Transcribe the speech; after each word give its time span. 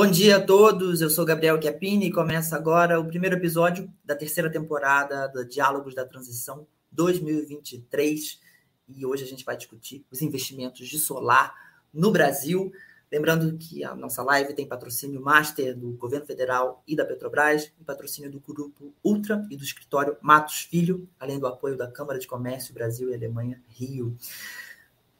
Bom 0.00 0.10
dia 0.10 0.38
a 0.38 0.40
todos, 0.40 1.02
eu 1.02 1.10
sou 1.10 1.26
Gabriel 1.26 1.60
Chiappini 1.60 2.06
e 2.06 2.10
começa 2.10 2.56
agora 2.56 2.98
o 2.98 3.04
primeiro 3.04 3.36
episódio 3.36 3.92
da 4.02 4.16
terceira 4.16 4.48
temporada 4.48 5.28
do 5.28 5.44
Diálogos 5.44 5.94
da 5.94 6.06
Transição 6.06 6.66
2023 6.90 8.40
e 8.88 9.04
hoje 9.04 9.24
a 9.24 9.26
gente 9.26 9.44
vai 9.44 9.58
discutir 9.58 10.02
os 10.10 10.22
investimentos 10.22 10.88
de 10.88 10.98
solar 10.98 11.54
no 11.92 12.10
Brasil. 12.10 12.72
Lembrando 13.12 13.58
que 13.58 13.84
a 13.84 13.94
nossa 13.94 14.22
live 14.22 14.54
tem 14.54 14.66
patrocínio 14.66 15.20
master 15.20 15.76
do 15.76 15.90
Governo 15.90 16.24
Federal 16.24 16.82
e 16.88 16.96
da 16.96 17.04
Petrobras, 17.04 17.70
e 17.78 17.84
patrocínio 17.84 18.30
do 18.30 18.40
Grupo 18.40 18.94
Ultra 19.04 19.46
e 19.50 19.56
do 19.56 19.62
escritório 19.62 20.16
Matos 20.22 20.62
Filho, 20.62 21.06
além 21.20 21.38
do 21.38 21.46
apoio 21.46 21.76
da 21.76 21.86
Câmara 21.86 22.18
de 22.18 22.26
Comércio 22.26 22.72
Brasil 22.72 23.10
e 23.10 23.14
Alemanha 23.14 23.62
Rio. 23.68 24.16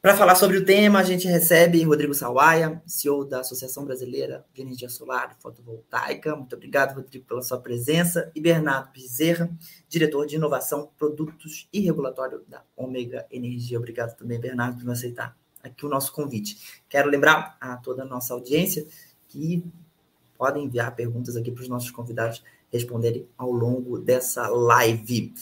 Para 0.02 0.16
falar 0.16 0.34
sobre 0.34 0.56
o 0.56 0.64
tema, 0.64 0.98
a 0.98 1.02
gente 1.02 1.28
recebe 1.28 1.82
Rodrigo 1.84 2.14
Sawaia, 2.14 2.82
CEO 2.86 3.22
da 3.22 3.40
Associação 3.40 3.84
Brasileira 3.84 4.46
de 4.54 4.62
Energia 4.62 4.88
Solar 4.88 5.36
e 5.36 5.42
Fotovoltaica. 5.42 6.34
Muito 6.34 6.56
obrigado, 6.56 6.94
Rodrigo, 6.94 7.26
pela 7.26 7.42
sua 7.42 7.60
presença. 7.60 8.32
E 8.34 8.40
Bernardo 8.40 8.90
Bezerra, 8.94 9.50
diretor 9.90 10.26
de 10.26 10.36
Inovação, 10.36 10.88
Produtos 10.96 11.68
e 11.70 11.80
Regulatório 11.80 12.42
da 12.48 12.62
Ômega 12.74 13.26
Energia. 13.30 13.76
Obrigado 13.76 14.16
também, 14.16 14.40
Bernardo, 14.40 14.82
por 14.82 14.90
aceitar 14.90 15.36
aqui 15.62 15.84
o 15.84 15.90
nosso 15.90 16.14
convite. 16.14 16.82
Quero 16.88 17.10
lembrar 17.10 17.58
a 17.60 17.76
toda 17.76 18.02
a 18.02 18.06
nossa 18.06 18.32
audiência 18.32 18.86
que 19.28 19.62
podem 20.38 20.64
enviar 20.64 20.96
perguntas 20.96 21.36
aqui 21.36 21.50
para 21.50 21.60
os 21.60 21.68
nossos 21.68 21.90
convidados 21.90 22.42
responderem 22.72 23.28
ao 23.36 23.50
longo 23.50 23.98
dessa 23.98 24.48
live. 24.48 25.34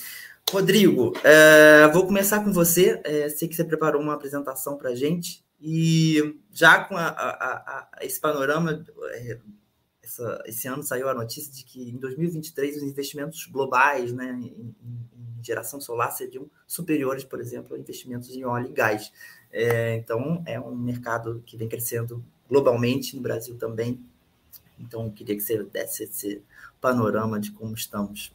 Rodrigo, 0.50 1.12
é, 1.22 1.86
vou 1.88 2.06
começar 2.06 2.42
com 2.42 2.50
você. 2.50 3.00
É, 3.04 3.28
sei 3.28 3.46
que 3.48 3.54
você 3.54 3.64
preparou 3.64 4.00
uma 4.00 4.14
apresentação 4.14 4.78
para 4.78 4.90
a 4.90 4.94
gente 4.94 5.44
e 5.60 6.36
já 6.50 6.84
com 6.84 6.96
a, 6.96 7.06
a, 7.08 7.88
a, 7.98 8.04
esse 8.04 8.18
panorama, 8.18 8.84
é, 9.10 9.38
essa, 10.02 10.42
esse 10.46 10.66
ano 10.66 10.82
saiu 10.82 11.08
a 11.08 11.14
notícia 11.14 11.52
de 11.52 11.64
que 11.64 11.90
em 11.90 11.98
2023 11.98 12.78
os 12.78 12.82
investimentos 12.82 13.44
globais 13.46 14.10
né, 14.12 14.38
em, 14.40 14.74
em 14.82 15.42
geração 15.42 15.80
solar 15.80 16.12
seriam 16.12 16.50
superiores, 16.66 17.24
por 17.24 17.40
exemplo, 17.40 17.76
a 17.76 17.78
investimentos 17.78 18.30
em 18.30 18.44
óleo 18.44 18.70
e 18.70 18.72
gás. 18.72 19.12
É, 19.52 19.96
então, 19.96 20.42
é 20.46 20.58
um 20.58 20.74
mercado 20.74 21.42
que 21.44 21.58
vem 21.58 21.68
crescendo 21.68 22.24
globalmente, 22.48 23.14
no 23.14 23.22
Brasil 23.22 23.56
também. 23.56 24.00
Então, 24.78 25.10
queria 25.10 25.36
que 25.36 25.42
você 25.42 25.62
desse 25.64 26.04
esse 26.04 26.42
panorama 26.80 27.38
de 27.38 27.50
como 27.50 27.74
estamos. 27.74 28.32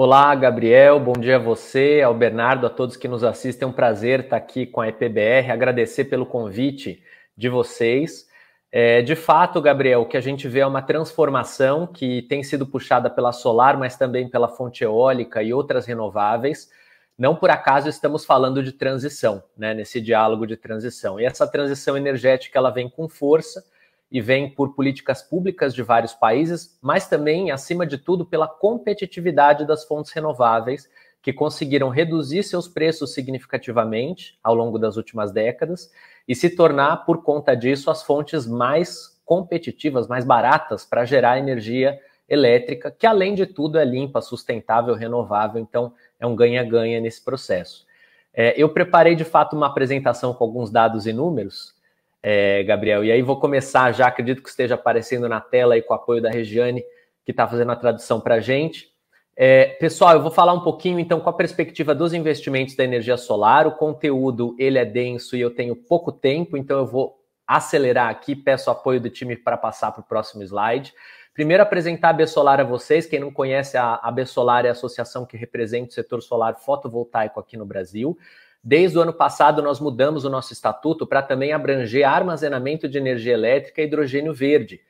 Olá, 0.00 0.32
Gabriel, 0.36 1.00
bom 1.00 1.14
dia 1.14 1.34
a 1.34 1.40
você, 1.40 2.02
ao 2.02 2.14
Bernardo, 2.14 2.64
a 2.64 2.70
todos 2.70 2.96
que 2.96 3.08
nos 3.08 3.24
assistem. 3.24 3.66
É 3.66 3.68
um 3.68 3.72
prazer 3.72 4.20
estar 4.20 4.36
aqui 4.36 4.64
com 4.64 4.80
a 4.80 4.86
EPBR, 4.86 5.50
agradecer 5.50 6.04
pelo 6.04 6.24
convite 6.24 7.02
de 7.36 7.48
vocês. 7.48 8.28
É, 8.70 9.02
de 9.02 9.16
fato, 9.16 9.60
Gabriel, 9.60 10.02
o 10.02 10.06
que 10.06 10.16
a 10.16 10.20
gente 10.20 10.46
vê 10.46 10.60
é 10.60 10.66
uma 10.68 10.82
transformação 10.82 11.84
que 11.84 12.22
tem 12.22 12.44
sido 12.44 12.64
puxada 12.64 13.10
pela 13.10 13.32
solar, 13.32 13.76
mas 13.76 13.96
também 13.96 14.28
pela 14.28 14.46
fonte 14.46 14.84
eólica 14.84 15.42
e 15.42 15.52
outras 15.52 15.84
renováveis. 15.84 16.70
Não 17.18 17.34
por 17.34 17.50
acaso 17.50 17.88
estamos 17.88 18.24
falando 18.24 18.62
de 18.62 18.70
transição, 18.70 19.42
né, 19.56 19.74
nesse 19.74 20.00
diálogo 20.00 20.46
de 20.46 20.56
transição. 20.56 21.18
E 21.18 21.24
essa 21.24 21.44
transição 21.44 21.96
energética 21.96 22.56
ela 22.56 22.70
vem 22.70 22.88
com 22.88 23.08
força 23.08 23.64
e 24.10 24.20
vem 24.20 24.48
por 24.50 24.74
políticas 24.74 25.22
públicas 25.22 25.74
de 25.74 25.82
vários 25.82 26.14
países, 26.14 26.78
mas 26.80 27.08
também, 27.08 27.50
acima 27.50 27.86
de 27.86 27.98
tudo, 27.98 28.24
pela 28.24 28.48
competitividade 28.48 29.66
das 29.66 29.84
fontes 29.84 30.12
renováveis, 30.12 30.88
que 31.20 31.32
conseguiram 31.32 31.88
reduzir 31.88 32.42
seus 32.42 32.68
preços 32.68 33.12
significativamente 33.12 34.38
ao 34.42 34.54
longo 34.54 34.78
das 34.78 34.96
últimas 34.96 35.32
décadas 35.32 35.90
e 36.26 36.34
se 36.34 36.48
tornar, 36.50 37.04
por 37.04 37.22
conta 37.22 37.54
disso, 37.54 37.90
as 37.90 38.02
fontes 38.02 38.46
mais 38.46 39.20
competitivas, 39.24 40.06
mais 40.06 40.24
baratas 40.24 40.86
para 40.86 41.04
gerar 41.04 41.38
energia 41.38 41.98
elétrica, 42.28 42.90
que 42.90 43.06
além 43.06 43.34
de 43.34 43.46
tudo 43.46 43.78
é 43.78 43.84
limpa, 43.84 44.20
sustentável, 44.20 44.94
renovável, 44.94 45.60
então 45.60 45.92
é 46.20 46.26
um 46.26 46.36
ganha-ganha 46.36 47.00
nesse 47.00 47.24
processo. 47.24 47.86
É, 48.32 48.54
eu 48.56 48.68
preparei 48.68 49.14
de 49.14 49.24
fato 49.24 49.56
uma 49.56 49.66
apresentação 49.66 50.32
com 50.32 50.44
alguns 50.44 50.70
dados 50.70 51.06
e 51.06 51.12
números 51.12 51.74
é, 52.22 52.62
Gabriel. 52.64 53.04
E 53.04 53.12
aí 53.12 53.22
vou 53.22 53.38
começar 53.38 53.92
já, 53.92 54.06
acredito 54.06 54.42
que 54.42 54.48
esteja 54.48 54.74
aparecendo 54.74 55.28
na 55.28 55.40
tela 55.40 55.74
aí 55.74 55.82
com 55.82 55.92
o 55.92 55.96
apoio 55.96 56.20
da 56.20 56.30
Regiane, 56.30 56.82
que 57.24 57.30
está 57.30 57.46
fazendo 57.46 57.72
a 57.72 57.76
tradução 57.76 58.20
para 58.20 58.36
a 58.36 58.40
gente. 58.40 58.88
É, 59.36 59.66
pessoal, 59.66 60.14
eu 60.14 60.22
vou 60.22 60.32
falar 60.32 60.52
um 60.52 60.62
pouquinho 60.62 60.98
então 60.98 61.20
com 61.20 61.30
a 61.30 61.32
perspectiva 61.32 61.94
dos 61.94 62.12
investimentos 62.12 62.74
da 62.74 62.82
energia 62.82 63.16
solar. 63.16 63.66
O 63.66 63.76
conteúdo 63.76 64.56
ele 64.58 64.78
é 64.78 64.84
denso 64.84 65.36
e 65.36 65.40
eu 65.40 65.54
tenho 65.54 65.76
pouco 65.76 66.10
tempo, 66.10 66.56
então 66.56 66.78
eu 66.78 66.86
vou 66.86 67.18
acelerar 67.46 68.08
aqui. 68.08 68.34
Peço 68.34 68.70
apoio 68.70 69.00
do 69.00 69.08
time 69.08 69.36
para 69.36 69.56
passar 69.56 69.92
para 69.92 70.00
o 70.00 70.04
próximo 70.04 70.42
slide. 70.42 70.92
Primeiro, 71.32 71.62
apresentar 71.62 72.08
a 72.08 72.12
Bessolar 72.12 72.58
a 72.58 72.64
vocês. 72.64 73.06
Quem 73.06 73.20
não 73.20 73.32
conhece, 73.32 73.76
a, 73.76 74.00
a 74.02 74.10
Bessolar 74.10 74.66
é 74.66 74.70
a 74.70 74.72
associação 74.72 75.24
que 75.24 75.36
representa 75.36 75.90
o 75.90 75.92
setor 75.92 76.20
solar 76.20 76.56
fotovoltaico 76.58 77.38
aqui 77.38 77.56
no 77.56 77.64
Brasil. 77.64 78.18
Desde 78.62 78.98
o 78.98 79.00
ano 79.00 79.12
passado, 79.12 79.62
nós 79.62 79.80
mudamos 79.80 80.24
o 80.24 80.30
nosso 80.30 80.52
estatuto 80.52 81.06
para 81.06 81.22
também 81.22 81.52
abranger 81.52 82.08
armazenamento 82.08 82.88
de 82.88 82.98
energia 82.98 83.32
elétrica 83.32 83.80
e 83.80 83.84
hidrogênio 83.84 84.34
verde. 84.34 84.80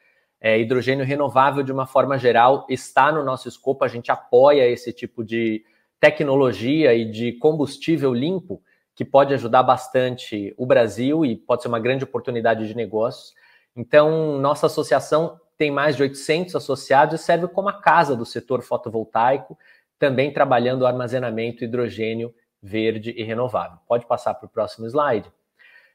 É, 0.41 0.59
hidrogênio 0.59 1.05
renovável, 1.05 1.63
de 1.63 1.73
uma 1.73 1.87
forma 1.87 2.17
geral, 2.17 2.67
está 2.69 3.13
no 3.13 3.25
nosso 3.25 3.49
escopo, 3.49 3.85
a 3.85 3.89
gente 3.89 4.11
apoia 4.11 4.69
esse 4.69 4.93
tipo 4.93 5.25
de 5.25 5.65
tecnologia 6.01 6.95
e 6.95 7.05
de 7.05 7.33
combustível 7.33 8.15
limpo, 8.15 8.63
que 8.95 9.05
pode 9.05 9.35
ajudar 9.35 9.63
bastante 9.63 10.55
o 10.57 10.65
Brasil 10.65 11.25
e 11.25 11.37
pode 11.37 11.63
ser 11.63 11.69
uma 11.69 11.81
grande 11.81 12.05
oportunidade 12.05 12.67
de 12.67 12.75
negócios. 12.75 13.35
Então, 13.77 14.39
nossa 14.39 14.67
associação 14.67 15.39
tem 15.57 15.71
mais 15.71 15.97
de 15.97 16.03
800 16.03 16.55
associados 16.55 17.21
e 17.21 17.25
serve 17.25 17.49
como 17.49 17.69
a 17.69 17.81
casa 17.81 18.17
do 18.17 18.25
setor 18.25 18.63
fotovoltaico, 18.63 19.59
também 19.99 20.33
trabalhando 20.33 20.83
o 20.83 20.87
armazenamento 20.87 21.65
hidrogênio 21.65 22.33
verde 22.63 23.15
e 23.17 23.23
renovável. 23.23 23.79
Pode 23.87 24.07
passar 24.07 24.35
para 24.35 24.47
o 24.47 24.51
próximo 24.51 24.87
slide. 24.87 25.31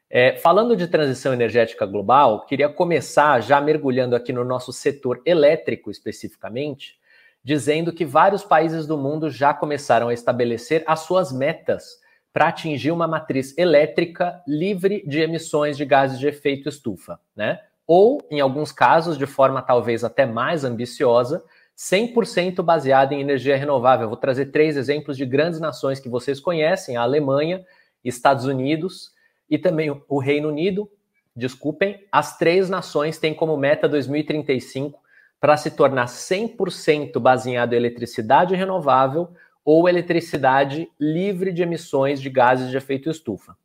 É, 0.10 0.36
falando 0.38 0.76
de 0.76 0.88
transição 0.88 1.34
energética 1.34 1.86
global, 1.86 2.46
queria 2.46 2.70
começar 2.70 3.42
já 3.42 3.60
mergulhando 3.60 4.16
aqui 4.16 4.32
no 4.32 4.46
nosso 4.46 4.72
setor 4.72 5.22
elétrico 5.26 5.90
especificamente, 5.90 7.00
dizendo 7.44 7.92
que 7.92 8.06
vários 8.06 8.44
países 8.44 8.86
do 8.86 8.98
mundo 8.98 9.30
já 9.30 9.54
começaram 9.54 10.10
a 10.10 10.14
estabelecer 10.14 10.84
as 10.86 11.00
suas 11.00 11.32
metas 11.32 12.02
para 12.32 12.48
atingir 12.48 12.92
uma 12.92 13.08
matriz 13.08 13.58
elétrica 13.58 14.42
livre 14.48 15.04
de 15.08 15.20
emissões 15.20 15.78
de 15.78 15.86
gases 15.86 16.20
de 16.20 16.28
efeito 16.28 16.70
estufa, 16.70 17.20
né? 17.36 17.60
Ou, 17.86 18.26
em 18.32 18.40
alguns 18.40 18.72
casos, 18.72 19.18
de 19.18 19.26
forma 19.26 19.62
talvez 19.62 20.04
até 20.04 20.26
mais 20.26 20.64
ambiciosa, 20.64 21.44
100% 21.78 22.62
baseada 22.62 23.14
em 23.14 23.22
energia 23.22 23.58
renovável. 23.58 24.08
Vou 24.08 24.18
trazer 24.18 24.48
três 24.48 24.78
exemplos 24.78 25.18
de 25.18 25.26
grandes 25.26 25.60
nações 25.60 26.00
que 26.00 26.10
vocês 26.10 26.40
conhecem: 26.40 26.98
a 26.98 27.02
Alemanha, 27.02 27.66
Estados 28.04 28.46
Unidos 28.46 29.12
e 29.50 29.58
também 29.58 29.90
o 30.08 30.20
Reino 30.20 30.50
Unido. 30.50 30.90
Desculpem, 31.36 32.06
as 32.12 32.38
três 32.38 32.70
nações 32.70 33.18
têm 33.18 33.34
como 33.34 33.58
meta 33.58 33.90
2035 33.90 35.02
para 35.40 35.58
se 35.58 35.72
tornar 35.72 36.06
100% 36.06 37.20
baseado 37.20 37.74
em 37.74 37.76
eletricidade 37.76 38.56
renovável 38.56 39.30
ou 39.66 39.90
eletricidade 39.90 40.90
livre 41.00 41.52
de 41.52 41.64
emissões 41.64 42.22
de 42.22 42.30
gases 42.30 42.70
de 42.70 42.78
efeito 42.78 43.10
estufa. 43.10 43.58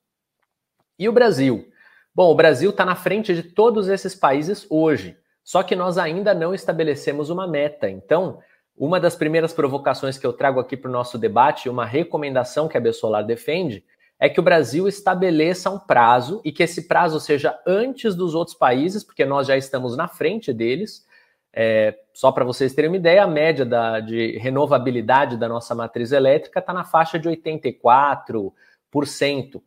E 0.98 1.08
o 1.08 1.12
Brasil? 1.12 1.70
Bom, 2.14 2.32
o 2.32 2.34
Brasil 2.34 2.70
está 2.70 2.84
na 2.84 2.96
frente 2.96 3.34
de 3.34 3.42
todos 3.42 3.88
esses 3.88 4.14
países 4.14 4.66
hoje. 4.68 5.16
Só 5.48 5.62
que 5.62 5.74
nós 5.74 5.96
ainda 5.96 6.34
não 6.34 6.52
estabelecemos 6.52 7.30
uma 7.30 7.46
meta. 7.46 7.88
Então, 7.88 8.38
uma 8.76 9.00
das 9.00 9.16
primeiras 9.16 9.50
provocações 9.50 10.18
que 10.18 10.26
eu 10.26 10.32
trago 10.34 10.60
aqui 10.60 10.76
para 10.76 10.90
o 10.90 10.92
nosso 10.92 11.16
debate, 11.16 11.70
uma 11.70 11.86
recomendação 11.86 12.68
que 12.68 12.76
a 12.76 12.80
Bessolar 12.80 13.24
defende, 13.24 13.82
é 14.20 14.28
que 14.28 14.38
o 14.38 14.42
Brasil 14.42 14.86
estabeleça 14.86 15.70
um 15.70 15.78
prazo 15.78 16.42
e 16.44 16.52
que 16.52 16.62
esse 16.62 16.86
prazo 16.86 17.18
seja 17.18 17.58
antes 17.66 18.14
dos 18.14 18.34
outros 18.34 18.54
países, 18.54 19.02
porque 19.02 19.24
nós 19.24 19.46
já 19.46 19.56
estamos 19.56 19.96
na 19.96 20.06
frente 20.06 20.52
deles. 20.52 21.06
É, 21.50 21.98
só 22.12 22.30
para 22.30 22.44
vocês 22.44 22.74
terem 22.74 22.90
uma 22.90 22.98
ideia, 22.98 23.24
a 23.24 23.26
média 23.26 23.64
da, 23.64 24.00
de 24.00 24.36
renovabilidade 24.36 25.38
da 25.38 25.48
nossa 25.48 25.74
matriz 25.74 26.12
elétrica 26.12 26.60
está 26.60 26.74
na 26.74 26.84
faixa 26.84 27.18
de 27.18 27.26
84% 27.26 28.52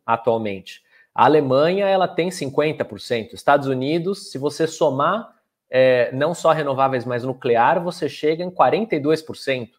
atualmente. 0.06 0.83
A 1.12 1.25
Alemanha 1.25 1.88
ela 1.88 2.07
tem 2.07 2.30
50%. 2.30 3.33
Estados 3.33 3.66
Unidos, 3.66 4.30
se 4.30 4.38
você 4.38 4.68
somar 4.68 5.40
é, 5.73 6.12
não 6.12 6.33
só 6.33 6.51
renováveis, 6.51 7.06
mas 7.06 7.23
nuclear, 7.23 7.81
você 7.81 8.09
chega 8.09 8.44
em 8.44 8.51
42%. 8.51 9.69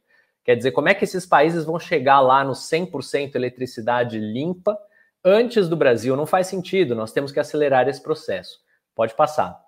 Quer 0.42 0.56
dizer, 0.56 0.72
como 0.72 0.88
é 0.88 0.94
que 0.94 1.04
esses 1.04 1.26
países 1.26 1.66
vão 1.66 1.78
chegar 1.78 2.20
lá 2.20 2.42
no 2.42 2.52
100% 2.52 3.34
eletricidade 3.34 4.18
limpa 4.18 4.76
antes 5.22 5.68
do 5.68 5.76
Brasil? 5.76 6.16
Não 6.16 6.24
faz 6.24 6.46
sentido, 6.46 6.94
nós 6.94 7.12
temos 7.12 7.30
que 7.30 7.38
acelerar 7.38 7.86
esse 7.88 8.02
processo. 8.02 8.58
Pode 8.94 9.14
passar. 9.14 9.60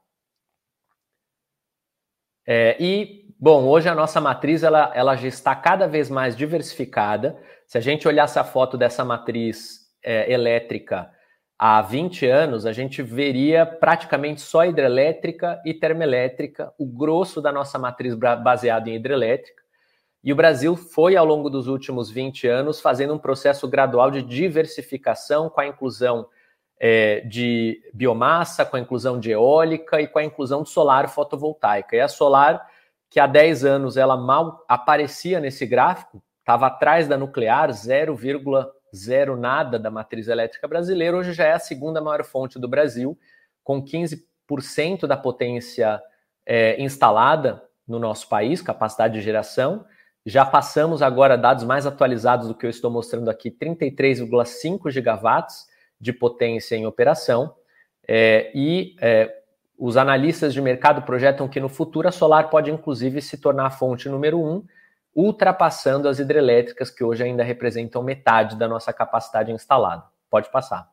É, 2.46 2.76
e, 2.80 3.28
bom, 3.38 3.64
hoje 3.64 3.88
a 3.88 3.94
nossa 3.94 4.20
matriz 4.20 4.62
ela, 4.62 4.90
ela 4.94 5.16
já 5.16 5.28
está 5.28 5.54
cada 5.54 5.86
vez 5.86 6.08
mais 6.08 6.34
diversificada. 6.34 7.38
Se 7.66 7.76
a 7.76 7.80
gente 7.80 8.08
olhar 8.08 8.24
essa 8.24 8.42
foto 8.42 8.78
dessa 8.78 9.04
matriz 9.04 9.90
é, 10.02 10.32
elétrica 10.32 11.13
há 11.66 11.80
20 11.80 12.26
anos, 12.26 12.66
a 12.66 12.72
gente 12.72 13.00
veria 13.00 13.64
praticamente 13.64 14.42
só 14.42 14.66
hidrelétrica 14.66 15.58
e 15.64 15.72
termoelétrica, 15.72 16.70
o 16.78 16.84
grosso 16.84 17.40
da 17.40 17.50
nossa 17.50 17.78
matriz 17.78 18.14
baseado 18.14 18.88
em 18.88 18.96
hidrelétrica. 18.96 19.62
E 20.22 20.30
o 20.30 20.36
Brasil 20.36 20.76
foi, 20.76 21.16
ao 21.16 21.24
longo 21.24 21.48
dos 21.48 21.66
últimos 21.66 22.10
20 22.10 22.46
anos, 22.46 22.82
fazendo 22.82 23.14
um 23.14 23.18
processo 23.18 23.66
gradual 23.66 24.10
de 24.10 24.20
diversificação 24.20 25.48
com 25.48 25.62
a 25.62 25.66
inclusão 25.66 26.26
é, 26.78 27.20
de 27.20 27.80
biomassa, 27.94 28.66
com 28.66 28.76
a 28.76 28.80
inclusão 28.80 29.18
de 29.18 29.30
eólica 29.30 30.02
e 30.02 30.06
com 30.06 30.18
a 30.18 30.24
inclusão 30.24 30.64
de 30.64 30.68
solar 30.68 31.08
fotovoltaica. 31.08 31.96
E 31.96 32.00
a 32.00 32.08
solar, 32.08 32.62
que 33.08 33.18
há 33.18 33.26
10 33.26 33.64
anos 33.64 33.96
ela 33.96 34.18
mal 34.18 34.62
aparecia 34.68 35.40
nesse 35.40 35.64
gráfico, 35.64 36.22
estava 36.40 36.66
atrás 36.66 37.08
da 37.08 37.16
nuclear, 37.16 37.72
0,0 38.94 39.36
nada 39.36 39.78
da 39.78 39.90
matriz 39.90 40.28
elétrica 40.28 40.68
brasileira, 40.68 41.16
hoje 41.16 41.32
já 41.32 41.44
é 41.44 41.52
a 41.52 41.58
segunda 41.58 42.00
maior 42.00 42.24
fonte 42.24 42.58
do 42.58 42.68
Brasil, 42.68 43.18
com 43.62 43.82
15% 43.82 45.06
da 45.06 45.16
potência 45.16 46.00
é, 46.46 46.80
instalada 46.80 47.62
no 47.86 47.98
nosso 47.98 48.28
país, 48.28 48.62
capacidade 48.62 49.14
de 49.14 49.20
geração. 49.20 49.84
Já 50.24 50.46
passamos 50.46 51.02
agora 51.02 51.36
dados 51.36 51.64
mais 51.64 51.86
atualizados 51.86 52.48
do 52.48 52.54
que 52.54 52.64
eu 52.64 52.70
estou 52.70 52.90
mostrando 52.90 53.28
aqui, 53.28 53.50
33,5 53.50 54.90
gigawatts 54.90 55.66
de 56.00 56.12
potência 56.12 56.76
em 56.76 56.86
operação. 56.86 57.54
É, 58.06 58.50
e 58.54 58.96
é, 59.00 59.42
os 59.78 59.96
analistas 59.96 60.54
de 60.54 60.60
mercado 60.62 61.02
projetam 61.02 61.48
que 61.48 61.60
no 61.60 61.68
futuro 61.68 62.08
a 62.08 62.12
solar 62.12 62.48
pode 62.48 62.70
inclusive 62.70 63.20
se 63.20 63.38
tornar 63.38 63.66
a 63.66 63.70
fonte 63.70 64.08
número 64.08 64.38
um, 64.38 64.64
ultrapassando 65.14 66.08
as 66.08 66.18
hidrelétricas, 66.18 66.90
que 66.90 67.04
hoje 67.04 67.22
ainda 67.22 67.44
representam 67.44 68.02
metade 68.02 68.56
da 68.56 68.66
nossa 68.66 68.92
capacidade 68.92 69.52
instalada. 69.52 70.04
Pode 70.28 70.50
passar. 70.50 70.92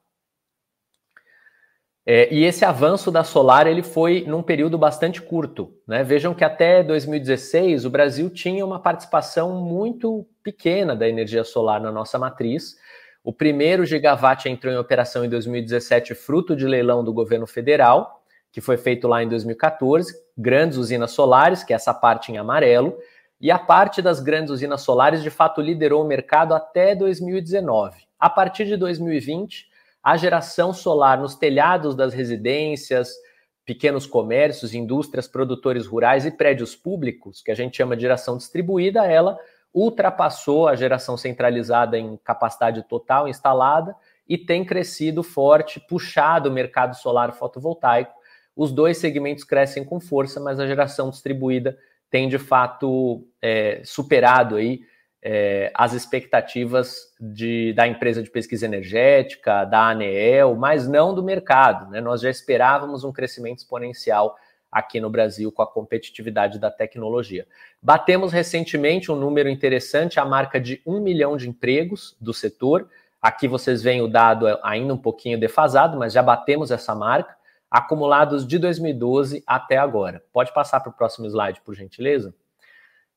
É, 2.05 2.33
e 2.33 2.43
esse 2.43 2.65
avanço 2.65 3.11
da 3.11 3.23
solar 3.23 3.67
ele 3.67 3.83
foi 3.83 4.23
num 4.27 4.41
período 4.41 4.77
bastante 4.77 5.21
curto. 5.21 5.73
Né? 5.87 6.03
Vejam 6.03 6.33
que 6.33 6.43
até 6.43 6.83
2016 6.83 7.85
o 7.85 7.89
Brasil 7.89 8.29
tinha 8.29 8.65
uma 8.65 8.79
participação 8.79 9.61
muito 9.61 10.27
pequena 10.43 10.95
da 10.95 11.07
energia 11.07 11.43
solar 11.43 11.79
na 11.79 11.91
nossa 11.91 12.17
matriz. 12.17 12.75
O 13.23 13.31
primeiro 13.31 13.85
gigawatt 13.85 14.49
entrou 14.49 14.73
em 14.73 14.77
operação 14.77 15.23
em 15.23 15.29
2017, 15.29 16.15
fruto 16.15 16.55
de 16.55 16.65
leilão 16.65 17.03
do 17.03 17.13
governo 17.13 17.45
federal, 17.45 18.23
que 18.51 18.59
foi 18.59 18.77
feito 18.77 19.07
lá 19.07 19.21
em 19.21 19.29
2014. 19.29 20.11
Grandes 20.35 20.77
usinas 20.77 21.11
solares, 21.11 21.63
que 21.63 21.71
é 21.71 21.75
essa 21.75 21.93
parte 21.93 22.31
em 22.31 22.39
amarelo. 22.39 22.97
E 23.41 23.49
a 23.49 23.57
parte 23.57 24.03
das 24.03 24.19
grandes 24.19 24.51
usinas 24.51 24.81
solares, 24.81 25.23
de 25.23 25.31
fato, 25.31 25.61
liderou 25.61 26.03
o 26.03 26.07
mercado 26.07 26.53
até 26.53 26.93
2019. 26.93 28.03
A 28.19 28.29
partir 28.29 28.65
de 28.65 28.77
2020, 28.77 29.67
a 30.03 30.15
geração 30.15 30.71
solar 30.71 31.19
nos 31.19 31.33
telhados 31.33 31.95
das 31.95 32.13
residências, 32.13 33.09
pequenos 33.65 34.05
comércios, 34.05 34.75
indústrias, 34.75 35.27
produtores 35.27 35.87
rurais 35.87 36.23
e 36.23 36.29
prédios 36.29 36.75
públicos, 36.75 37.41
que 37.41 37.49
a 37.49 37.55
gente 37.55 37.77
chama 37.77 37.95
de 37.95 38.03
geração 38.03 38.37
distribuída, 38.37 39.05
ela 39.05 39.39
ultrapassou 39.73 40.67
a 40.67 40.75
geração 40.75 41.17
centralizada 41.17 41.97
em 41.97 42.17
capacidade 42.17 42.83
total 42.83 43.27
instalada 43.27 43.95
e 44.29 44.37
tem 44.37 44.63
crescido 44.63 45.23
forte, 45.23 45.79
puxado 45.79 46.47
o 46.47 46.53
mercado 46.53 46.95
solar 46.95 47.33
fotovoltaico. 47.33 48.13
Os 48.55 48.71
dois 48.71 48.99
segmentos 48.99 49.43
crescem 49.43 49.83
com 49.83 49.99
força, 49.99 50.39
mas 50.39 50.59
a 50.59 50.67
geração 50.67 51.09
distribuída 51.09 51.75
tem 52.11 52.27
de 52.27 52.37
fato 52.37 53.25
é, 53.41 53.81
superado 53.83 54.57
aí 54.57 54.81
é, 55.23 55.71
as 55.73 55.93
expectativas 55.93 57.13
de, 57.19 57.73
da 57.73 57.87
empresa 57.87 58.21
de 58.21 58.29
pesquisa 58.29 58.65
energética, 58.65 59.63
da 59.65 59.89
ANEEL, 59.89 60.55
mas 60.55 60.87
não 60.87 61.13
do 61.13 61.23
mercado. 61.23 61.89
Né? 61.89 62.01
Nós 62.01 62.21
já 62.21 62.29
esperávamos 62.29 63.03
um 63.03 63.11
crescimento 63.11 63.59
exponencial 63.59 64.35
aqui 64.71 64.99
no 64.99 65.09
Brasil 65.09 65.51
com 65.51 65.61
a 65.61 65.67
competitividade 65.67 66.57
da 66.57 66.71
tecnologia. 66.71 67.45
Batemos 67.81 68.31
recentemente 68.31 69.11
um 69.11 69.15
número 69.15 69.49
interessante, 69.49 70.19
a 70.19 70.25
marca 70.25 70.59
de 70.59 70.81
um 70.85 70.99
milhão 70.99 71.35
de 71.37 71.47
empregos 71.47 72.15
do 72.19 72.33
setor. 72.33 72.89
Aqui 73.21 73.47
vocês 73.47 73.83
veem 73.83 74.01
o 74.01 74.07
dado 74.07 74.47
ainda 74.63 74.93
um 74.93 74.97
pouquinho 74.97 75.39
defasado, 75.39 75.97
mas 75.99 76.13
já 76.13 76.23
batemos 76.23 76.71
essa 76.71 76.95
marca, 76.95 77.35
acumulados 77.71 78.45
de 78.45 78.59
2012 78.59 79.41
até 79.47 79.77
agora. 79.77 80.21
Pode 80.33 80.53
passar 80.53 80.81
para 80.81 80.89
o 80.89 80.93
próximo 80.93 81.25
slide, 81.25 81.61
por 81.61 81.73
gentileza? 81.73 82.35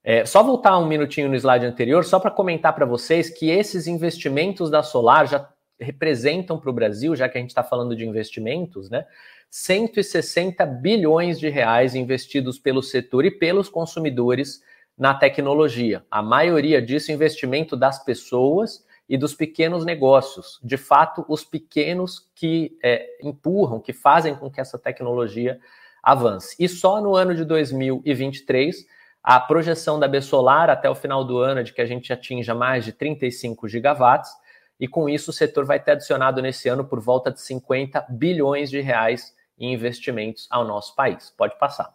É, 0.02 0.24
só 0.24 0.42
voltar 0.42 0.78
um 0.78 0.86
minutinho 0.86 1.28
no 1.28 1.34
slide 1.34 1.66
anterior, 1.66 2.04
só 2.04 2.20
para 2.20 2.30
comentar 2.30 2.72
para 2.74 2.86
vocês 2.86 3.28
que 3.28 3.50
esses 3.50 3.88
investimentos 3.88 4.70
da 4.70 4.82
Solar 4.82 5.26
já 5.26 5.48
representam 5.80 6.58
para 6.58 6.70
o 6.70 6.74
Brasil, 6.74 7.16
já 7.16 7.28
que 7.28 7.36
a 7.36 7.40
gente 7.40 7.50
está 7.50 7.64
falando 7.64 7.96
de 7.96 8.06
investimentos, 8.06 8.88
né? 8.88 9.04
160 9.50 10.64
bilhões 10.66 11.40
de 11.40 11.48
reais 11.48 11.94
investidos 11.94 12.58
pelo 12.58 12.82
setor 12.82 13.24
e 13.24 13.30
pelos 13.30 13.68
consumidores 13.68 14.62
na 14.96 15.14
tecnologia. 15.14 16.04
A 16.10 16.22
maioria 16.22 16.80
disso 16.80 17.10
investimento 17.10 17.76
das 17.76 18.04
pessoas 18.04 18.84
e 19.08 19.16
dos 19.16 19.34
pequenos 19.34 19.84
negócios. 19.84 20.58
De 20.62 20.76
fato, 20.76 21.24
os 21.28 21.44
pequenos 21.44 22.30
que 22.34 22.76
é, 22.82 23.06
empurram, 23.22 23.80
que 23.80 23.92
fazem 23.92 24.34
com 24.34 24.50
que 24.50 24.60
essa 24.60 24.78
tecnologia 24.78 25.60
avance. 26.02 26.56
E 26.58 26.68
só 26.68 27.00
no 27.00 27.14
ano 27.14 27.34
de 27.34 27.44
2023, 27.44 28.86
a 29.22 29.40
projeção 29.40 29.98
da 29.98 30.06
Bessolar 30.06 30.68
até 30.68 30.88
o 30.88 30.94
final 30.94 31.24
do 31.24 31.38
ano 31.38 31.60
é 31.60 31.62
de 31.62 31.72
que 31.72 31.80
a 31.80 31.86
gente 31.86 32.12
atinja 32.12 32.54
mais 32.54 32.84
de 32.84 32.92
35 32.92 33.68
gigawatts, 33.68 34.30
e 34.78 34.88
com 34.88 35.08
isso 35.08 35.30
o 35.30 35.34
setor 35.34 35.64
vai 35.64 35.80
ter 35.80 35.92
adicionado 35.92 36.42
nesse 36.42 36.68
ano 36.68 36.84
por 36.84 37.00
volta 37.00 37.30
de 37.30 37.40
50 37.40 38.06
bilhões 38.10 38.68
de 38.68 38.80
reais 38.80 39.34
em 39.58 39.72
investimentos 39.72 40.46
ao 40.50 40.64
nosso 40.64 40.94
país. 40.94 41.32
Pode 41.36 41.58
passar. 41.58 41.94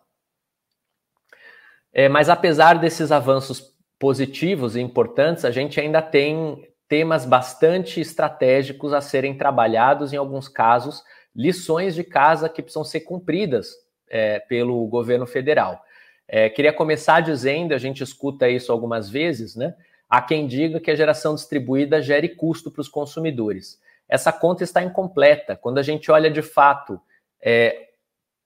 É, 1.92 2.08
mas 2.08 2.30
apesar 2.30 2.80
desses 2.80 3.12
avanços 3.12 3.76
positivos 4.00 4.76
e 4.76 4.80
importantes, 4.80 5.44
a 5.44 5.52
gente 5.52 5.80
ainda 5.80 6.02
tem 6.02 6.69
temas 6.90 7.24
bastante 7.24 8.02
estratégicos 8.02 8.92
a 8.94 9.00
serem 9.00 9.38
trabalhados, 9.38 10.12
em 10.12 10.18
alguns 10.18 10.50
casos, 10.50 11.04
lições 11.36 11.94
de 11.94 12.04
casa 12.04 12.50
que 12.50 12.64
precisam 12.64 12.84
ser 12.84 13.02
cumpridas 13.02 13.76
é, 14.10 14.40
pelo 14.40 14.86
governo 14.88 15.28
federal. 15.28 15.82
É, 16.28 16.50
queria 16.50 16.74
começar 16.74 17.22
dizendo, 17.22 17.74
a 17.74 17.78
gente 17.78 18.04
escuta 18.04 18.50
isso 18.50 18.72
algumas 18.72 19.10
vezes, 19.10 19.56
né? 19.56 19.76
Há 20.10 20.22
quem 20.22 20.48
diga 20.48 20.80
que 20.80 20.90
a 20.90 20.96
geração 20.96 21.36
distribuída 21.36 22.02
gere 22.02 22.30
custo 22.30 22.72
para 22.72 22.82
os 22.82 22.90
consumidores. 22.90 23.80
Essa 24.08 24.34
conta 24.34 24.64
está 24.64 24.82
incompleta. 24.82 25.56
Quando 25.56 25.78
a 25.78 25.84
gente 25.84 26.12
olha 26.12 26.32
de 26.32 26.42
fato 26.42 27.00
é, 27.40 27.90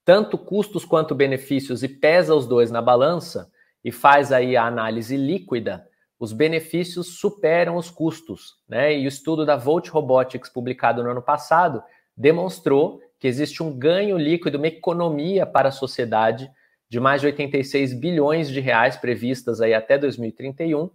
tanto 0.04 0.38
custos 0.38 0.84
quanto 0.84 1.16
benefícios 1.16 1.82
e 1.82 1.88
pesa 1.88 2.36
os 2.36 2.46
dois 2.46 2.70
na 2.70 2.82
balança 2.82 3.50
e 3.84 3.92
faz 3.92 4.34
aí 4.34 4.58
a 4.58 4.66
análise 4.66 5.16
líquida, 5.16 5.88
os 6.24 6.32
benefícios 6.32 7.20
superam 7.20 7.75
os 7.75 7.89
custos. 7.89 8.56
Né? 8.65 8.98
E 8.98 9.03
o 9.03 9.10
estudo 9.10 9.46
da 9.46 9.58
Volt 9.58 9.89
Robotics, 9.89 10.50
publicado 10.50 11.03
no 11.03 11.10
ano 11.10 11.22
passado, 11.22 11.84
demonstrou 12.15 13.01
que 13.20 13.27
existe 13.27 13.62
um 13.62 13.77
ganho 13.77 14.18
líquido, 14.18 14.58
uma 14.58 14.68
economia 14.68 15.46
para 15.46 15.68
a 15.68 15.72
sociedade 15.72 16.50
de 16.88 16.98
mais 16.98 17.20
de 17.20 17.27
86 17.27 17.94
bilhões 17.96 18.48
de 18.48 18.62
reais 18.62 18.96
previstas 18.96 19.60
aí 19.60 19.74
até 19.74 19.98
2031, 19.98 20.89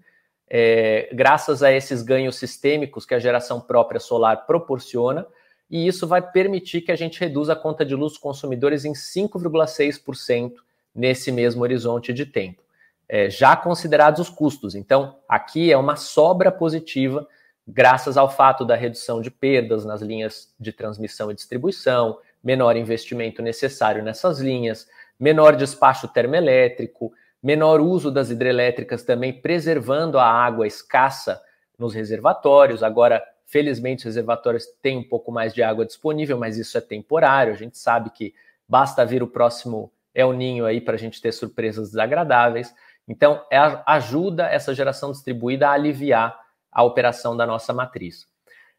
é, 0.49 1.11
graças 1.12 1.62
a 1.62 1.70
esses 1.70 2.00
ganhos 2.00 2.37
sistêmicos 2.37 3.04
que 3.04 3.14
a 3.14 3.18
geração 3.18 3.61
própria 3.61 4.00
solar 4.00 4.47
proporciona, 4.47 5.26
e 5.70 5.87
isso 5.87 6.06
vai 6.06 6.23
permitir 6.23 6.80
que 6.80 6.92
a 6.92 6.97
gente 6.97 7.20
reduza 7.20 7.52
a 7.52 7.56
conta 7.56 7.85
de 7.85 7.94
luz 7.94 8.12
dos 8.12 8.18
consumidores 8.18 8.87
em 8.87 8.94
5,6% 8.94 10.54
nesse 10.94 11.30
mesmo 11.30 11.62
horizonte 11.64 12.14
de 12.14 12.25
tempo, 12.25 12.62
é, 13.08 13.30
já 13.30 13.56
considerados 13.56 14.20
os 14.20 14.28
custos. 14.28 14.74
Então, 14.74 15.16
aqui 15.28 15.72
é 15.72 15.76
uma 15.76 15.96
sobra 15.96 16.52
positiva, 16.52 17.26
graças 17.66 18.16
ao 18.16 18.30
fato 18.30 18.64
da 18.64 18.74
redução 18.74 19.20
de 19.20 19.30
perdas 19.30 19.84
nas 19.84 20.00
linhas 20.00 20.52
de 20.58 20.72
transmissão 20.72 21.30
e 21.30 21.34
distribuição, 21.34 22.18
menor 22.42 22.76
investimento 22.76 23.42
necessário 23.42 24.02
nessas 24.02 24.40
linhas, 24.40 24.88
menor 25.18 25.56
despacho 25.56 26.08
termoelétrico, 26.08 27.12
menor 27.42 27.80
uso 27.80 28.10
das 28.10 28.30
hidrelétricas 28.30 29.02
também 29.02 29.32
preservando 29.32 30.18
a 30.18 30.24
água 30.24 30.66
escassa 30.66 31.40
nos 31.78 31.94
reservatórios. 31.94 32.82
Agora, 32.82 33.22
Felizmente, 33.48 34.00
os 34.00 34.04
reservatórios 34.04 34.66
têm 34.82 34.98
um 34.98 35.02
pouco 35.02 35.32
mais 35.32 35.54
de 35.54 35.62
água 35.62 35.86
disponível, 35.86 36.36
mas 36.36 36.58
isso 36.58 36.76
é 36.76 36.82
temporário. 36.82 37.50
A 37.50 37.56
gente 37.56 37.78
sabe 37.78 38.10
que 38.10 38.34
basta 38.68 39.06
vir 39.06 39.22
o 39.22 39.26
próximo 39.26 39.90
El 40.14 40.34
Ninho 40.34 40.66
aí 40.66 40.82
para 40.82 40.96
a 40.96 40.98
gente 40.98 41.18
ter 41.18 41.32
surpresas 41.32 41.88
desagradáveis. 41.88 42.74
Então, 43.08 43.42
é, 43.50 43.58
ajuda 43.86 44.46
essa 44.46 44.74
geração 44.74 45.10
distribuída 45.10 45.68
a 45.68 45.72
aliviar 45.72 46.38
a 46.70 46.82
operação 46.82 47.34
da 47.34 47.46
nossa 47.46 47.72
matriz. 47.72 48.26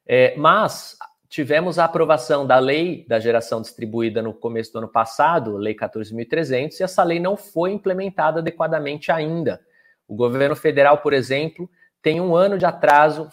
É, 0.07 0.35
mas 0.37 0.97
tivemos 1.27 1.79
a 1.79 1.85
aprovação 1.85 2.45
da 2.45 2.59
lei 2.59 3.05
da 3.07 3.19
geração 3.19 3.61
distribuída 3.61 4.21
no 4.21 4.33
começo 4.33 4.71
do 4.71 4.79
ano 4.79 4.87
passado, 4.87 5.57
Lei 5.57 5.75
14.300, 5.75 6.79
e 6.79 6.83
essa 6.83 7.03
lei 7.03 7.19
não 7.19 7.35
foi 7.35 7.71
implementada 7.71 8.39
adequadamente 8.39 9.11
ainda. 9.11 9.61
O 10.07 10.15
governo 10.15 10.55
federal, 10.55 10.99
por 10.99 11.13
exemplo, 11.13 11.69
tem 12.01 12.21
um 12.21 12.35
ano 12.35 12.57
de 12.57 12.65
atraso 12.65 13.29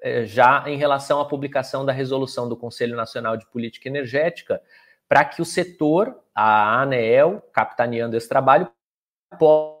é, 0.00 0.24
já 0.24 0.64
em 0.66 0.76
relação 0.76 1.20
à 1.20 1.24
publicação 1.24 1.84
da 1.84 1.92
resolução 1.92 2.48
do 2.48 2.56
Conselho 2.56 2.96
Nacional 2.96 3.36
de 3.36 3.46
Política 3.46 3.88
Energética, 3.88 4.60
para 5.08 5.24
que 5.24 5.40
o 5.40 5.44
setor, 5.44 6.16
a 6.34 6.80
ANEEL, 6.82 7.42
capitaneando 7.52 8.16
esse 8.16 8.28
trabalho, 8.28 8.68
possa 9.38 9.77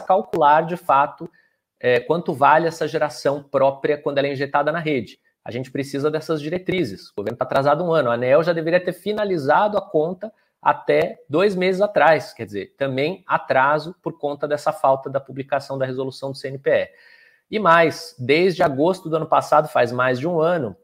calcular 0.00 0.62
de 0.62 0.76
fato 0.76 1.30
é, 1.78 2.00
quanto 2.00 2.34
vale 2.34 2.66
essa 2.66 2.86
geração 2.86 3.42
própria 3.42 3.96
quando 3.96 4.18
ela 4.18 4.26
é 4.26 4.32
injetada 4.32 4.70
na 4.70 4.78
rede. 4.78 5.18
A 5.44 5.50
gente 5.50 5.70
precisa 5.70 6.10
dessas 6.10 6.42
diretrizes. 6.42 7.08
O 7.10 7.14
governo 7.16 7.34
está 7.34 7.44
atrasado 7.44 7.82
um 7.82 7.92
ano. 7.92 8.10
A 8.10 8.14
ANEEL 8.14 8.42
já 8.42 8.52
deveria 8.52 8.82
ter 8.82 8.92
finalizado 8.92 9.78
a 9.78 9.80
conta 9.80 10.30
até 10.60 11.18
dois 11.28 11.56
meses 11.56 11.80
atrás. 11.80 12.34
Quer 12.34 12.44
dizer, 12.44 12.74
também 12.76 13.24
atraso 13.26 13.94
por 14.02 14.18
conta 14.18 14.46
dessa 14.46 14.72
falta 14.72 15.08
da 15.08 15.18
publicação 15.18 15.78
da 15.78 15.86
resolução 15.86 16.32
do 16.32 16.38
CNPE. 16.38 16.90
E 17.50 17.58
mais, 17.58 18.14
desde 18.18 18.62
agosto 18.62 19.08
do 19.08 19.16
ano 19.16 19.26
passado, 19.26 19.68
faz 19.68 19.90
mais 19.90 20.18
de 20.18 20.28
um 20.28 20.40
ano, 20.40 20.76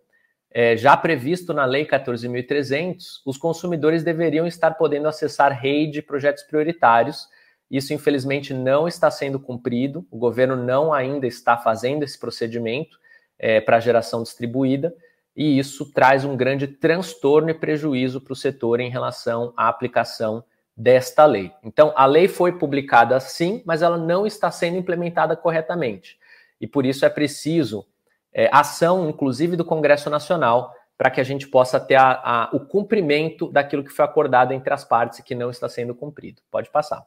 é, 0.51 0.77
já 0.77 0.97
previsto 0.97 1.53
na 1.53 1.65
Lei 1.65 1.85
14.300, 1.85 3.21
os 3.27 3.37
consumidores 3.37 4.03
deveriam 4.03 4.47
estar 4.47 4.73
podendo 4.73 5.07
acessar 5.07 5.53
rede 5.53 6.01
projetos 6.01 6.43
prioritários. 6.43 7.29
Isso, 7.71 7.93
infelizmente, 7.93 8.55
não 8.55 8.87
está 8.87 9.11
sendo 9.11 9.41
cumprido. 9.41 10.07
O 10.11 10.19
governo 10.19 10.57
não 10.57 10.93
ainda 10.93 11.27
está 11.27 11.57
fazendo 11.57 12.03
esse 12.03 12.19
procedimento 12.19 12.99
é, 13.39 13.61
para 13.61 13.81
geração 13.81 14.23
distribuída, 14.23 14.95
e 15.35 15.59
isso 15.59 15.93
traz 15.93 16.25
um 16.25 16.37
grande 16.37 16.67
transtorno 16.67 17.51
e 17.51 17.55
prejuízo 17.55 18.21
para 18.21 18.33
o 18.33 18.37
setor 18.37 18.81
em 18.81 18.89
relação 18.89 19.53
à 19.57 19.69
aplicação 19.69 20.43
desta 20.75 21.27
lei. 21.27 21.53
Então, 21.63 21.93
a 21.95 22.07
lei 22.07 22.29
foi 22.29 22.53
publicada 22.53 23.19
sim, 23.21 23.63
mas 23.67 23.83
ela 23.83 23.99
não 23.99 24.27
está 24.27 24.51
sendo 24.51 24.79
implementada 24.79 25.37
corretamente 25.37 26.19
e 26.61 26.67
por 26.67 26.87
isso 26.87 27.05
é 27.05 27.09
preciso 27.09 27.87
é, 28.33 28.49
ação, 28.53 29.09
inclusive 29.09 29.57
do 29.57 29.65
Congresso 29.65 30.11
Nacional, 30.11 30.75
para 30.97 31.11
que 31.11 31.21
a 31.21 31.25
gente 31.25 31.47
possa 31.47 31.79
ter 31.79 31.97
a, 31.97 32.13
a, 32.13 32.51
o 32.53 32.61
cumprimento 32.61 33.51
daquilo 33.51 33.85
que 33.85 33.91
foi 33.91 34.05
acordado 34.05 34.53
entre 34.53 34.73
as 34.73 34.85
partes 34.85 35.19
e 35.19 35.23
que 35.23 35.35
não 35.35 35.51
está 35.51 35.69
sendo 35.69 35.95
cumprido. 35.95 36.41
Pode 36.51 36.71
passar. 36.71 37.07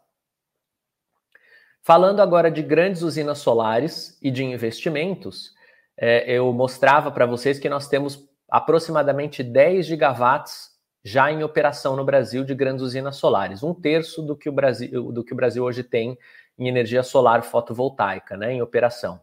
Falando 1.81 2.21
agora 2.21 2.51
de 2.51 2.61
grandes 2.61 3.01
usinas 3.01 3.39
solares 3.39 4.17
e 4.21 4.29
de 4.29 4.43
investimentos, 4.43 5.53
é, 5.97 6.31
eu 6.31 6.51
mostrava 6.53 7.11
para 7.11 7.25
vocês 7.25 7.59
que 7.59 7.69
nós 7.69 7.87
temos 7.87 8.27
aproximadamente 8.49 9.43
10 9.43 9.85
gigawatts 9.85 10.69
já 11.03 11.31
em 11.31 11.43
operação 11.43 11.95
no 11.95 12.03
Brasil 12.03 12.43
de 12.43 12.53
grandes 12.53 12.83
usinas 12.83 13.15
solares, 13.15 13.63
um 13.63 13.73
terço 13.73 14.21
do 14.21 14.35
que 14.35 14.49
o 14.49 14.51
Brasil, 14.51 15.11
do 15.11 15.23
que 15.23 15.33
o 15.33 15.35
Brasil 15.35 15.63
hoje 15.63 15.83
tem 15.83 16.17
em 16.57 16.67
energia 16.67 17.03
solar 17.03 17.43
fotovoltaica, 17.43 18.35
né, 18.35 18.53
em 18.53 18.61
operação. 18.61 19.21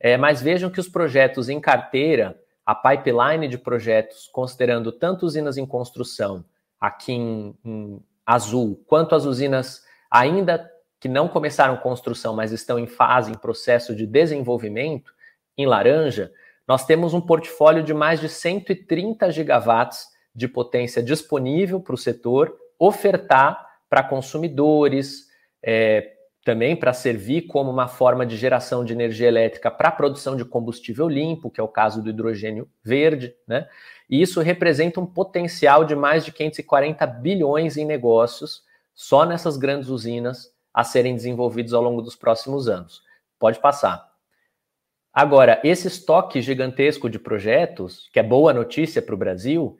É, 0.00 0.16
mas 0.16 0.42
vejam 0.42 0.68
que 0.68 0.80
os 0.80 0.88
projetos 0.88 1.48
em 1.48 1.60
carteira, 1.60 2.36
a 2.66 2.74
pipeline 2.74 3.46
de 3.46 3.56
projetos, 3.56 4.28
considerando 4.32 4.90
tanto 4.90 5.24
usinas 5.24 5.56
em 5.56 5.64
construção 5.64 6.44
aqui 6.80 7.12
em, 7.12 7.56
em 7.64 8.02
azul, 8.26 8.82
quanto 8.86 9.14
as 9.14 9.24
usinas 9.24 9.84
ainda 10.10 10.70
que 11.02 11.08
não 11.08 11.26
começaram 11.26 11.76
construção, 11.78 12.32
mas 12.32 12.52
estão 12.52 12.78
em 12.78 12.86
fase, 12.86 13.32
em 13.32 13.34
processo 13.34 13.92
de 13.92 14.06
desenvolvimento, 14.06 15.12
em 15.58 15.66
laranja, 15.66 16.30
nós 16.66 16.86
temos 16.86 17.12
um 17.12 17.20
portfólio 17.20 17.82
de 17.82 17.92
mais 17.92 18.20
de 18.20 18.28
130 18.28 19.28
gigawatts 19.32 20.06
de 20.32 20.46
potência 20.46 21.02
disponível 21.02 21.80
para 21.80 21.96
o 21.96 21.98
setor 21.98 22.56
ofertar 22.78 23.66
para 23.90 24.04
consumidores, 24.04 25.26
é, 25.60 26.12
também 26.44 26.76
para 26.76 26.92
servir 26.92 27.48
como 27.48 27.68
uma 27.68 27.88
forma 27.88 28.24
de 28.24 28.36
geração 28.36 28.84
de 28.84 28.92
energia 28.92 29.26
elétrica 29.26 29.72
para 29.72 29.88
a 29.88 29.92
produção 29.92 30.36
de 30.36 30.44
combustível 30.44 31.08
limpo, 31.08 31.50
que 31.50 31.60
é 31.60 31.64
o 31.64 31.68
caso 31.68 32.00
do 32.00 32.10
hidrogênio 32.10 32.70
verde, 32.80 33.34
né? 33.44 33.66
E 34.08 34.22
isso 34.22 34.40
representa 34.40 35.00
um 35.00 35.06
potencial 35.06 35.84
de 35.84 35.96
mais 35.96 36.24
de 36.24 36.30
540 36.30 37.04
bilhões 37.08 37.76
em 37.76 37.84
negócios 37.84 38.62
só 38.94 39.24
nessas 39.24 39.56
grandes 39.56 39.88
usinas 39.88 40.51
a 40.72 40.84
serem 40.84 41.14
desenvolvidos 41.14 41.74
ao 41.74 41.82
longo 41.82 42.02
dos 42.02 42.16
próximos 42.16 42.68
anos. 42.68 43.02
Pode 43.38 43.60
passar. 43.60 44.10
Agora, 45.12 45.60
esse 45.62 45.88
estoque 45.88 46.40
gigantesco 46.40 47.10
de 47.10 47.18
projetos, 47.18 48.08
que 48.12 48.18
é 48.18 48.22
boa 48.22 48.52
notícia 48.52 49.02
para 49.02 49.14
o 49.14 49.18
Brasil, 49.18 49.76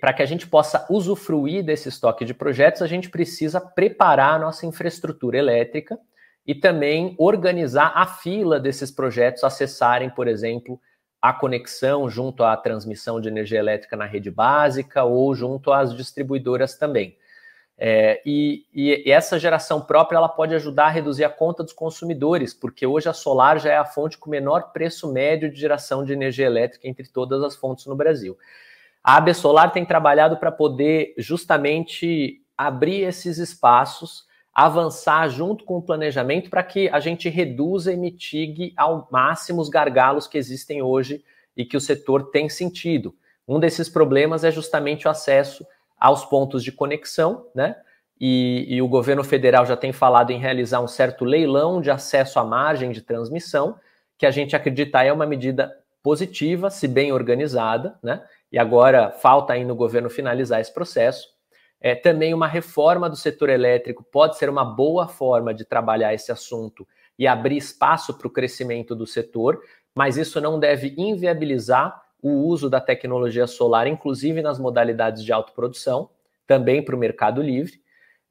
para 0.00 0.12
que 0.12 0.22
a 0.22 0.26
gente 0.26 0.46
possa 0.46 0.86
usufruir 0.90 1.62
desse 1.64 1.88
estoque 1.88 2.24
de 2.24 2.34
projetos, 2.34 2.82
a 2.82 2.86
gente 2.86 3.10
precisa 3.10 3.60
preparar 3.60 4.34
a 4.34 4.38
nossa 4.38 4.66
infraestrutura 4.66 5.38
elétrica 5.38 5.98
e 6.46 6.54
também 6.54 7.14
organizar 7.18 7.92
a 7.94 8.06
fila 8.06 8.58
desses 8.58 8.90
projetos 8.90 9.44
acessarem, 9.44 10.10
por 10.10 10.26
exemplo, 10.26 10.80
a 11.22 11.32
conexão 11.32 12.08
junto 12.08 12.42
à 12.42 12.56
transmissão 12.56 13.20
de 13.20 13.28
energia 13.28 13.58
elétrica 13.58 13.94
na 13.94 14.06
rede 14.06 14.30
básica 14.30 15.04
ou 15.04 15.34
junto 15.34 15.70
às 15.70 15.94
distribuidoras 15.94 16.76
também. 16.76 17.16
É, 17.82 18.20
e, 18.26 18.66
e, 18.74 19.10
essa 19.10 19.38
geração 19.38 19.80
própria 19.80 20.18
ela 20.18 20.28
pode 20.28 20.54
ajudar 20.54 20.84
a 20.84 20.90
reduzir 20.90 21.24
a 21.24 21.30
conta 21.30 21.62
dos 21.62 21.72
consumidores, 21.72 22.52
porque 22.52 22.86
hoje 22.86 23.08
a 23.08 23.14
solar 23.14 23.58
já 23.58 23.72
é 23.72 23.76
a 23.78 23.86
fonte 23.86 24.18
com 24.18 24.28
menor 24.28 24.70
preço 24.70 25.10
médio 25.10 25.50
de 25.50 25.58
geração 25.58 26.04
de 26.04 26.12
energia 26.12 26.44
elétrica 26.44 26.86
entre 26.86 27.08
todas 27.08 27.42
as 27.42 27.56
fontes 27.56 27.86
no 27.86 27.96
Brasil. 27.96 28.36
A 29.02 29.16
AB 29.16 29.32
Solar 29.32 29.72
tem 29.72 29.86
trabalhado 29.86 30.36
para 30.36 30.52
poder 30.52 31.14
justamente 31.16 32.42
abrir 32.54 33.00
esses 33.00 33.38
espaços, 33.38 34.26
avançar 34.52 35.26
junto 35.30 35.64
com 35.64 35.78
o 35.78 35.82
planejamento 35.82 36.50
para 36.50 36.62
que 36.62 36.86
a 36.90 37.00
gente 37.00 37.30
reduza 37.30 37.90
e 37.94 37.96
mitigue 37.96 38.74
ao 38.76 39.08
máximo 39.10 39.58
os 39.62 39.70
gargalos 39.70 40.26
que 40.26 40.36
existem 40.36 40.82
hoje 40.82 41.24
e 41.56 41.64
que 41.64 41.78
o 41.78 41.80
setor 41.80 42.30
tem 42.30 42.46
sentido. 42.46 43.14
Um 43.48 43.58
desses 43.58 43.88
problemas 43.88 44.44
é 44.44 44.50
justamente 44.50 45.08
o 45.08 45.10
acesso 45.10 45.64
aos 46.00 46.24
pontos 46.24 46.64
de 46.64 46.72
conexão, 46.72 47.46
né? 47.54 47.76
E, 48.18 48.66
e, 48.68 48.82
o 48.82 48.88
governo 48.88 49.24
federal 49.24 49.64
já 49.64 49.76
tem 49.76 49.92
falado 49.92 50.30
em 50.30 50.38
realizar 50.38 50.80
um 50.80 50.88
certo 50.88 51.24
leilão 51.24 51.80
de 51.80 51.90
acesso 51.90 52.38
à 52.38 52.44
margem 52.44 52.90
de 52.90 53.00
transmissão, 53.00 53.78
que 54.18 54.26
a 54.26 54.30
gente 54.30 54.54
acredita 54.54 55.02
é 55.02 55.10
uma 55.10 55.24
medida 55.24 55.74
positiva, 56.02 56.68
se 56.68 56.86
bem 56.86 57.12
organizada, 57.12 57.98
né? 58.02 58.22
e 58.52 58.58
agora 58.58 59.10
falta 59.10 59.54
ainda 59.54 59.72
o 59.72 59.76
governo 59.76 60.10
finalizar 60.10 60.60
esse 60.60 60.72
processo. 60.72 61.28
É, 61.80 61.94
também 61.94 62.34
uma 62.34 62.46
reforma 62.46 63.08
do 63.08 63.16
setor 63.16 63.48
elétrico 63.48 64.04
pode 64.04 64.36
ser 64.36 64.50
uma 64.50 64.64
boa 64.64 65.08
forma 65.08 65.54
de 65.54 65.64
trabalhar 65.64 66.12
esse 66.12 66.30
assunto 66.30 66.86
e 67.18 67.26
abrir 67.26 67.56
espaço 67.56 68.12
para 68.12 68.26
o 68.26 68.30
crescimento 68.30 68.94
do 68.94 69.06
setor, 69.06 69.62
mas 69.94 70.18
isso 70.18 70.40
não 70.40 70.60
deve 70.60 70.94
inviabilizar 70.98 72.02
o 72.22 72.30
uso 72.46 72.68
da 72.68 72.80
tecnologia 72.80 73.46
solar, 73.46 73.86
inclusive 73.86 74.42
nas 74.42 74.58
modalidades 74.58 75.24
de 75.24 75.32
autoprodução, 75.32 76.10
também 76.46 76.84
para 76.84 76.96
o 76.96 76.98
mercado 76.98 77.42
livre. 77.42 77.80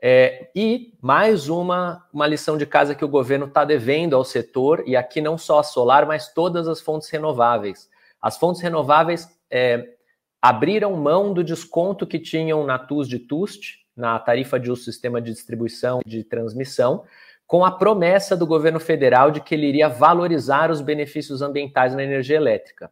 É, 0.02 0.50
e 0.56 0.94
mais 1.02 1.50
uma, 1.50 2.06
uma 2.14 2.26
lição 2.26 2.58
de 2.58 2.66
casa 2.66 2.96
que 2.96 3.04
o 3.04 3.10
governo 3.10 3.46
está 3.46 3.66
devendo 3.66 4.16
ao 4.16 4.24
setor, 4.24 4.84
e 4.88 4.96
aqui 4.96 5.22
não 5.22 5.38
só 5.38 5.60
a 5.60 5.64
solar, 5.64 6.06
mas 6.06 6.34
todas 6.34 6.68
as 6.68 6.80
fontes 6.80 7.10
renováveis. 7.10 7.90
As 8.22 8.38
fontes 8.38 8.62
renováveis 8.62 9.28
é, 9.52 9.96
abriram 10.42 10.96
mão 10.96 11.34
do 11.34 11.44
desconto 11.44 12.08
que 12.08 12.20
tinham 12.20 12.66
na 12.66 12.80
TUS 12.80 13.08
de 13.08 13.20
TUST, 13.20 13.80
na 13.96 14.18
tarifa 14.18 14.60
de 14.60 14.72
uso 14.72 14.84
sistema 14.84 15.22
de 15.22 15.34
distribuição 15.34 16.00
e 16.06 16.10
de 16.10 16.24
transmissão, 16.24 17.04
com 17.46 17.66
a 17.66 17.72
promessa 17.72 18.38
do 18.38 18.46
governo 18.46 18.80
federal 18.80 19.32
de 19.32 19.42
que 19.42 19.56
ele 19.56 19.68
iria 19.68 19.90
valorizar 19.90 20.72
os 20.72 20.82
benefícios 20.82 21.42
ambientais 21.42 21.94
na 21.94 22.04
energia 22.04 22.38
elétrica. 22.38 22.92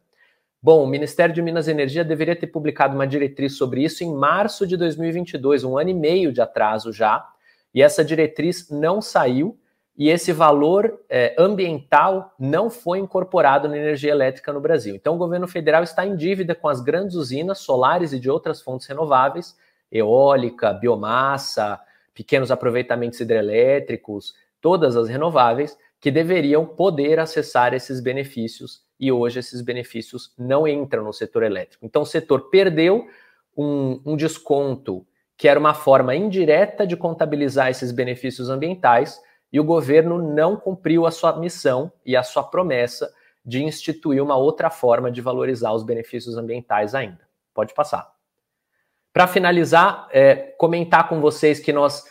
Bom, 0.60 0.82
o 0.82 0.86
Ministério 0.88 1.32
de 1.32 1.40
Minas 1.40 1.68
e 1.68 1.70
Energia 1.70 2.04
deveria 2.04 2.34
ter 2.34 2.48
publicado 2.48 2.94
uma 2.94 3.06
diretriz 3.06 3.56
sobre 3.56 3.84
isso 3.84 4.02
em 4.02 4.12
março 4.12 4.66
de 4.66 4.76
2022, 4.76 5.62
um 5.62 5.78
ano 5.78 5.90
e 5.90 5.94
meio 5.94 6.32
de 6.32 6.40
atraso 6.40 6.92
já, 6.92 7.24
e 7.72 7.80
essa 7.80 8.04
diretriz 8.04 8.68
não 8.68 9.00
saiu 9.00 9.56
e 9.96 10.08
esse 10.08 10.32
valor 10.32 11.00
é, 11.08 11.34
ambiental 11.38 12.34
não 12.38 12.70
foi 12.70 12.98
incorporado 12.98 13.68
na 13.68 13.76
energia 13.76 14.10
elétrica 14.10 14.52
no 14.52 14.60
Brasil. 14.60 14.94
Então, 14.94 15.14
o 15.14 15.18
governo 15.18 15.46
federal 15.46 15.82
está 15.82 16.04
em 16.04 16.16
dívida 16.16 16.54
com 16.54 16.68
as 16.68 16.80
grandes 16.80 17.14
usinas 17.14 17.58
solares 17.58 18.12
e 18.12 18.18
de 18.18 18.30
outras 18.30 18.60
fontes 18.60 18.86
renováveis, 18.86 19.56
eólica, 19.90 20.72
biomassa, 20.72 21.80
pequenos 22.14 22.50
aproveitamentos 22.50 23.20
hidrelétricos, 23.20 24.34
todas 24.60 24.96
as 24.96 25.08
renováveis, 25.08 25.76
que 26.00 26.10
deveriam 26.10 26.66
poder 26.66 27.20
acessar 27.20 27.74
esses 27.74 28.00
benefícios 28.00 28.87
e 28.98 29.12
hoje 29.12 29.38
esses 29.38 29.60
benefícios 29.60 30.32
não 30.36 30.66
entram 30.66 31.04
no 31.04 31.12
setor 31.12 31.42
elétrico. 31.42 31.84
Então 31.84 32.02
o 32.02 32.06
setor 32.06 32.50
perdeu 32.50 33.06
um, 33.56 34.00
um 34.04 34.16
desconto 34.16 35.06
que 35.36 35.46
era 35.48 35.58
uma 35.58 35.74
forma 35.74 36.16
indireta 36.16 36.86
de 36.86 36.96
contabilizar 36.96 37.70
esses 37.70 37.92
benefícios 37.92 38.50
ambientais 38.50 39.20
e 39.52 39.60
o 39.60 39.64
governo 39.64 40.20
não 40.20 40.56
cumpriu 40.56 41.06
a 41.06 41.10
sua 41.10 41.36
missão 41.38 41.92
e 42.04 42.16
a 42.16 42.22
sua 42.22 42.42
promessa 42.42 43.12
de 43.44 43.62
instituir 43.62 44.22
uma 44.22 44.36
outra 44.36 44.68
forma 44.68 45.10
de 45.10 45.20
valorizar 45.20 45.72
os 45.72 45.84
benefícios 45.84 46.36
ambientais 46.36 46.94
ainda. 46.94 47.20
Pode 47.54 47.72
passar. 47.72 48.12
Para 49.12 49.26
finalizar, 49.26 50.08
é, 50.12 50.34
comentar 50.58 51.08
com 51.08 51.20
vocês 51.20 51.58
que 51.58 51.72
nós 51.72 52.04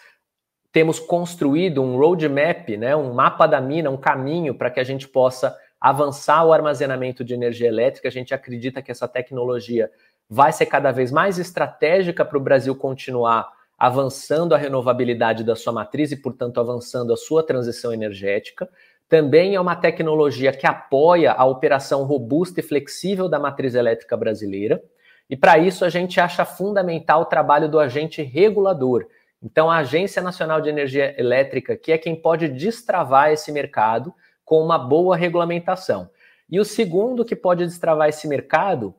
temos 0.71 0.99
construído 0.99 1.81
um 1.81 1.97
roadmap, 1.97 2.69
né, 2.77 2.95
um 2.95 3.13
mapa 3.13 3.45
da 3.45 3.61
mina, 3.61 3.89
um 3.89 3.97
caminho 3.97 4.55
para 4.55 4.71
que 4.71 4.79
a 4.79 4.83
gente 4.83 5.07
possa 5.07 5.55
avançar 5.79 6.45
o 6.45 6.53
armazenamento 6.53 7.23
de 7.23 7.33
energia 7.33 7.67
elétrica. 7.67 8.07
A 8.07 8.11
gente 8.11 8.33
acredita 8.33 8.81
que 8.81 8.91
essa 8.91 9.07
tecnologia 9.07 9.91
vai 10.29 10.51
ser 10.51 10.65
cada 10.65 10.91
vez 10.91 11.11
mais 11.11 11.39
estratégica 11.39 12.25
para 12.25 12.37
o 12.37 12.41
Brasil 12.41 12.75
continuar 12.75 13.49
avançando 13.77 14.55
a 14.55 14.57
renovabilidade 14.57 15.43
da 15.43 15.55
sua 15.55 15.71
matriz 15.71 16.11
e, 16.11 16.17
portanto, 16.17 16.59
avançando 16.59 17.13
a 17.13 17.17
sua 17.17 17.45
transição 17.45 17.93
energética. 17.93 18.67
Também 19.07 19.55
é 19.55 19.61
uma 19.61 19.75
tecnologia 19.75 20.51
que 20.51 20.65
apoia 20.65 21.31
a 21.31 21.45
operação 21.45 22.03
robusta 22.03 22.59
e 22.59 22.63
flexível 22.63 23.29
da 23.29 23.39
matriz 23.39 23.75
elétrica 23.75 24.17
brasileira. 24.17 24.81
E 25.29 25.37
para 25.37 25.57
isso 25.57 25.85
a 25.85 25.89
gente 25.89 26.19
acha 26.19 26.43
fundamental 26.43 27.21
o 27.21 27.25
trabalho 27.25 27.69
do 27.69 27.79
agente 27.79 28.21
regulador. 28.23 29.05
Então, 29.41 29.69
a 29.69 29.77
Agência 29.77 30.21
Nacional 30.21 30.59
de 30.59 30.69
Energia 30.69 31.13
Elétrica, 31.17 31.77
que 31.77 31.91
é 31.91 31.97
quem 31.97 32.15
pode 32.15 32.47
destravar 32.47 33.31
esse 33.31 33.51
mercado 33.51 34.13
com 34.47 34.63
uma 34.63 34.77
boa 34.77 35.17
regulamentação. 35.17 36.09
E 36.49 36.57
o 36.57 36.63
segundo 36.63 37.25
que 37.25 37.35
pode 37.35 37.65
destravar 37.65 38.07
esse 38.07 38.29
mercado 38.29 38.95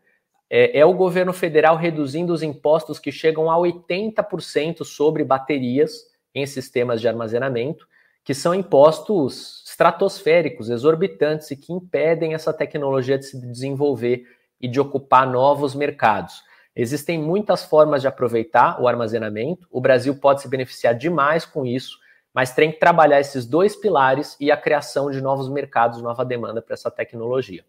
é, 0.51 0.81
é 0.81 0.85
o 0.85 0.93
governo 0.93 1.33
federal 1.33 1.75
reduzindo 1.75 2.35
os 2.35 2.43
impostos 2.43 2.99
que 2.99 3.11
chegam 3.11 3.51
a 3.51 3.57
80% 3.57 4.85
sobre 4.85 5.25
baterias 5.25 6.05
em 6.35 6.45
sistemas 6.45 7.01
de 7.01 7.09
armazenamento, 7.09 7.89
que 8.23 8.35
são 8.35 8.55
impostos 8.55 9.65
estratosféricos, 9.67 10.69
exorbitantes 10.69 11.51
e 11.51 11.57
que 11.57 11.73
impedem 11.73 12.35
essa 12.35 12.53
tecnologia 12.53 13.19
de 13.19 13.25
se 13.25 13.41
desenvolver 13.41 14.27
e 14.61 14.69
de 14.69 14.79
ocupar 14.79 15.27
novos 15.27 15.75
mercados. 15.75 16.43
Existem 16.77 17.19
muitas 17.19 17.65
formas 17.65 18.03
de 18.03 18.07
aproveitar 18.07 18.79
o 18.83 18.87
armazenamento. 18.87 19.67
O 19.71 19.81
Brasil 19.81 20.15
pode 20.15 20.43
se 20.43 20.49
beneficiar 20.49 20.95
demais 20.95 21.47
com 21.47 21.65
isso, 21.65 21.99
mas 22.35 22.53
tem 22.53 22.71
que 22.71 22.79
trabalhar 22.79 23.21
esses 23.21 23.47
dois 23.47 23.75
pilares 23.75 24.37
e 24.39 24.51
a 24.51 24.57
criação 24.57 25.11
de 25.11 25.21
novos 25.21 25.49
mercados, 25.49 26.03
nova 26.03 26.25
demanda 26.25 26.63
para 26.63 26.75
essa 26.75 26.91
tecnologia. 26.91 27.65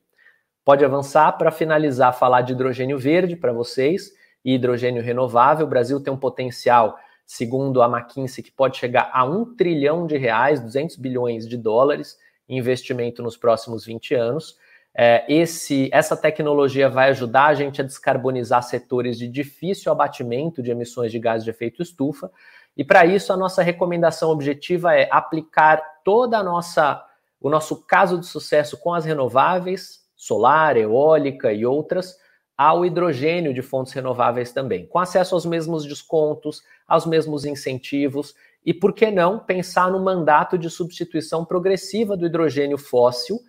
Pode 0.63 0.85
avançar 0.85 1.31
para 1.37 1.51
finalizar, 1.51 2.13
falar 2.13 2.41
de 2.41 2.53
hidrogênio 2.53 2.99
verde 2.99 3.35
para 3.35 3.51
vocês 3.51 4.11
e 4.43 4.53
hidrogênio 4.53 5.01
renovável. 5.01 5.65
O 5.65 5.69
Brasil 5.69 5.99
tem 5.99 6.13
um 6.13 6.17
potencial, 6.17 6.97
segundo 7.25 7.81
a 7.81 7.87
McKinsey, 7.87 8.43
que 8.43 8.51
pode 8.51 8.77
chegar 8.77 9.09
a 9.13 9.25
um 9.25 9.55
trilhão 9.55 10.05
de 10.05 10.17
reais, 10.17 10.59
200 10.59 10.95
bilhões 10.97 11.47
de 11.47 11.57
dólares 11.57 12.17
em 12.47 12.57
investimento 12.57 13.23
nos 13.23 13.37
próximos 13.37 13.85
20 13.85 14.13
anos. 14.13 14.57
É, 14.93 15.23
esse, 15.31 15.89
essa 15.93 16.17
tecnologia 16.17 16.89
vai 16.89 17.09
ajudar 17.09 17.45
a 17.45 17.53
gente 17.53 17.79
a 17.79 17.83
descarbonizar 17.83 18.61
setores 18.63 19.17
de 19.17 19.27
difícil 19.27 19.91
abatimento 19.91 20.61
de 20.61 20.71
emissões 20.71 21.11
de 21.11 21.19
gases 21.19 21.45
de 21.45 21.51
efeito 21.51 21.81
estufa. 21.81 22.31
E 22.79 22.83
para 22.85 23.05
isso, 23.05 23.33
a 23.33 23.35
nossa 23.35 23.61
recomendação 23.61 24.29
objetiva 24.29 24.95
é 24.95 25.09
aplicar 25.11 25.83
toda 26.01 26.37
a 26.37 26.43
nossa 26.43 27.05
o 27.41 27.49
nosso 27.49 27.85
caso 27.85 28.17
de 28.17 28.25
sucesso 28.25 28.77
com 28.77 28.93
as 28.93 29.03
renováveis, 29.03 29.99
solar, 30.15 30.77
eólica 30.77 31.51
e 31.51 31.65
outras, 31.65 32.15
ao 32.57 32.85
hidrogênio 32.85 33.53
de 33.53 33.61
fontes 33.61 33.91
renováveis 33.91 34.53
também, 34.53 34.85
com 34.85 34.97
acesso 34.97 35.35
aos 35.35 35.45
mesmos 35.45 35.85
descontos, 35.85 36.61
aos 36.87 37.05
mesmos 37.05 37.43
incentivos 37.43 38.33
e, 38.65 38.73
por 38.73 38.93
que 38.93 39.11
não, 39.11 39.39
pensar 39.39 39.91
no 39.91 39.99
mandato 39.99 40.57
de 40.57 40.69
substituição 40.69 41.43
progressiva 41.43 42.15
do 42.15 42.25
hidrogênio 42.25 42.77
fóssil 42.77 43.39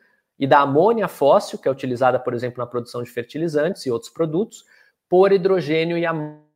e 0.41 0.47
da 0.47 0.61
amônia 0.61 1.07
fóssil, 1.07 1.59
que 1.59 1.69
é 1.69 1.71
utilizada, 1.71 2.19
por 2.19 2.35
exemplo, 2.35 2.59
na 2.59 2.67
produção 2.67 3.01
de 3.01 3.11
fertilizantes 3.11 3.87
e 3.87 3.93
outros 3.93 4.11
produtos, 4.11 4.65
por 5.09 5.31
hidrogênio 5.31 5.97
e 5.97 6.05
amônia 6.05 6.50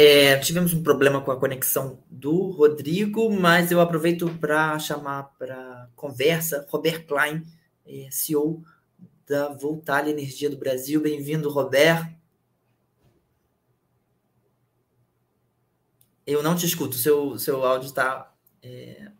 É, 0.00 0.38
tivemos 0.38 0.72
um 0.72 0.80
problema 0.80 1.20
com 1.20 1.32
a 1.32 1.36
conexão 1.36 1.98
do 2.08 2.52
Rodrigo, 2.52 3.28
mas 3.32 3.72
eu 3.72 3.80
aproveito 3.80 4.30
para 4.38 4.78
chamar 4.78 5.34
para 5.36 5.90
conversa 5.96 6.64
Robert 6.70 7.04
Klein, 7.04 7.42
é, 7.84 8.06
CEO 8.08 8.62
da 9.26 9.48
Voltalia 9.48 10.12
Energia 10.12 10.48
do 10.48 10.56
Brasil. 10.56 11.00
Bem-vindo, 11.00 11.50
Robert. 11.50 12.16
Eu 16.24 16.44
não 16.44 16.54
te 16.54 16.64
escuto, 16.64 16.94
seu, 16.94 17.36
seu 17.36 17.64
áudio 17.64 17.88
está. 17.88 18.32
É... 18.62 19.10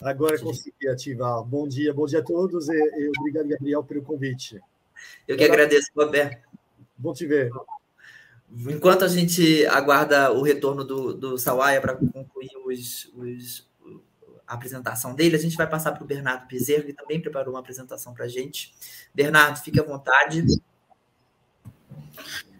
Agora 0.00 0.38
consegui 0.38 0.86
ativar. 0.88 1.42
Bom 1.42 1.66
dia, 1.66 1.92
bom 1.92 2.06
dia 2.06 2.20
a 2.20 2.24
todos 2.24 2.68
e, 2.68 2.74
e 2.74 3.10
obrigado, 3.18 3.48
Gabriel, 3.48 3.82
pelo 3.82 4.02
convite. 4.02 4.60
Eu 5.26 5.36
que 5.36 5.42
agradeço, 5.42 5.88
Robert. 5.96 6.40
Bom 6.96 7.12
te 7.12 7.26
ver. 7.26 7.50
Enquanto 8.50 9.04
a 9.04 9.08
gente 9.08 9.66
aguarda 9.66 10.32
o 10.32 10.42
retorno 10.42 10.82
do, 10.82 11.12
do 11.12 11.38
Sawaia 11.38 11.80
para 11.80 11.94
concluir 11.94 12.50
os, 12.64 13.12
os, 13.14 13.68
a 14.46 14.54
apresentação 14.54 15.14
dele, 15.14 15.36
a 15.36 15.38
gente 15.38 15.56
vai 15.56 15.66
passar 15.66 15.92
para 15.92 16.02
o 16.02 16.06
Bernardo 16.06 16.46
Bezerra, 16.48 16.84
que 16.84 16.94
também 16.94 17.20
preparou 17.20 17.54
uma 17.54 17.60
apresentação 17.60 18.14
para 18.14 18.24
a 18.24 18.28
gente. 18.28 18.72
Bernardo, 19.14 19.58
fique 19.58 19.78
à 19.78 19.82
vontade. 19.82 20.44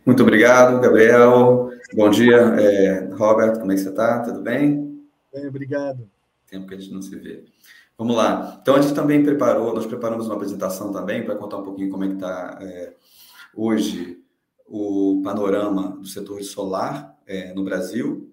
Muito 0.05 0.23
obrigado, 0.23 0.81
Gabriel. 0.81 1.71
Bom 1.95 2.11
dia, 2.11 2.37
é, 2.37 3.09
Robert, 3.15 3.59
como 3.59 3.73
é 3.73 3.75
que 3.75 3.81
você 3.81 3.89
está? 3.89 4.21
Tudo 4.21 4.43
bem? 4.43 5.03
Bem, 5.33 5.47
obrigado. 5.47 6.09
Tempo 6.47 6.67
que 6.67 6.75
a 6.75 6.79
gente 6.79 6.93
não 6.93 7.01
se 7.01 7.17
vê. 7.17 7.45
Vamos 7.97 8.15
lá. 8.15 8.59
Então, 8.61 8.77
a 8.77 8.81
gente 8.83 8.95
também 8.95 9.25
preparou, 9.25 9.75
nós 9.75 9.87
preparamos 9.87 10.27
uma 10.27 10.37
apresentação 10.37 10.93
também 10.93 11.25
para 11.25 11.35
contar 11.35 11.57
um 11.57 11.63
pouquinho 11.63 11.91
como 11.91 12.05
é 12.05 12.09
que 12.09 12.15
está 12.15 12.59
é, 12.61 12.93
hoje 13.55 14.18
o 14.69 15.21
panorama 15.23 15.97
do 15.97 16.07
setor 16.07 16.43
solar 16.43 17.17
é, 17.27 17.53
no 17.55 17.65
Brasil 17.65 18.33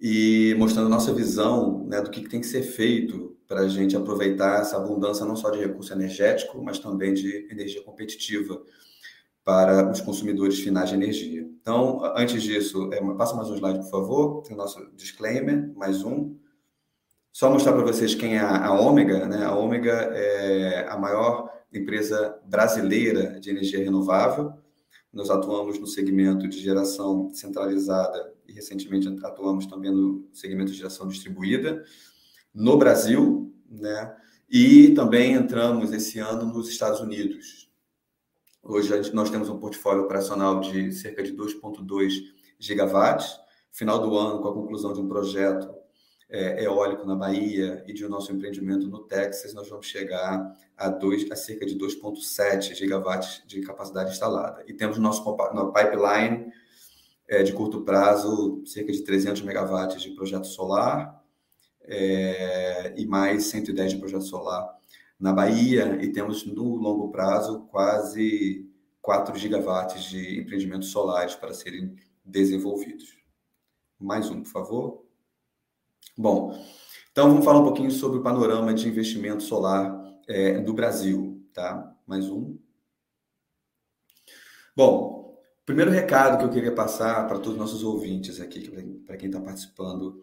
e 0.00 0.54
mostrando 0.58 0.86
a 0.86 0.90
nossa 0.90 1.12
visão 1.14 1.84
né, 1.86 2.00
do 2.00 2.10
que, 2.10 2.22
que 2.22 2.28
tem 2.28 2.40
que 2.40 2.46
ser 2.46 2.62
feito 2.62 3.36
para 3.46 3.60
a 3.60 3.68
gente 3.68 3.96
aproveitar 3.96 4.60
essa 4.60 4.76
abundância 4.76 5.24
não 5.24 5.36
só 5.36 5.50
de 5.50 5.58
recurso 5.58 5.92
energético, 5.92 6.62
mas 6.62 6.78
também 6.78 7.14
de 7.14 7.46
energia 7.50 7.82
competitiva 7.82 8.60
para 9.44 9.90
os 9.90 10.00
consumidores 10.00 10.60
finais 10.60 10.88
de 10.88 10.94
energia. 10.94 11.42
Então, 11.60 12.00
antes 12.16 12.42
disso, 12.42 12.90
é, 12.92 13.00
passa 13.14 13.34
mais 13.34 13.50
um 13.50 13.54
slide, 13.54 13.80
por 13.80 13.90
favor. 13.90 14.42
Tem 14.42 14.54
o 14.54 14.58
nosso 14.58 14.90
disclaimer, 14.94 15.72
mais 15.76 16.02
um. 16.02 16.36
Só 17.32 17.50
mostrar 17.50 17.72
para 17.72 17.82
vocês 17.82 18.14
quem 18.14 18.36
é 18.36 18.40
a 18.40 18.72
Ômega. 18.72 19.26
Né? 19.26 19.44
A 19.44 19.54
Ômega 19.54 19.92
é 19.92 20.86
a 20.88 20.96
maior 20.96 21.50
empresa 21.72 22.38
brasileira 22.44 23.40
de 23.40 23.50
energia 23.50 23.82
renovável. 23.82 24.52
Nós 25.12 25.28
atuamos 25.28 25.78
no 25.78 25.86
segmento 25.86 26.48
de 26.48 26.58
geração 26.58 27.28
centralizada 27.34 28.32
e 28.48 28.52
recentemente 28.52 29.08
atuamos 29.24 29.66
também 29.66 29.90
no 29.90 30.26
segmento 30.32 30.72
de 30.72 30.78
geração 30.78 31.06
distribuída 31.06 31.84
no 32.54 32.78
Brasil, 32.78 33.54
né? 33.68 34.16
E 34.48 34.94
também 34.94 35.34
entramos 35.34 35.92
esse 35.92 36.18
ano 36.18 36.46
nos 36.46 36.68
Estados 36.68 37.00
Unidos. 37.00 37.70
Hoje 38.62 39.12
nós 39.12 39.28
temos 39.28 39.48
um 39.48 39.58
portfólio 39.58 40.04
operacional 40.04 40.60
de 40.60 40.92
cerca 40.92 41.22
de 41.22 41.34
2,2 41.34 42.12
gigawatts. 42.58 43.40
Final 43.70 43.98
do 43.98 44.16
ano, 44.16 44.40
com 44.40 44.48
a 44.48 44.54
conclusão 44.54 44.92
de 44.92 45.00
um 45.00 45.08
projeto 45.08 45.81
é, 46.32 46.64
eólico 46.64 47.06
na 47.06 47.14
Bahia 47.14 47.84
e 47.86 47.92
de 47.92 48.08
nosso 48.08 48.32
empreendimento 48.32 48.88
no 48.88 49.00
Texas, 49.00 49.52
nós 49.52 49.68
vamos 49.68 49.86
chegar 49.86 50.56
a, 50.74 50.88
dois, 50.88 51.30
a 51.30 51.36
cerca 51.36 51.66
de 51.66 51.76
2,7 51.76 52.74
gigawatts 52.74 53.42
de 53.46 53.60
capacidade 53.60 54.10
instalada. 54.10 54.64
E 54.66 54.72
temos 54.72 54.96
nosso 54.96 55.22
no 55.54 55.72
pipeline 55.72 56.50
é, 57.28 57.42
de 57.42 57.52
curto 57.52 57.82
prazo, 57.82 58.62
cerca 58.64 58.90
de 58.90 59.02
300 59.02 59.42
megawatts 59.42 60.00
de 60.00 60.10
projeto 60.12 60.46
solar 60.46 61.22
é, 61.82 62.94
e 62.96 63.04
mais 63.04 63.44
110 63.44 63.92
de 63.92 63.98
projeto 63.98 64.24
solar 64.24 64.74
na 65.20 65.34
Bahia. 65.34 65.98
E 66.00 66.10
temos 66.12 66.46
no 66.46 66.76
longo 66.76 67.10
prazo 67.10 67.66
quase 67.70 68.66
4 69.02 69.36
gigawatts 69.36 70.04
de 70.04 70.40
empreendimentos 70.40 70.88
solares 70.88 71.34
para 71.34 71.52
serem 71.52 71.94
desenvolvidos. 72.24 73.18
Mais 74.00 74.30
um, 74.30 74.42
por 74.42 74.50
favor. 74.50 75.01
Bom, 76.16 76.58
então 77.10 77.28
vamos 77.28 77.44
falar 77.44 77.60
um 77.60 77.64
pouquinho 77.64 77.90
sobre 77.90 78.18
o 78.18 78.22
panorama 78.22 78.72
de 78.74 78.88
investimento 78.88 79.42
solar 79.42 80.02
é, 80.28 80.60
do 80.60 80.72
Brasil, 80.72 81.42
tá? 81.52 81.94
Mais 82.06 82.28
um. 82.28 82.58
Bom, 84.74 85.38
primeiro 85.66 85.90
recado 85.90 86.38
que 86.38 86.44
eu 86.44 86.50
queria 86.50 86.74
passar 86.74 87.26
para 87.26 87.38
todos 87.38 87.52
os 87.52 87.58
nossos 87.58 87.82
ouvintes 87.82 88.40
aqui, 88.40 88.70
para 89.06 89.16
quem 89.16 89.28
está 89.28 89.40
participando 89.40 90.22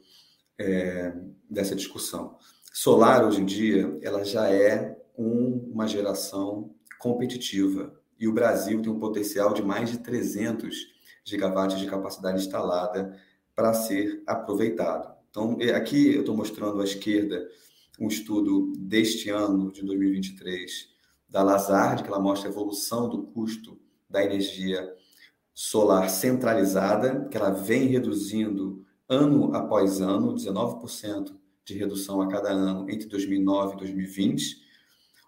é, 0.58 1.14
dessa 1.50 1.76
discussão. 1.76 2.38
Solar, 2.74 3.26
hoje 3.26 3.42
em 3.42 3.46
dia, 3.46 3.98
ela 4.02 4.24
já 4.24 4.50
é 4.50 4.98
um, 5.18 5.70
uma 5.74 5.88
geração 5.88 6.74
competitiva. 6.98 7.94
E 8.20 8.28
o 8.28 8.34
Brasil 8.34 8.82
tem 8.82 8.92
um 8.92 9.00
potencial 9.00 9.54
de 9.54 9.62
mais 9.62 9.90
de 9.90 10.00
300 10.00 10.76
gigawatts 11.24 11.80
de 11.80 11.88
capacidade 11.88 12.42
instalada 12.42 13.18
para 13.56 13.74
ser 13.74 14.24
aproveitado. 14.26 15.19
Então, 15.30 15.58
é, 15.60 15.72
aqui 15.72 16.16
eu 16.16 16.22
estou 16.22 16.36
mostrando 16.36 16.82
à 16.82 16.84
esquerda 16.84 17.48
um 18.00 18.08
estudo 18.08 18.72
deste 18.78 19.30
ano, 19.30 19.72
de 19.72 19.84
2023, 19.84 20.90
da 21.28 21.44
Lazard, 21.44 22.04
que 22.04 22.10
ela 22.10 22.20
mostra 22.20 22.50
a 22.50 22.52
evolução 22.52 23.08
do 23.10 23.24
custo 23.24 23.80
da 24.10 24.24
energia 24.24 24.92
solar 25.54 26.10
centralizada, 26.10 27.28
que 27.30 27.38
ela 27.38 27.52
vem 27.52 27.88
reduzindo 27.88 28.86
ano 29.08 29.54
após 29.54 30.02
ano, 30.02 30.34
19% 30.34 31.36
de 31.66 31.78
redução 31.78 32.22
a 32.22 32.28
cada 32.28 32.50
ano 32.50 32.90
entre 32.90 33.08
2009 33.08 33.74
e 33.74 33.78
2020. 33.78 34.62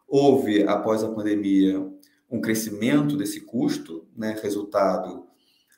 Houve, 0.07 0.63
após 0.63 1.03
a 1.03 1.11
pandemia, 1.11 1.85
um 2.29 2.41
crescimento 2.41 3.17
desse 3.17 3.41
custo, 3.41 4.07
né, 4.15 4.39
resultado 4.41 5.27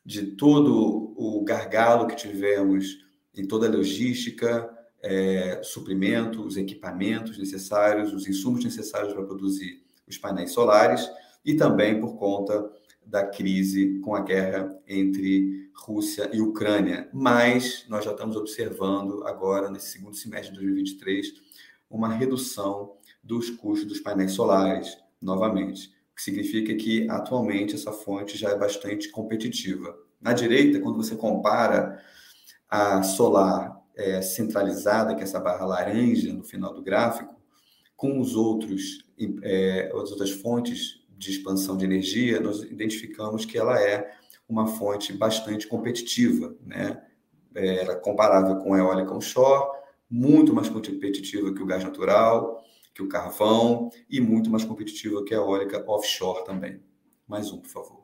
de 0.05 0.27
todo 0.35 1.13
o 1.17 1.43
gargalo 1.43 2.07
que 2.07 2.15
tivemos 2.15 3.03
em 3.35 3.45
toda 3.45 3.67
a 3.67 3.71
logística, 3.71 4.69
é, 5.01 5.61
suprimentos, 5.63 6.55
equipamentos 6.55 7.37
necessários, 7.37 8.13
os 8.13 8.27
insumos 8.27 8.63
necessários 8.63 9.13
para 9.13 9.23
produzir 9.23 9.83
os 10.07 10.17
painéis 10.17 10.51
solares 10.51 11.09
e 11.43 11.55
também 11.55 11.99
por 11.99 12.15
conta 12.15 12.71
da 13.05 13.25
crise 13.25 13.99
com 13.99 14.15
a 14.15 14.21
guerra 14.21 14.73
entre 14.87 15.69
Rússia 15.75 16.29
e 16.33 16.39
Ucrânia. 16.39 17.09
Mas 17.11 17.85
nós 17.89 18.05
já 18.05 18.11
estamos 18.11 18.37
observando 18.37 19.25
agora, 19.25 19.69
nesse 19.69 19.89
segundo 19.89 20.15
semestre 20.15 20.51
de 20.51 20.59
2023, 20.59 21.33
uma 21.89 22.13
redução 22.13 22.95
dos 23.21 23.49
custos 23.49 23.87
dos 23.87 23.99
painéis 23.99 24.31
solares, 24.31 24.97
novamente, 25.21 25.87
o 26.11 26.15
que 26.15 26.23
significa 26.23 26.73
que 26.75 27.09
atualmente 27.09 27.75
essa 27.75 27.91
fonte 27.91 28.37
já 28.37 28.51
é 28.51 28.57
bastante 28.57 29.09
competitiva. 29.09 29.97
Na 30.21 30.31
direita, 30.31 30.79
quando 30.79 30.97
você 30.97 31.15
compara 31.15 32.01
a 32.73 33.03
solar 33.03 33.79
é, 33.95 34.19
centralizada, 34.23 35.13
que 35.13 35.21
é 35.21 35.23
essa 35.23 35.39
barra 35.39 35.63
laranja 35.63 36.33
no 36.33 36.43
final 36.43 36.73
do 36.73 36.81
gráfico, 36.81 37.39
com 37.95 38.19
os 38.19 38.35
outros, 38.35 39.05
é, 39.43 39.91
as 39.93 40.09
outras 40.09 40.31
fontes 40.31 41.05
de 41.15 41.29
expansão 41.29 41.77
de 41.77 41.85
energia, 41.85 42.39
nós 42.39 42.63
identificamos 42.63 43.45
que 43.45 43.59
ela 43.59 43.79
é 43.79 44.11
uma 44.49 44.65
fonte 44.65 45.13
bastante 45.13 45.67
competitiva, 45.67 46.55
né? 46.65 46.99
É, 47.53 47.83
ela 47.83 47.93
é 47.93 47.95
comparável 47.97 48.55
com 48.57 48.73
a 48.73 48.79
eólica 48.79 49.13
onshore, 49.13 49.69
muito 50.09 50.51
mais 50.51 50.67
competitiva 50.67 51.53
que 51.53 51.61
o 51.61 51.65
gás 51.67 51.83
natural, 51.83 52.63
que 52.91 53.03
o 53.03 53.07
carvão 53.07 53.91
e 54.09 54.19
muito 54.19 54.49
mais 54.49 54.65
competitiva 54.65 55.23
que 55.23 55.35
a 55.35 55.37
eólica 55.37 55.85
offshore 55.87 56.43
também. 56.43 56.81
Mais 57.27 57.51
um, 57.51 57.59
por 57.59 57.69
favor. 57.69 58.02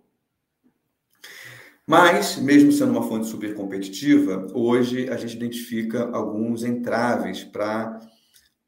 Mas, 1.89 2.38
mesmo 2.38 2.71
sendo 2.71 2.91
uma 2.91 3.02
fonte 3.02 3.25
super 3.25 3.56
competitiva, 3.56 4.45
hoje 4.54 5.10
a 5.10 5.17
gente 5.17 5.36
identifica 5.36 6.08
alguns 6.12 6.63
entraves 6.63 7.43
para 7.43 7.99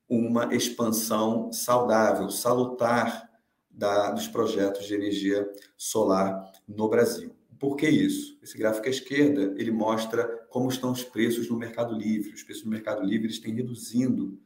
uma 0.10 0.56
expansão 0.56 1.54
saudável, 1.54 2.32
salutar 2.32 3.30
da, 3.70 4.10
dos 4.10 4.28
projetos 4.28 4.88
de 4.88 4.96
energia 4.96 5.48
solar 5.78 6.52
no 6.68 6.90
Brasil. 6.90 7.36
Por 7.60 7.76
que 7.76 7.88
isso? 7.88 8.40
Esse 8.42 8.58
gráfico 8.58 8.88
à 8.88 8.90
esquerda 8.90 9.54
ele 9.56 9.70
mostra 9.70 10.26
como 10.50 10.68
estão 10.68 10.92
os 10.92 11.04
preços 11.04 11.48
no 11.48 11.60
Mercado 11.60 11.94
Livre. 11.94 12.34
Os 12.34 12.42
preços 12.42 12.64
no 12.64 12.72
Mercado 12.72 13.04
Livre 13.04 13.28
eles 13.28 13.40
têm 13.40 13.54
reduzindo 13.54 14.40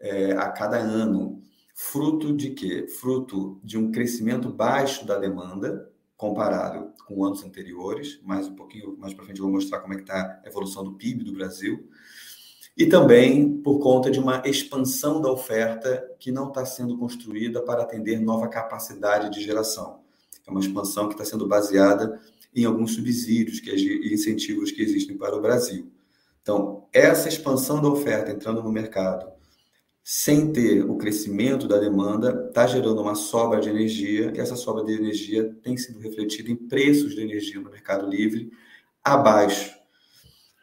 é, 0.00 0.32
a 0.32 0.50
cada 0.50 0.78
ano. 0.78 1.42
Fruto 1.74 2.34
de 2.34 2.52
quê? 2.52 2.86
Fruto 2.88 3.60
de 3.62 3.76
um 3.76 3.92
crescimento 3.92 4.48
baixo 4.48 5.06
da 5.06 5.18
demanda 5.18 5.92
comparado 6.18 6.92
com 7.06 7.24
anos 7.24 7.44
anteriores. 7.44 8.20
Mais 8.22 8.48
um 8.48 8.56
pouquinho 8.56 8.98
mais 8.98 9.14
para 9.14 9.24
frente 9.24 9.38
eu 9.38 9.44
vou 9.44 9.54
mostrar 9.54 9.78
como 9.78 9.94
é 9.94 9.96
que 9.96 10.02
está 10.02 10.42
a 10.44 10.48
evolução 10.48 10.84
do 10.84 10.94
PIB 10.94 11.24
do 11.24 11.32
Brasil 11.32 11.88
e 12.76 12.86
também 12.86 13.60
por 13.62 13.78
conta 13.78 14.10
de 14.10 14.18
uma 14.18 14.42
expansão 14.44 15.20
da 15.20 15.30
oferta 15.30 16.04
que 16.18 16.30
não 16.32 16.48
está 16.48 16.66
sendo 16.66 16.98
construída 16.98 17.62
para 17.62 17.82
atender 17.82 18.20
nova 18.20 18.48
capacidade 18.48 19.30
de 19.30 19.42
geração. 19.42 20.00
É 20.46 20.50
uma 20.50 20.60
expansão 20.60 21.08
que 21.08 21.14
está 21.14 21.24
sendo 21.24 21.46
baseada 21.46 22.20
em 22.54 22.64
alguns 22.64 22.94
subsídios 22.94 23.60
que, 23.60 23.70
e 23.70 24.12
incentivos 24.12 24.72
que 24.72 24.82
existem 24.82 25.16
para 25.16 25.36
o 25.36 25.40
Brasil. 25.40 25.90
Então, 26.42 26.88
essa 26.92 27.28
expansão 27.28 27.80
da 27.80 27.88
oferta 27.88 28.32
entrando 28.32 28.62
no 28.62 28.72
mercado, 28.72 29.30
sem 30.02 30.52
ter 30.52 30.88
o 30.88 30.96
crescimento 30.96 31.68
da 31.68 31.78
demanda, 31.78 32.37
está 32.58 32.66
gerando 32.66 33.00
uma 33.00 33.14
sobra 33.14 33.60
de 33.60 33.68
energia, 33.68 34.32
e 34.34 34.40
essa 34.40 34.56
sobra 34.56 34.84
de 34.84 34.92
energia 34.92 35.54
tem 35.62 35.76
sido 35.76 36.00
refletida 36.00 36.50
em 36.50 36.56
preços 36.56 37.14
de 37.14 37.20
energia 37.20 37.60
no 37.60 37.70
mercado 37.70 38.08
livre 38.08 38.50
abaixo 39.04 39.78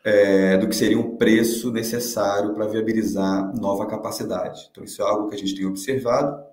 é, 0.03 0.57
do 0.57 0.67
que 0.67 0.75
seria 0.75 0.99
um 0.99 1.15
preço 1.15 1.71
necessário 1.71 2.53
para 2.53 2.67
viabilizar 2.67 3.57
nova 3.57 3.87
capacidade. 3.87 4.67
Então, 4.69 4.83
isso 4.83 5.01
é 5.01 5.05
algo 5.05 5.29
que 5.29 5.35
a 5.35 5.37
gente 5.37 5.55
tem 5.55 5.65
observado. 5.65 6.43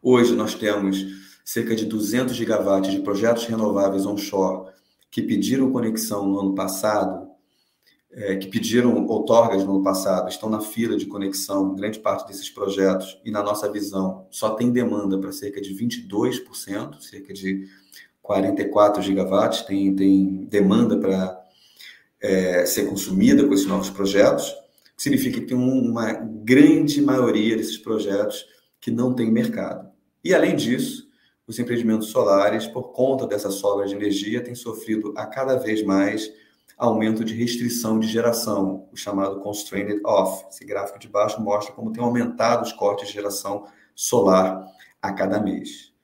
Hoje, 0.00 0.32
nós 0.34 0.54
temos 0.54 1.04
cerca 1.44 1.74
de 1.74 1.84
200 1.84 2.34
gigawatts 2.36 2.92
de 2.92 3.00
projetos 3.00 3.46
renováveis 3.46 4.06
onshore 4.06 4.70
que 5.10 5.22
pediram 5.22 5.72
conexão 5.72 6.24
no 6.24 6.38
ano 6.38 6.54
passado, 6.54 7.25
é, 8.16 8.34
que 8.34 8.48
pediram 8.48 9.06
outorgas 9.06 9.62
no 9.62 9.74
ano 9.74 9.84
passado, 9.84 10.30
estão 10.30 10.48
na 10.48 10.60
fila 10.60 10.96
de 10.96 11.04
conexão, 11.04 11.74
grande 11.74 11.98
parte 11.98 12.26
desses 12.26 12.48
projetos, 12.48 13.20
e 13.22 13.30
na 13.30 13.42
nossa 13.42 13.70
visão, 13.70 14.26
só 14.30 14.50
tem 14.54 14.70
demanda 14.70 15.18
para 15.18 15.30
cerca 15.32 15.60
de 15.60 15.74
22%, 15.74 16.98
cerca 16.98 17.34
de 17.34 17.68
44 18.22 19.02
gigawatts, 19.02 19.62
tem, 19.62 19.94
tem 19.94 20.46
demanda 20.46 20.98
para 20.98 21.44
é, 22.18 22.64
ser 22.64 22.86
consumida 22.86 23.46
com 23.46 23.52
esses 23.52 23.66
novos 23.66 23.90
projetos, 23.90 24.50
que 24.96 25.02
significa 25.02 25.38
que 25.38 25.46
tem 25.46 25.56
uma 25.56 26.12
grande 26.12 27.02
maioria 27.02 27.54
desses 27.54 27.76
projetos 27.76 28.46
que 28.80 28.90
não 28.90 29.12
tem 29.12 29.30
mercado. 29.30 29.90
E, 30.24 30.34
além 30.34 30.56
disso, 30.56 31.06
os 31.46 31.58
empreendimentos 31.58 32.08
solares, 32.08 32.66
por 32.66 32.92
conta 32.92 33.26
dessa 33.26 33.50
sobra 33.50 33.86
de 33.86 33.94
energia, 33.94 34.42
têm 34.42 34.54
sofrido 34.54 35.12
a 35.16 35.26
cada 35.26 35.56
vez 35.56 35.84
mais 35.84 36.32
aumento 36.76 37.24
de 37.24 37.34
restrição 37.34 37.98
de 37.98 38.06
geração, 38.06 38.88
o 38.92 38.96
chamado 38.96 39.40
constrained 39.40 40.00
off. 40.04 40.44
Esse 40.50 40.64
gráfico 40.64 40.98
de 40.98 41.08
baixo 41.08 41.40
mostra 41.40 41.74
como 41.74 41.92
tem 41.92 42.02
aumentado 42.02 42.62
os 42.64 42.72
cortes 42.72 43.08
de 43.08 43.14
geração 43.14 43.66
solar 43.94 44.66
a 45.00 45.12
cada 45.12 45.40
mês. 45.40 45.94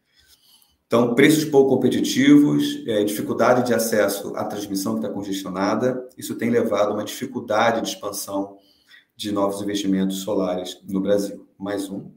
Então, 0.87 1.15
preços 1.15 1.45
pouco 1.45 1.71
competitivos, 1.71 2.87
é, 2.87 3.03
dificuldade 3.05 3.67
de 3.67 3.73
acesso 3.73 4.35
à 4.37 4.45
transmissão 4.45 4.95
que 4.95 5.01
está 5.01 5.13
congestionada, 5.13 6.09
isso 6.19 6.35
tem 6.35 6.51
levado 6.51 6.91
a 6.91 6.95
uma 6.95 7.05
dificuldade 7.05 7.81
de 7.81 7.89
expansão 7.89 8.59
de 9.17 9.33
novos 9.33 9.63
investimentos 9.63 10.19
solares 10.19 10.81
no 10.87 11.01
Brasil. 11.01 11.47
Mais 11.59 11.89
um. 11.89 12.11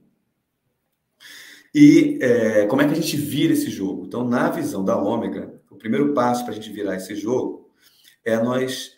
E 1.74 2.20
é, 2.22 2.66
como 2.68 2.82
é 2.82 2.86
que 2.86 2.94
a 2.94 2.96
gente 2.96 3.18
vira 3.18 3.54
esse 3.54 3.70
jogo? 3.70 4.06
Então, 4.06 4.28
na 4.28 4.50
visão 4.50 4.84
da 4.84 4.98
Ômega, 4.98 5.54
o 5.70 5.76
primeiro 5.76 6.14
passo 6.14 6.44
para 6.44 6.54
a 6.54 6.56
gente 6.56 6.72
virar 6.72 6.96
esse 6.96 7.16
jogo 7.16 7.65
é 8.26 8.42
nós 8.42 8.94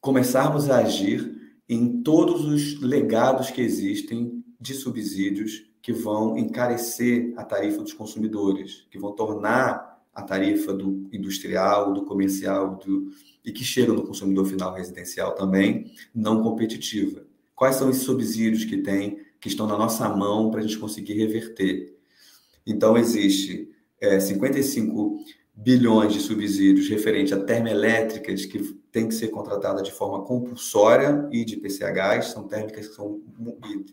começarmos 0.00 0.70
a 0.70 0.78
agir 0.78 1.38
em 1.68 2.02
todos 2.02 2.44
os 2.44 2.80
legados 2.80 3.50
que 3.50 3.60
existem 3.60 4.42
de 4.58 4.74
subsídios 4.74 5.70
que 5.82 5.92
vão 5.92 6.36
encarecer 6.36 7.32
a 7.36 7.44
tarifa 7.44 7.82
dos 7.82 7.92
consumidores, 7.92 8.86
que 8.90 8.98
vão 8.98 9.12
tornar 9.12 10.00
a 10.12 10.22
tarifa 10.22 10.72
do 10.72 11.08
industrial, 11.12 11.92
do 11.92 12.04
comercial 12.04 12.76
do, 12.76 13.10
e 13.44 13.52
que 13.52 13.64
chegam 13.64 13.94
no 13.94 14.06
consumidor 14.06 14.46
final 14.46 14.74
residencial 14.74 15.34
também 15.34 15.92
não 16.14 16.42
competitiva. 16.42 17.24
Quais 17.54 17.76
são 17.76 17.90
esses 17.90 18.02
subsídios 18.02 18.64
que 18.64 18.78
tem, 18.78 19.20
que 19.40 19.48
estão 19.48 19.66
na 19.66 19.76
nossa 19.78 20.08
mão 20.08 20.50
para 20.50 20.60
a 20.60 20.62
gente 20.62 20.78
conseguir 20.78 21.14
reverter? 21.14 21.94
Então, 22.66 22.96
existe 22.96 23.70
é, 24.00 24.18
55 24.18 25.18
bilhões 25.54 26.12
de 26.12 26.20
subsídios 26.20 26.88
referente 26.88 27.34
a 27.34 27.42
termoelétricas 27.42 28.46
que 28.46 28.58
tem 28.90 29.08
que 29.08 29.14
ser 29.14 29.28
contratada 29.28 29.82
de 29.82 29.92
forma 29.92 30.24
compulsória 30.24 31.28
e 31.30 31.44
de 31.44 31.56
PCHs, 31.56 32.26
são 32.26 32.48
térmicas 32.48 32.88
que 32.88 32.94
são 32.94 33.20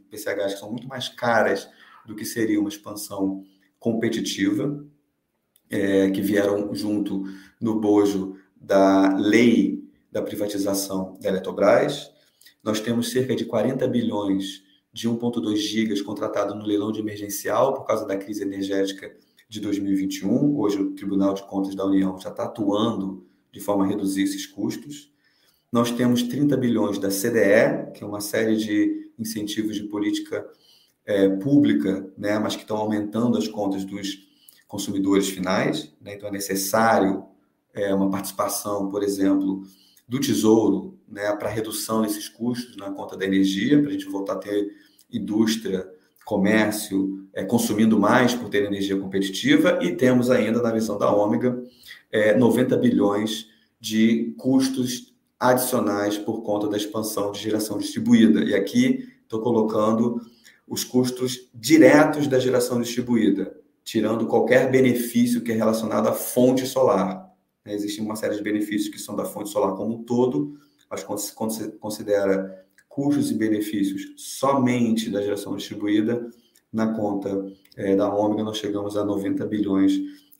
PCHs 0.09 0.53
que 0.53 0.59
são 0.59 0.71
muito 0.71 0.87
mais 0.87 1.09
caras 1.09 1.69
do 2.05 2.15
que 2.15 2.25
seria 2.25 2.59
uma 2.59 2.69
expansão 2.69 3.43
competitiva, 3.79 4.85
é, 5.69 6.09
que 6.09 6.21
vieram 6.21 6.73
junto 6.73 7.23
no 7.59 7.79
bojo 7.79 8.37
da 8.55 9.15
lei 9.17 9.83
da 10.11 10.21
privatização 10.21 11.17
da 11.21 11.29
Eletrobras. 11.29 12.11
Nós 12.63 12.79
temos 12.79 13.11
cerca 13.11 13.35
de 13.35 13.45
40 13.45 13.87
bilhões 13.87 14.63
de 14.91 15.09
1,2 15.09 15.57
gigas 15.57 16.01
contratado 16.01 16.55
no 16.55 16.65
leilão 16.65 16.91
de 16.91 17.01
emergencial 17.01 17.73
por 17.73 17.85
causa 17.85 18.05
da 18.07 18.17
crise 18.17 18.41
energética 18.41 19.15
de 19.49 19.61
2021. 19.61 20.57
Hoje, 20.57 20.79
o 20.79 20.91
Tribunal 20.93 21.33
de 21.33 21.43
Contas 21.43 21.73
da 21.75 21.85
União 21.85 22.19
já 22.19 22.29
está 22.29 22.43
atuando 22.43 23.25
de 23.51 23.59
forma 23.59 23.85
a 23.85 23.87
reduzir 23.87 24.23
esses 24.23 24.45
custos. 24.45 25.11
Nós 25.71 25.91
temos 25.91 26.23
30 26.23 26.55
bilhões 26.57 26.99
da 26.99 27.09
CDE, 27.09 27.91
que 27.93 28.03
é 28.03 28.05
uma 28.05 28.21
série 28.21 28.57
de 28.57 29.11
incentivos 29.17 29.75
de 29.75 29.83
política 29.83 30.45
é, 31.05 31.29
pública, 31.29 32.11
né, 32.17 32.37
mas 32.37 32.55
que 32.55 32.61
estão 32.61 32.77
aumentando 32.77 33.37
as 33.37 33.47
contas 33.47 33.85
dos 33.85 34.27
consumidores 34.67 35.29
finais. 35.29 35.93
Né? 36.01 36.15
Então, 36.15 36.27
é 36.27 36.31
necessário 36.31 37.25
é, 37.73 37.93
uma 37.93 38.09
participação, 38.09 38.89
por 38.89 39.01
exemplo, 39.01 39.63
do 40.07 40.19
Tesouro 40.19 40.99
né, 41.07 41.33
para 41.35 41.49
redução 41.49 42.01
desses 42.01 42.27
custos 42.27 42.75
na 42.75 42.91
conta 42.91 43.15
da 43.15 43.25
energia, 43.25 43.79
para 43.79 43.89
a 43.89 43.93
gente 43.93 44.09
voltar 44.09 44.33
a 44.33 44.39
ter 44.39 44.69
indústria, 45.11 45.89
comércio 46.27 47.25
é, 47.33 47.41
consumindo 47.45 47.97
mais 47.97 48.35
por 48.35 48.49
ter 48.49 48.65
energia 48.65 48.99
competitiva, 48.99 49.79
e 49.81 49.95
temos 49.95 50.29
ainda, 50.29 50.61
na 50.61 50.71
visão 50.71 50.97
da 50.97 51.09
Ômega, 51.09 51.63
é, 52.11 52.35
90 52.35 52.75
bilhões 52.75 53.47
de 53.79 54.35
custos 54.37 55.15
adicionais 55.39 56.17
por 56.17 56.41
conta 56.41 56.67
da 56.67 56.75
expansão 56.75 57.31
de 57.31 57.39
geração 57.39 57.77
distribuída. 57.77 58.43
E 58.43 58.53
aqui 58.53 59.07
estou 59.23 59.39
colocando 59.39 60.19
os 60.67 60.83
custos 60.83 61.49
diretos 61.53 62.27
da 62.27 62.39
geração 62.39 62.81
distribuída, 62.81 63.55
tirando 63.81 64.27
qualquer 64.27 64.69
benefício 64.69 65.39
que 65.39 65.53
é 65.53 65.55
relacionado 65.55 66.09
à 66.09 66.13
fonte 66.13 66.65
solar. 66.65 67.31
Né? 67.63 67.73
Existe 67.73 68.01
uma 68.01 68.17
série 68.17 68.35
de 68.35 68.43
benefícios 68.43 68.93
que 68.93 68.99
são 68.99 69.15
da 69.15 69.23
fonte 69.23 69.49
solar 69.49 69.75
como 69.77 69.95
um 69.95 70.03
todo, 70.03 70.57
mas 70.91 71.03
quando 71.03 71.19
se 71.19 71.71
considera 71.79 72.66
custos 72.97 73.29
e 73.29 73.35
benefícios 73.35 74.11
somente 74.17 75.07
da 75.07 75.21
geração 75.21 75.55
distribuída, 75.55 76.31
na 76.73 76.95
conta 76.95 77.45
é, 77.75 77.95
da 77.95 78.11
Ômega 78.11 78.43
nós 78.43 78.57
chegamos 78.57 78.97
a 78.97 79.05
90 79.05 79.45
bilhões 79.45 79.93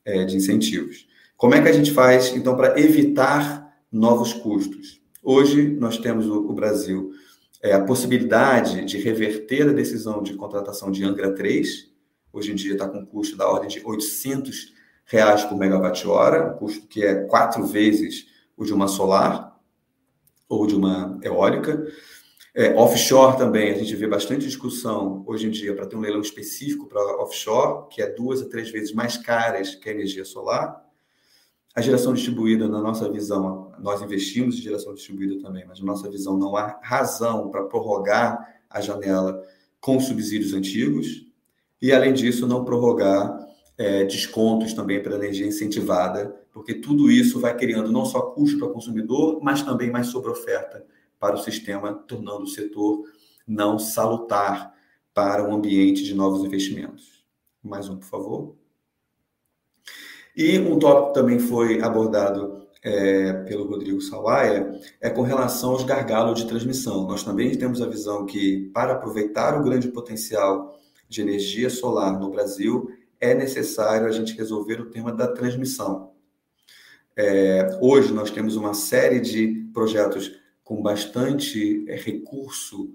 é, 0.03 0.25
de 0.25 0.35
incentivos. 0.35 1.07
Como 1.37 1.53
é 1.53 1.61
que 1.61 1.67
a 1.67 1.71
gente 1.71 1.91
faz, 1.91 2.35
então, 2.35 2.57
para 2.57 2.79
evitar 2.79 3.77
novos 3.91 4.33
custos. 4.33 4.99
Hoje, 5.21 5.67
nós 5.79 5.99
temos 5.99 6.25
o, 6.27 6.51
Brasil 6.51 7.11
é, 7.61 7.73
a 7.73 7.83
possibilidade 7.83 8.83
de 8.85 8.97
reverter 8.97 9.69
a 9.69 9.73
decisão 9.73 10.23
de 10.23 10.33
contratação 10.33 10.89
de 10.89 11.03
Angra 11.03 11.35
3. 11.35 11.91
Hoje 12.33 12.53
em 12.53 12.55
dia 12.55 12.73
está 12.73 12.89
com 12.89 13.05
custo 13.05 13.37
da 13.37 13.47
ordem 13.47 13.69
de 13.69 13.85
800 13.85 14.73
reais 15.05 15.43
por 15.43 15.59
megawatt-hora, 15.59 16.53
um 16.53 16.57
custo 16.57 16.87
que 16.87 17.05
é 17.05 17.13
quatro 17.25 17.67
vezes 17.67 18.25
o 18.57 18.65
de 18.65 18.73
uma 18.73 18.87
solar 18.87 19.55
ou 20.49 20.65
de 20.65 20.75
uma 20.75 21.19
eólica. 21.21 21.85
É, 22.59 22.73
offshore 22.73 23.37
também, 23.37 23.69
a 23.69 23.75
gente 23.75 23.95
vê 23.95 24.07
bastante 24.07 24.47
discussão 24.47 25.23
hoje 25.27 25.45
em 25.45 25.51
dia 25.51 25.75
para 25.75 25.85
ter 25.85 25.95
um 25.95 25.99
leilão 25.99 26.21
específico 26.21 26.87
para 26.87 27.21
offshore, 27.21 27.87
que 27.87 28.01
é 28.01 28.09
duas 28.09 28.41
a 28.41 28.49
três 28.49 28.71
vezes 28.71 28.91
mais 28.91 29.15
caras 29.15 29.75
que 29.75 29.87
a 29.87 29.91
energia 29.91 30.25
solar. 30.25 30.83
A 31.75 31.81
geração 31.81 32.15
distribuída, 32.15 32.67
na 32.67 32.81
nossa 32.81 33.11
visão, 33.11 33.71
nós 33.77 34.01
investimos 34.01 34.57
em 34.57 34.61
geração 34.63 34.95
distribuída 34.95 35.39
também, 35.39 35.65
mas 35.67 35.79
na 35.79 35.85
nossa 35.85 36.09
visão 36.09 36.35
não 36.35 36.57
há 36.57 36.79
razão 36.81 37.51
para 37.51 37.63
prorrogar 37.65 38.59
a 38.67 38.81
janela 38.81 39.39
com 39.79 39.99
subsídios 39.99 40.55
antigos 40.55 41.27
e, 41.79 41.93
além 41.93 42.11
disso, 42.11 42.47
não 42.47 42.65
prorrogar 42.65 43.37
é, 43.77 44.03
descontos 44.03 44.73
também 44.73 44.99
para 44.99 45.13
energia 45.13 45.45
incentivada, 45.45 46.35
porque 46.51 46.73
tudo 46.73 47.11
isso 47.11 47.39
vai 47.39 47.55
criando 47.55 47.91
não 47.91 48.03
só 48.03 48.19
custo 48.19 48.57
para 48.57 48.67
o 48.67 48.73
consumidor, 48.73 49.39
mas 49.43 49.61
também 49.61 49.91
mais 49.91 50.07
sobre-oferta 50.07 50.83
para 51.19 51.35
o 51.35 51.39
sistema, 51.39 51.93
tornando 51.93 52.43
o 52.43 52.47
setor 52.47 53.03
não 53.47 53.79
salutar 53.79 54.73
para 55.13 55.43
um 55.43 55.53
ambiente 55.53 56.03
de 56.03 56.13
novos 56.13 56.43
investimentos. 56.43 57.25
Mais 57.63 57.89
um, 57.89 57.97
por 57.97 58.05
favor. 58.05 58.55
E 60.35 60.59
um 60.59 60.77
tópico 60.77 61.13
também 61.13 61.39
foi 61.39 61.81
abordado 61.81 62.67
é, 62.83 63.33
pelo 63.43 63.65
Rodrigo 63.65 63.99
Sawaia 63.99 64.79
é 65.01 65.09
com 65.09 65.21
relação 65.21 65.71
aos 65.71 65.83
gargalos 65.83 66.39
de 66.39 66.47
transmissão. 66.47 67.07
Nós 67.07 67.23
também 67.23 67.57
temos 67.57 67.81
a 67.81 67.87
visão 67.87 68.25
que, 68.25 68.69
para 68.73 68.93
aproveitar 68.93 69.59
o 69.59 69.63
grande 69.63 69.87
potencial 69.89 70.77
de 71.09 71.21
energia 71.21 71.69
solar 71.69 72.19
no 72.19 72.29
Brasil, 72.29 72.89
é 73.19 73.33
necessário 73.33 74.07
a 74.07 74.11
gente 74.11 74.37
resolver 74.37 74.79
o 74.79 74.89
tema 74.89 75.11
da 75.11 75.27
transmissão. 75.27 76.11
É, 77.15 77.79
hoje 77.81 78.13
nós 78.13 78.29
temos 78.29 78.55
uma 78.55 78.73
série 78.73 79.19
de 79.19 79.67
projetos 79.73 80.31
com 80.67 80.81
bastante 80.81 81.85
é, 81.87 81.95
recurso 81.95 82.93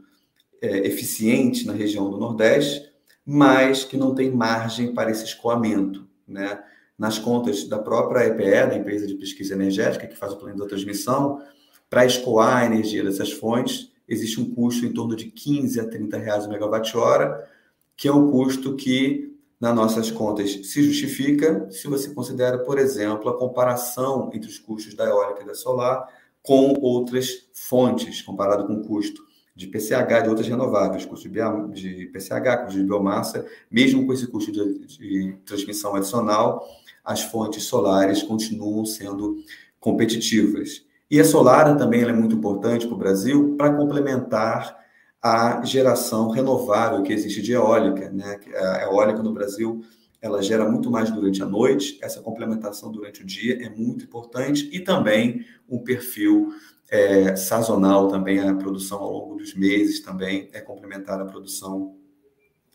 é, 0.60 0.86
eficiente 0.86 1.66
na 1.66 1.72
região 1.72 2.10
do 2.10 2.18
Nordeste, 2.18 2.86
mas 3.24 3.82
que 3.82 3.96
não 3.96 4.14
tem 4.14 4.30
margem 4.30 4.92
para 4.92 5.10
esse 5.10 5.24
escoamento, 5.24 6.06
né? 6.28 6.62
nas 6.98 7.18
contas 7.18 7.64
da 7.66 7.78
própria 7.78 8.26
EPE, 8.26 8.68
da 8.68 8.76
empresa 8.76 9.06
de 9.06 9.14
pesquisa 9.14 9.54
energética, 9.54 10.06
que 10.06 10.18
faz 10.18 10.34
o 10.34 10.36
plano 10.36 10.58
da 10.58 10.66
transmissão, 10.66 11.40
para 11.88 12.04
escoar 12.04 12.58
a 12.58 12.66
energia 12.66 13.02
dessas 13.02 13.32
fontes, 13.32 13.90
existe 14.06 14.38
um 14.38 14.54
custo 14.54 14.84
em 14.84 14.92
torno 14.92 15.16
de 15.16 15.30
15 15.30 15.80
a 15.80 15.88
30 15.88 16.18
reais 16.18 16.44
o 16.44 16.50
megawatt-hora, 16.50 17.48
que 17.96 18.06
é 18.06 18.12
um 18.12 18.30
custo 18.30 18.76
que, 18.76 19.34
nas 19.58 19.74
nossas 19.74 20.10
contas, 20.10 20.50
se 20.66 20.82
justifica 20.82 21.70
se 21.70 21.88
você 21.88 22.12
considera, 22.12 22.58
por 22.58 22.78
exemplo, 22.78 23.30
a 23.30 23.38
comparação 23.38 24.30
entre 24.34 24.50
os 24.50 24.58
custos 24.58 24.92
da 24.92 25.06
eólica 25.06 25.42
e 25.42 25.46
da 25.46 25.54
solar 25.54 26.06
com 26.42 26.74
outras 26.80 27.48
fontes, 27.52 28.20
comparado 28.22 28.66
com 28.66 28.74
o 28.74 28.82
custo 28.82 29.22
de 29.54 29.66
PCH 29.66 30.22
de 30.22 30.28
outras 30.28 30.48
renováveis, 30.48 31.04
custo 31.04 31.28
de 31.28 32.06
PCH, 32.06 32.64
custo 32.64 32.80
de 32.80 32.84
biomassa, 32.84 33.46
mesmo 33.70 34.06
com 34.06 34.12
esse 34.12 34.26
custo 34.26 34.50
de, 34.50 34.78
de 34.86 35.36
transmissão 35.44 35.94
adicional, 35.94 36.66
as 37.04 37.22
fontes 37.22 37.64
solares 37.64 38.22
continuam 38.22 38.84
sendo 38.84 39.36
competitivas. 39.78 40.84
E 41.10 41.20
a 41.20 41.24
solar 41.24 41.76
também 41.76 42.02
é 42.02 42.12
muito 42.12 42.34
importante 42.34 42.86
para 42.86 42.94
o 42.94 42.98
Brasil 42.98 43.54
para 43.56 43.74
complementar 43.74 44.80
a 45.20 45.62
geração 45.64 46.30
renovável 46.30 47.02
que 47.02 47.12
existe 47.12 47.42
de 47.42 47.52
eólica. 47.52 48.10
Né? 48.10 48.40
A 48.56 48.82
eólica 48.84 49.22
no 49.22 49.32
Brasil 49.32 49.82
ela 50.22 50.40
gera 50.40 50.70
muito 50.70 50.88
mais 50.88 51.10
durante 51.10 51.42
a 51.42 51.46
noite, 51.46 51.98
essa 52.00 52.22
complementação 52.22 52.92
durante 52.92 53.22
o 53.22 53.26
dia 53.26 53.58
é 53.60 53.68
muito 53.68 54.04
importante 54.04 54.70
e 54.72 54.78
também 54.78 55.44
um 55.68 55.80
perfil 55.80 56.54
é, 56.88 57.34
sazonal 57.34 58.06
também, 58.06 58.38
a 58.38 58.54
produção 58.54 59.00
ao 59.00 59.12
longo 59.12 59.34
dos 59.34 59.54
meses 59.54 60.00
também 60.00 60.48
é 60.52 60.60
complementar 60.60 61.20
a 61.20 61.24
produção 61.24 61.96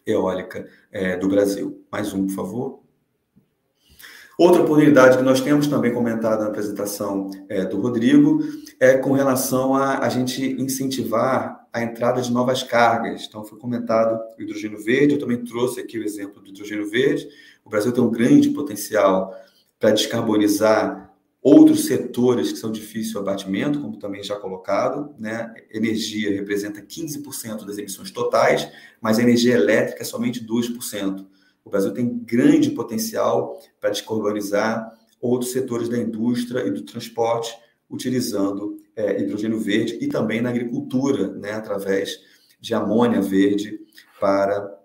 eólica 0.06 0.68
é, 0.92 1.16
do 1.16 1.30
Brasil. 1.30 1.86
Mais 1.92 2.14
um, 2.14 2.28
por 2.28 2.36
favor. 2.36 2.80
Outra 4.38 4.62
oportunidade 4.62 5.18
que 5.18 5.24
nós 5.24 5.42
temos 5.42 5.68
também 5.68 5.94
comentado 5.94 6.42
na 6.42 6.48
apresentação 6.48 7.32
é, 7.50 7.66
do 7.66 7.80
Rodrigo 7.80 8.40
é 8.80 8.98
com 8.98 9.14
relação 9.14 9.74
a 9.74 10.00
a 10.00 10.10
gente 10.10 10.44
incentivar 10.62 11.66
a 11.78 11.84
entrada 11.84 12.22
de 12.22 12.32
novas 12.32 12.63
cargas. 12.63 13.26
Então, 13.28 13.44
foi 13.44 13.58
comentado 13.58 14.20
o 14.38 14.42
hidrogênio 14.42 14.84
verde, 14.84 15.13
eu 15.13 15.20
também 15.20 15.44
trouxe 15.44 15.80
aqui 15.80 15.98
o 15.98 16.04
exemplo 16.04 16.42
do 16.42 16.50
hidrogênio 16.50 16.90
verde. 16.90 17.28
O 17.63 17.70
Brasil 17.70 17.92
tem 17.92 18.04
um 18.04 18.10
grande 18.10 18.50
potencial 18.50 19.36
para 19.80 19.92
descarbonizar 19.92 21.13
outros 21.42 21.86
setores 21.86 22.52
que 22.52 22.58
são 22.58 22.72
difíceis 22.72 23.12
de 23.12 23.18
abatimento, 23.18 23.80
como 23.80 23.98
também 23.98 24.24
já 24.24 24.36
colocado. 24.36 25.13
Né? 25.18 25.54
Energia 25.72 26.34
representa 26.34 26.82
15% 26.82 27.66
das 27.66 27.78
emissões 27.78 28.12
totais, 28.12 28.70
mas 29.00 29.20
a 29.20 29.22
energia 29.22 29.54
elétrica 29.54 30.02
é 30.02 30.06
somente 30.06 30.46
2%. 30.46 31.26
O 31.63 31.70
Brasil 31.70 31.94
tem 31.94 32.18
grande 32.20 32.72
potencial 32.72 33.62
para 33.80 33.90
descarbonizar 33.90 34.92
outros 35.22 35.52
setores 35.52 35.90
da 35.90 35.98
indústria 35.98 36.66
e 36.66 36.72
do 36.72 36.82
transporte, 36.82 37.58
utilizando 37.90 38.78
é, 38.98 39.22
hidrogênio 39.22 39.60
verde 39.60 39.98
e 40.02 40.08
também 40.08 40.42
na 40.42 40.50
agricultura, 40.50 41.32
né, 41.34 41.52
através 41.52 42.20
de 42.60 42.74
amônia 42.74 43.22
verde 43.22 43.80
para 44.20 44.76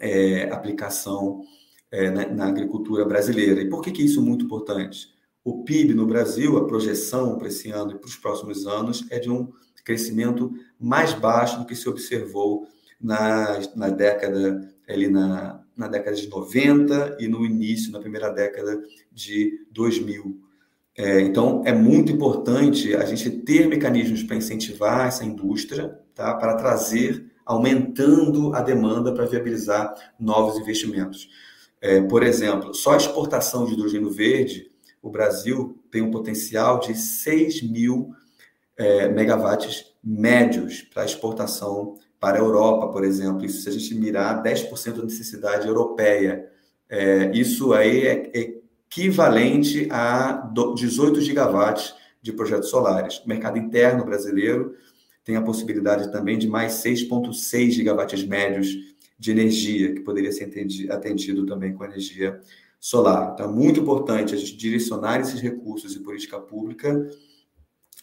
é, 0.00 0.50
aplicação 0.50 1.42
é, 1.90 2.10
na, 2.10 2.26
na, 2.26 2.46
agricultura 2.48 3.04
brasileira. 3.04 3.60
E 3.60 3.68
por 3.68 3.82
que, 3.82 3.92
que 3.92 4.02
isso 4.02 4.20
é 4.20 4.22
muito 4.22 4.46
importante? 4.46 5.12
O 5.44 5.62
PIB 5.62 5.92
no 5.92 6.06
Brasil, 6.06 6.56
a 6.56 6.66
projeção 6.66 7.36
para 7.36 7.48
esse 7.48 7.70
ano 7.70 7.92
e 7.92 7.98
para 7.98 8.08
os 8.08 8.16
próximos 8.16 8.66
anos 8.66 9.04
é 9.10 9.18
de 9.18 9.30
um 9.30 9.52
crescimento 9.84 10.52
mais 10.80 11.12
baixo 11.12 11.58
do 11.58 11.66
que 11.66 11.74
se 11.74 11.88
observou 11.88 12.66
na, 13.00 13.60
na 13.76 13.90
década 13.90 14.72
ali 14.88 15.08
na, 15.08 15.62
na 15.76 15.88
década 15.88 16.16
de 16.16 16.28
90 16.28 17.16
e 17.20 17.28
no 17.28 17.44
início, 17.44 17.92
na 17.92 18.00
primeira 18.00 18.30
década 18.30 18.82
de 19.10 19.66
2000. 19.70 20.40
É, 20.96 21.20
então, 21.20 21.62
é 21.64 21.72
muito 21.72 22.12
importante 22.12 22.94
a 22.94 23.04
gente 23.04 23.30
ter 23.30 23.66
mecanismos 23.66 24.22
para 24.22 24.36
incentivar 24.36 25.08
essa 25.08 25.24
indústria, 25.24 25.98
tá? 26.14 26.34
para 26.34 26.54
trazer, 26.54 27.32
aumentando 27.46 28.54
a 28.54 28.60
demanda 28.60 29.12
para 29.12 29.24
viabilizar 29.24 29.94
novos 30.18 30.58
investimentos. 30.58 31.28
É, 31.80 32.00
por 32.02 32.22
exemplo, 32.22 32.74
só 32.74 32.92
a 32.92 32.96
exportação 32.96 33.64
de 33.64 33.72
hidrogênio 33.72 34.10
verde, 34.10 34.70
o 35.02 35.10
Brasil 35.10 35.82
tem 35.90 36.02
um 36.02 36.10
potencial 36.10 36.78
de 36.78 36.94
6 36.94 37.62
mil 37.62 38.12
é, 38.76 39.08
megawatts 39.08 39.92
médios 40.04 40.82
para 40.82 41.04
exportação 41.04 41.96
para 42.20 42.36
a 42.38 42.40
Europa, 42.40 42.88
por 42.88 43.02
exemplo. 43.02 43.44
Isso 43.44 43.62
se 43.62 43.68
a 43.68 43.72
gente 43.72 43.94
mirar 43.94 44.42
10% 44.42 44.92
da 44.92 45.04
necessidade 45.04 45.66
europeia 45.66 46.48
É, 46.94 47.30
isso 47.32 47.72
aí 47.72 48.06
é 48.06 48.61
equivalente 48.92 49.88
a 49.90 50.50
18 50.76 51.22
gigawatts 51.22 51.94
de 52.20 52.32
projetos 52.32 52.68
solares. 52.68 53.18
O 53.24 53.28
mercado 53.28 53.58
interno 53.58 54.04
brasileiro 54.04 54.76
tem 55.24 55.36
a 55.36 55.42
possibilidade 55.42 56.12
também 56.12 56.36
de 56.38 56.46
mais 56.46 56.74
6,6 56.74 57.70
gigawatts 57.70 58.22
médios 58.24 58.68
de 59.18 59.30
energia, 59.30 59.94
que 59.94 60.00
poderia 60.00 60.30
ser 60.30 60.52
atendido 60.90 61.46
também 61.46 61.72
com 61.72 61.84
energia 61.84 62.38
solar. 62.78 63.32
Então, 63.32 63.46
é 63.46 63.52
muito 63.52 63.80
importante 63.80 64.34
a 64.34 64.36
gente 64.38 64.56
direcionar 64.56 65.20
esses 65.20 65.40
recursos 65.40 65.94
e 65.94 66.00
política 66.00 66.38
pública 66.38 67.08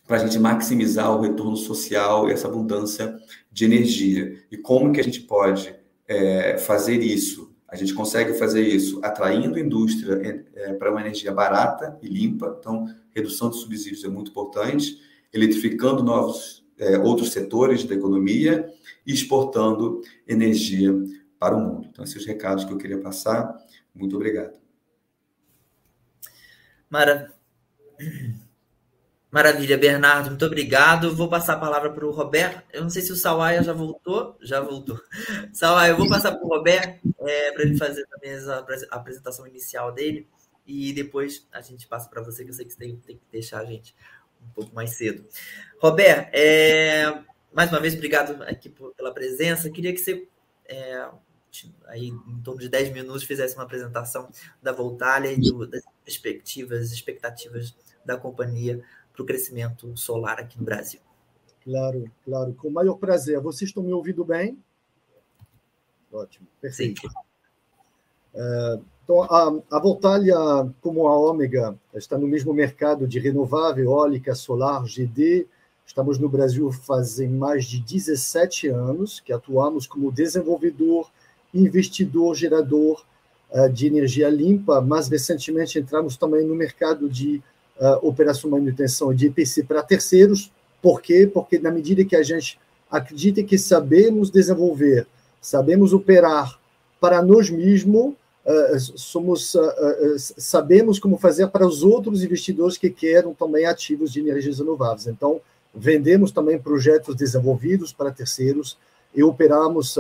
para 0.08 0.18
a 0.18 0.26
gente 0.26 0.40
maximizar 0.40 1.16
o 1.16 1.22
retorno 1.22 1.56
social 1.56 2.28
e 2.28 2.32
essa 2.32 2.48
abundância 2.48 3.16
de 3.52 3.66
energia. 3.66 4.42
E 4.50 4.58
como 4.58 4.92
que 4.92 5.00
a 5.00 5.04
gente 5.04 5.22
pode 5.22 5.76
é, 6.08 6.58
fazer 6.58 7.00
isso? 7.04 7.49
A 7.72 7.76
gente 7.76 7.94
consegue 7.94 8.34
fazer 8.34 8.62
isso 8.62 9.00
atraindo 9.04 9.60
indústria 9.60 10.46
é, 10.56 10.74
para 10.74 10.92
uma 10.92 11.02
energia 11.02 11.32
barata 11.32 11.98
e 12.02 12.08
limpa, 12.08 12.58
então 12.60 12.88
redução 13.12 13.50
de 13.50 13.58
subsídios 13.58 14.04
é 14.04 14.08
muito 14.08 14.32
importante, 14.32 15.00
eletrificando 15.32 16.04
novos 16.04 16.66
é, 16.80 16.98
outros 16.98 17.32
setores 17.32 17.84
da 17.84 17.94
economia 17.94 18.72
e 19.06 19.14
exportando 19.14 20.02
energia 20.28 20.92
para 21.38 21.56
o 21.56 21.60
mundo. 21.60 21.88
Então, 21.92 22.04
esses 22.04 22.26
recados 22.26 22.66
que 22.66 22.72
eu 22.72 22.78
queria 22.78 23.00
passar. 23.00 23.58
Muito 23.94 24.16
obrigado. 24.16 24.60
Maravilha. 26.90 27.34
Maravilha, 29.32 29.78
Bernardo, 29.78 30.30
muito 30.32 30.46
obrigado. 30.46 31.16
Vou 31.16 31.30
passar 31.30 31.54
a 31.54 31.60
palavra 31.60 31.92
para 31.92 32.04
o 32.04 32.10
Roberto. 32.10 32.64
Eu 32.74 32.82
não 32.82 32.90
sei 32.90 33.04
se 33.04 33.12
o 33.12 33.16
Sawaia 33.16 33.62
já 33.62 33.74
voltou. 33.74 34.36
Já 34.42 34.60
voltou. 34.60 35.00
Sawaia, 35.54 35.92
eu 35.92 35.98
vou 35.98 36.10
passar 36.10 36.32
para 36.32 36.44
o 36.44 36.48
Roberto 36.48 37.00
é, 37.20 37.52
para 37.52 37.62
ele 37.62 37.78
fazer 37.78 38.08
também 38.08 38.32
a 38.34 38.96
apresentação 38.96 39.46
inicial 39.46 39.92
dele. 39.92 40.28
E 40.66 40.92
depois 40.94 41.48
a 41.52 41.62
gente 41.62 41.88
passa 41.88 42.10
para 42.10 42.24
você, 42.24 42.44
que 42.44 42.50
eu 42.50 42.54
sei 42.56 42.66
que 42.66 42.72
você 42.72 42.80
tem, 42.80 42.96
tem, 42.98 43.18
que 43.18 43.24
deixar 43.32 43.60
a 43.60 43.66
gente 43.66 43.96
um 44.42 44.50
pouco 44.50 44.74
mais 44.74 44.92
cedo. 44.92 45.24
Roberto, 45.80 46.30
é, 46.34 47.24
mais 47.54 47.72
uma 47.72 47.80
vez, 47.80 47.94
obrigado 47.94 48.42
aqui 48.44 48.68
pela 48.98 49.14
presença. 49.14 49.70
Queria 49.70 49.94
que 49.94 50.00
você, 50.00 50.28
é, 50.66 51.08
aí, 51.86 52.08
em 52.08 52.42
torno 52.44 52.60
de 52.60 52.70
10 52.70 52.94
minutos, 52.94 53.24
fizesse 53.24 53.54
uma 53.54 53.64
apresentação 53.64 54.28
da 54.62 54.72
Voltalia 54.72 55.32
e 55.32 55.40
do, 55.40 55.68
das 55.68 55.84
perspectivas, 56.04 56.92
expectativas 56.92 57.76
da 58.04 58.18
companhia 58.18 58.84
para 59.14 59.24
o 59.24 59.26
crescimento 59.26 59.96
solar 59.98 60.40
aqui 60.40 60.58
no 60.58 60.66
Brasil. 60.66 61.00
Claro, 61.64 62.10
claro, 62.24 62.54
com 62.54 62.68
o 62.68 62.72
maior 62.72 62.96
prazer. 62.96 63.40
Vocês 63.40 63.70
estão 63.70 63.84
me 63.84 63.94
ouvindo 63.94 64.24
bem? 64.24 64.58
Ótimo, 66.12 66.48
perfeito. 66.62 67.08
É, 68.34 68.80
então, 69.04 69.24
a, 69.24 69.62
a 69.72 69.80
Voltalia, 69.80 70.36
como 70.82 71.08
a 71.08 71.18
Ômega, 71.18 71.76
está 71.96 72.18
no 72.18 72.28
mesmo 72.28 72.54
mercado 72.54 73.08
de 73.08 73.20
renovável, 73.20 73.86
eólica, 73.86 74.36
solar, 74.36 74.84
GD. 74.84 75.48
Estamos 75.84 76.20
no 76.20 76.30
Brasil 76.30 76.72
fazem 76.72 77.28
mais 77.30 77.66
de 77.66 77.80
17 77.80 78.68
anos 78.68 79.20
que 79.20 79.34
atuamos 79.34 79.88
como 79.88 80.12
desenvolvedor, 80.12 81.10
investidor, 81.52 82.36
gerador 82.36 83.04
uh, 83.50 83.68
de 83.68 83.88
energia 83.88 84.30
limpa, 84.30 84.80
mas 84.80 85.08
recentemente 85.08 85.80
entramos 85.80 86.16
também 86.16 86.46
no 86.46 86.54
mercado 86.54 87.10
de 87.10 87.42
uh, 87.80 88.08
operação 88.08 88.50
manutenção 88.50 89.14
de 89.14 89.28
EPC 89.28 89.64
para 89.64 89.82
terceiros. 89.82 90.52
Por 90.82 91.02
quê? 91.02 91.30
Porque 91.32 91.58
na 91.58 91.72
medida 91.72 92.04
que 92.06 92.16
a 92.16 92.24
gente 92.24 92.60
acredita 92.92 93.44
que 93.44 93.58
sabemos 93.58 94.30
desenvolver, 94.30 95.08
sabemos 95.42 95.94
operar 95.94 96.60
para 97.00 97.22
nós 97.22 97.50
mesmos, 97.50 98.14
uh, 98.46 98.80
somos, 98.96 99.56
uh, 99.56 100.16
sabemos 100.18 101.00
como 101.00 101.18
fazer 101.18 101.48
para 101.48 101.66
os 101.66 101.84
outros 101.84 102.24
investidores 102.24 102.78
que 102.78 102.90
querem 102.90 103.34
também 103.34 103.66
ativos 103.66 104.12
de 104.12 104.20
energias 104.20 104.60
renováveis. 104.60 105.08
Então, 105.08 105.40
vendemos 105.74 106.32
também 106.32 106.60
projetos 106.60 107.16
desenvolvidos 107.16 107.94
para 107.94 108.12
terceiros 108.12 108.78
e 109.16 109.24
operamos 109.24 109.98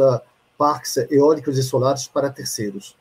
parques 0.57 0.97
eólicos 1.09 1.57
e 1.57 1.63
solares 1.63 2.07
para 2.07 2.29
terceiros. 2.29 2.95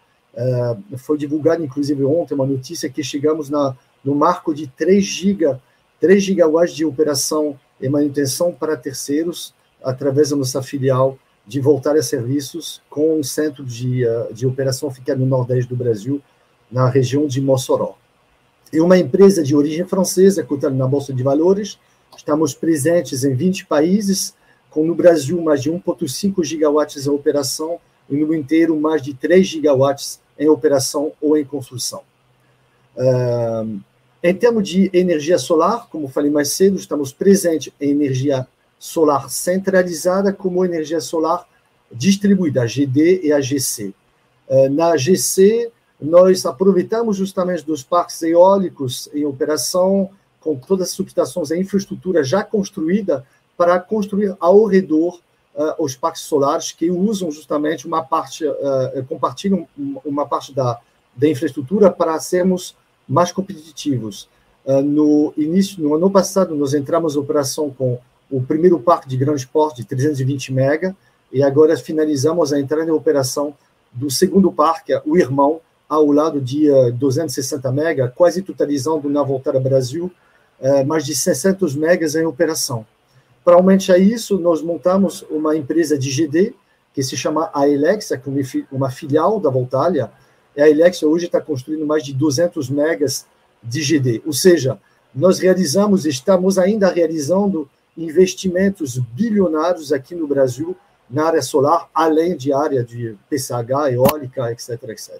foi 0.98 1.16
divulgado, 1.16 1.64
inclusive, 1.64 2.04
ontem 2.04 2.34
uma 2.34 2.46
notícia 2.46 2.88
que 2.90 3.02
chegamos 3.02 3.48
na 3.48 3.74
no 4.04 4.14
marco 4.14 4.54
de 4.54 4.66
3 4.66 5.04
giga, 5.04 5.60
3 6.00 6.22
gigawatts 6.22 6.74
de 6.74 6.84
operação 6.84 7.58
e 7.80 7.88
manutenção 7.88 8.52
para 8.52 8.76
terceiros, 8.76 9.54
através 9.82 10.30
da 10.30 10.36
nossa 10.36 10.62
filial 10.62 11.18
de 11.46 11.60
voltar 11.60 11.96
a 11.96 12.02
serviços 12.02 12.82
com 12.90 13.18
um 13.18 13.22
centro 13.22 13.64
de, 13.64 14.04
eh, 14.04 14.28
de 14.32 14.46
operação 14.46 14.90
fica 14.90 15.16
no 15.16 15.24
nordeste 15.24 15.68
do 15.68 15.76
Brasil, 15.76 16.20
na 16.70 16.88
região 16.90 17.26
de 17.26 17.40
Mossoró. 17.40 17.96
É 18.70 18.82
uma 18.82 18.98
empresa 18.98 19.42
de 19.42 19.56
origem 19.56 19.86
francesa, 19.86 20.44
cotada 20.44 20.74
na 20.74 20.86
Bolsa 20.86 21.12
de 21.12 21.22
Valores, 21.22 21.78
estamos 22.14 22.52
presentes 22.52 23.24
em 23.24 23.34
20 23.34 23.64
países, 23.64 24.34
com 24.68 24.84
no 24.84 24.94
Brasil 24.94 25.40
mais 25.40 25.62
de 25.62 25.70
1,5 25.70 26.44
gigawatts 26.44 27.06
em 27.06 27.10
operação 27.10 27.80
e 28.10 28.16
no 28.16 28.34
inteiro 28.34 28.78
mais 28.78 29.00
de 29.00 29.14
3 29.14 29.46
gigawatts 29.46 30.20
em 30.38 30.48
operação 30.48 31.12
ou 31.20 31.36
em 31.38 31.44
construção. 31.44 32.02
Uh, 32.98 33.80
em 34.20 34.34
termos 34.34 34.68
de 34.68 34.90
energia 34.92 35.38
solar, 35.38 35.88
como 35.88 36.08
falei 36.08 36.30
mais 36.30 36.50
cedo, 36.50 36.76
estamos 36.76 37.12
presentes 37.12 37.72
em 37.80 37.90
energia 37.90 38.46
solar 38.76 39.30
centralizada 39.30 40.32
como 40.32 40.64
energia 40.64 41.00
solar 41.00 41.46
distribuída, 41.90 42.62
a 42.62 42.66
GD 42.66 43.20
e 43.22 43.32
a 43.32 43.40
GC. 43.40 43.94
Uh, 44.48 44.68
na 44.70 44.96
GC, 44.96 45.70
nós 46.00 46.44
aproveitamos 46.44 47.16
justamente 47.16 47.64
dos 47.64 47.84
parques 47.84 48.20
eólicos 48.22 49.08
em 49.14 49.24
operação, 49.24 50.10
com 50.40 50.56
todas 50.56 50.88
as 50.88 50.94
subestações 50.94 51.50
e 51.50 51.58
infraestrutura 51.58 52.24
já 52.24 52.42
construída, 52.42 53.24
para 53.56 53.78
construir 53.78 54.36
ao 54.40 54.64
redor 54.64 55.20
uh, 55.54 55.74
os 55.78 55.94
parques 55.94 56.22
solares 56.22 56.72
que 56.72 56.90
usam 56.90 57.30
justamente 57.30 57.86
uma 57.86 58.02
parte, 58.02 58.44
uh, 58.44 59.04
compartilham 59.08 59.68
uma 60.04 60.26
parte 60.26 60.52
da, 60.52 60.80
da 61.16 61.28
infraestrutura 61.28 61.90
para 61.90 62.18
sermos 62.18 62.76
mais 63.08 63.32
competitivos. 63.32 64.28
Uh, 64.64 64.82
no 64.82 65.32
início, 65.36 65.82
no 65.82 65.94
ano 65.94 66.10
passado, 66.10 66.54
nós 66.54 66.74
entramos 66.74 67.16
em 67.16 67.18
operação 67.18 67.70
com 67.70 67.98
o 68.30 68.42
primeiro 68.42 68.78
parque 68.78 69.08
de 69.08 69.16
grande 69.16 69.46
porte 69.46 69.82
de 69.82 69.88
320 69.88 70.52
mega 70.52 70.96
e 71.32 71.42
agora 71.42 71.76
finalizamos 71.76 72.52
a 72.52 72.60
entrada 72.60 72.90
em 72.90 72.92
operação 72.92 73.54
do 73.92 74.10
segundo 74.10 74.52
parque, 74.52 74.92
o 75.06 75.16
irmão, 75.16 75.60
ao 75.88 76.06
lado 76.12 76.40
de 76.40 76.70
uh, 76.70 76.92
260 76.92 77.72
mega, 77.72 78.12
quase 78.14 78.42
totalizando 78.42 79.08
na 79.08 79.22
Voltada 79.22 79.58
Brasil 79.58 80.12
uh, 80.60 80.86
mais 80.86 81.04
de 81.04 81.16
600 81.16 81.74
megas 81.74 82.14
em 82.14 82.26
operação. 82.26 82.84
Para 83.42 83.56
aumentar 83.56 83.96
isso, 83.96 84.38
nós 84.38 84.60
montamos 84.60 85.24
uma 85.30 85.56
empresa 85.56 85.96
de 85.96 86.10
GD 86.10 86.54
que 86.92 87.02
se 87.02 87.16
chama 87.16 87.50
Aelex, 87.54 88.10
é 88.10 88.20
uma 88.70 88.90
filial 88.90 89.40
da 89.40 89.48
Voltalia, 89.48 90.10
a 90.62 90.68
Elex 90.68 91.02
hoje 91.02 91.26
está 91.26 91.40
construindo 91.40 91.86
mais 91.86 92.04
de 92.04 92.12
200 92.12 92.68
megas 92.70 93.26
de 93.62 93.82
GD, 93.82 94.22
ou 94.24 94.32
seja, 94.32 94.78
nós 95.14 95.38
realizamos, 95.38 96.06
estamos 96.06 96.58
ainda 96.58 96.90
realizando 96.90 97.68
investimentos 97.96 98.98
bilionários 98.98 99.92
aqui 99.92 100.14
no 100.14 100.26
Brasil 100.26 100.76
na 101.10 101.24
área 101.24 101.42
solar, 101.42 101.88
além 101.94 102.36
de 102.36 102.52
área 102.52 102.84
de 102.84 103.16
PCH, 103.28 103.92
eólica, 103.92 104.52
etc, 104.52 104.70
etc. 104.90 105.18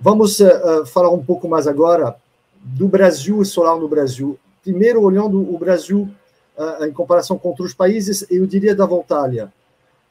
Vamos 0.00 0.40
uh, 0.40 0.84
falar 0.86 1.10
um 1.10 1.22
pouco 1.22 1.46
mais 1.48 1.66
agora 1.66 2.16
do 2.60 2.88
Brasil 2.88 3.40
e 3.42 3.44
solar 3.44 3.78
no 3.78 3.86
Brasil. 3.86 4.38
Primeiro, 4.62 5.02
olhando 5.02 5.38
o 5.38 5.58
Brasil 5.58 6.08
uh, 6.56 6.84
em 6.84 6.92
comparação 6.92 7.38
com 7.38 7.50
outros 7.50 7.74
países, 7.74 8.26
eu 8.30 8.46
diria 8.46 8.74
da 8.74 8.86
Voltalia. 8.86 9.52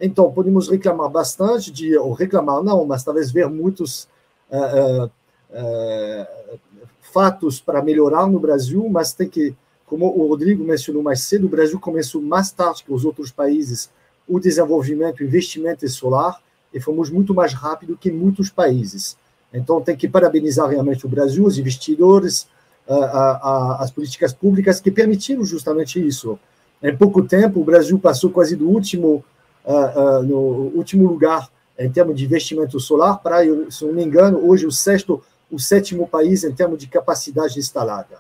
Então, 0.02 0.32
podemos 0.32 0.68
reclamar 0.68 1.10
bastante, 1.10 1.72
de, 1.72 1.96
ou 1.96 2.12
reclamar 2.12 2.64
não, 2.64 2.84
mas 2.86 3.04
talvez 3.04 3.32
ver 3.32 3.48
muitos 3.48 4.08
uh, 4.50 5.06
uh, 5.06 6.60
fatos 7.02 7.62
para 7.62 7.84
melhorar 7.84 8.26
no 8.26 8.40
Brasil, 8.40 8.90
mas 8.90 9.14
tem 9.14 9.30
que, 9.30 9.56
como 9.86 10.08
o 10.08 10.28
Rodrigo 10.28 10.64
mencionou 10.64 11.04
mais 11.04 11.22
cedo, 11.22 11.46
o 11.46 11.50
Brasil 11.50 11.80
começou 11.80 12.20
mais 12.20 12.52
tarde 12.52 12.84
que 12.84 12.92
os 12.92 13.06
outros 13.06 13.32
países 13.32 13.92
o 14.28 14.40
desenvolvimento, 14.40 15.20
o 15.20 15.24
investimento 15.24 15.86
em 15.86 15.90
solar, 15.90 16.42
e 16.74 16.80
fomos 16.80 17.10
muito 17.10 17.34
mais 17.34 17.54
rápido 17.54 17.98
que 17.98 18.12
muitos 18.12 18.50
países. 18.50 19.18
Então, 19.54 19.82
tem 19.82 19.96
que 19.96 20.08
parabenizar 20.08 20.70
realmente 20.70 21.06
o 21.06 21.10
Brasil, 21.10 21.46
os 21.46 21.58
investidores, 21.58 22.48
as 22.88 23.92
políticas 23.92 24.34
públicas 24.34 24.80
que 24.80 24.90
permitiram 24.90 25.44
justamente 25.44 26.06
isso. 26.06 26.40
Em 26.82 26.96
pouco 26.96 27.22
tempo, 27.22 27.60
o 27.60 27.64
Brasil 27.64 28.00
passou 28.00 28.30
quase 28.32 28.56
do 28.56 28.70
último 28.70 29.24
uh, 29.66 30.20
uh, 30.20 30.24
no 30.24 30.38
último 30.76 31.08
lugar 31.08 31.50
em 31.78 31.92
termos 31.92 32.16
de 32.16 32.26
investimento 32.26 32.80
solar, 32.80 33.20
para, 33.22 33.40
se 33.72 33.86
não 33.86 33.94
me 33.94 34.04
engano, 34.04 34.38
hoje 34.48 34.66
o 34.66 34.72
sexto, 34.72 35.24
o 35.50 35.60
sétimo 35.60 36.08
país 36.08 36.44
em 36.44 36.52
termos 36.54 36.78
de 36.78 36.88
capacidade 36.88 37.58
instalada. 37.58 38.20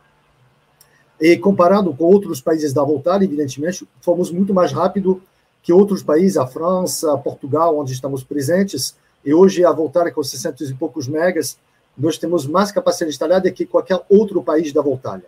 E 1.20 1.38
comparando 1.38 1.94
com 1.94 2.06
outros 2.06 2.42
países 2.42 2.74
da 2.74 2.84
volta, 2.84 3.24
evidentemente, 3.24 3.88
fomos 4.02 4.32
muito 4.32 4.54
mais 4.54 4.72
rápido 4.72 5.22
que 5.62 5.72
outros 5.72 6.02
países, 6.02 6.38
a 6.38 6.48
França, 6.48 7.16
Portugal, 7.20 7.78
onde 7.78 7.94
estamos 7.94 8.24
presentes, 8.24 8.96
e 9.24 9.32
hoje 9.32 9.64
a 9.64 9.72
Voltalia 9.72 10.12
com 10.12 10.24
600 10.24 10.72
e 10.72 10.74
poucos 10.74 11.08
megas, 11.08 11.60
nós 11.96 12.18
temos 12.18 12.48
mais 12.48 12.72
capacidade 12.72 13.12
instalada 13.12 13.52
que 13.52 13.68
qualquer 13.68 14.02
outro 14.10 14.42
país 14.42 14.74
da 14.74 14.82
Voltalia. 14.82 15.28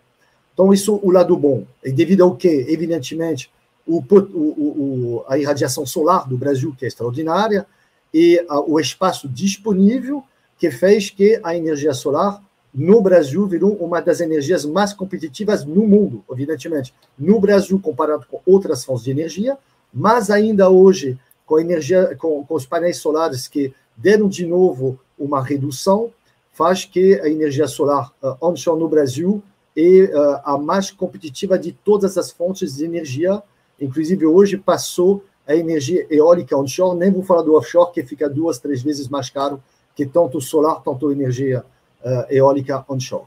Então, 0.53 0.73
isso 0.73 0.99
o 1.03 1.11
lado 1.11 1.37
bom. 1.37 1.65
E 1.83 1.91
devido 1.91 2.23
ao 2.23 2.35
que, 2.35 2.47
evidentemente, 2.47 3.51
o, 3.85 4.01
o, 4.01 5.25
a 5.27 5.37
irradiação 5.37 5.85
solar 5.85 6.27
do 6.27 6.37
Brasil, 6.37 6.73
que 6.77 6.85
é 6.85 6.87
extraordinária, 6.87 7.65
e 8.13 8.43
a, 8.47 8.59
o 8.59 8.79
espaço 8.79 9.27
disponível, 9.27 10.23
que 10.57 10.71
fez 10.71 11.09
que 11.09 11.39
a 11.43 11.55
energia 11.55 11.93
solar 11.93 12.41
no 12.73 13.01
Brasil 13.01 13.45
virou 13.45 13.73
uma 13.75 14.01
das 14.01 14.19
energias 14.19 14.65
mais 14.65 14.93
competitivas 14.93 15.63
no 15.63 15.85
mundo, 15.87 16.23
evidentemente. 16.31 16.93
No 17.17 17.39
Brasil, 17.39 17.79
comparado 17.79 18.25
com 18.29 18.41
outras 18.45 18.83
fontes 18.83 19.03
de 19.03 19.11
energia, 19.11 19.57
mas 19.93 20.31
ainda 20.31 20.69
hoje, 20.69 21.19
com, 21.45 21.59
energia, 21.59 22.15
com, 22.15 22.43
com 22.43 22.55
os 22.55 22.65
painéis 22.65 22.97
solares 22.97 23.47
que 23.47 23.73
deram 23.95 24.27
de 24.27 24.45
novo 24.45 24.99
uma 25.19 25.43
redução, 25.43 26.11
faz 26.51 26.85
que 26.85 27.19
a 27.19 27.29
energia 27.29 27.67
solar 27.67 28.11
uh, 28.23 28.35
onshore 28.41 28.79
no 28.79 28.87
Brasil 28.87 29.43
é 29.75 30.05
uh, 30.05 30.41
a 30.43 30.57
mais 30.57 30.91
competitiva 30.91 31.57
de 31.57 31.71
todas 31.71 32.17
as 32.17 32.31
fontes 32.31 32.75
de 32.75 32.85
energia. 32.85 33.41
Inclusive, 33.83 34.25
hoje 34.25 34.57
passou 34.57 35.23
a 35.45 35.55
energia 35.55 36.07
eólica 36.09 36.57
onshore, 36.57 36.97
nem 36.97 37.11
vou 37.11 37.23
falar 37.23 37.41
do 37.41 37.55
offshore, 37.55 37.91
que 37.91 38.03
fica 38.03 38.29
duas, 38.29 38.59
três 38.59 38.81
vezes 38.81 39.09
mais 39.09 39.29
caro 39.29 39.61
que 39.95 40.05
tanto 40.05 40.39
solar, 40.41 40.81
tanto 40.81 41.11
energia 41.11 41.63
uh, 42.03 42.25
eólica 42.29 42.83
onshore. 42.89 43.25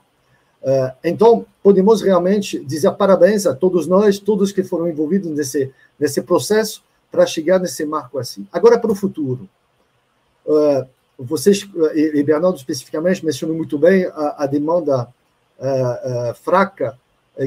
Uh, 0.63 0.93
então, 1.05 1.47
podemos 1.63 2.03
realmente 2.03 2.59
dizer 2.59 2.91
parabéns 2.93 3.47
a 3.47 3.55
todos 3.55 3.87
nós, 3.87 4.19
todos 4.19 4.51
que 4.51 4.65
foram 4.65 4.89
envolvidos 4.89 5.31
nesse, 5.31 5.71
nesse 5.99 6.23
processo, 6.23 6.83
para 7.11 7.27
chegar 7.27 7.61
nesse 7.61 7.85
marco 7.85 8.19
assim. 8.19 8.47
Agora, 8.53 8.79
para 8.79 8.91
o 8.91 8.95
futuro. 8.95 9.49
Uh, 10.45 10.87
vocês, 11.19 11.67
e 11.95 12.23
Bernardo 12.23 12.57
especificamente, 12.57 13.25
mencionou 13.25 13.57
muito 13.57 13.79
bem 13.79 14.05
a, 14.07 14.45
a 14.45 14.47
demanda 14.47 15.09
fraca, 16.43 16.99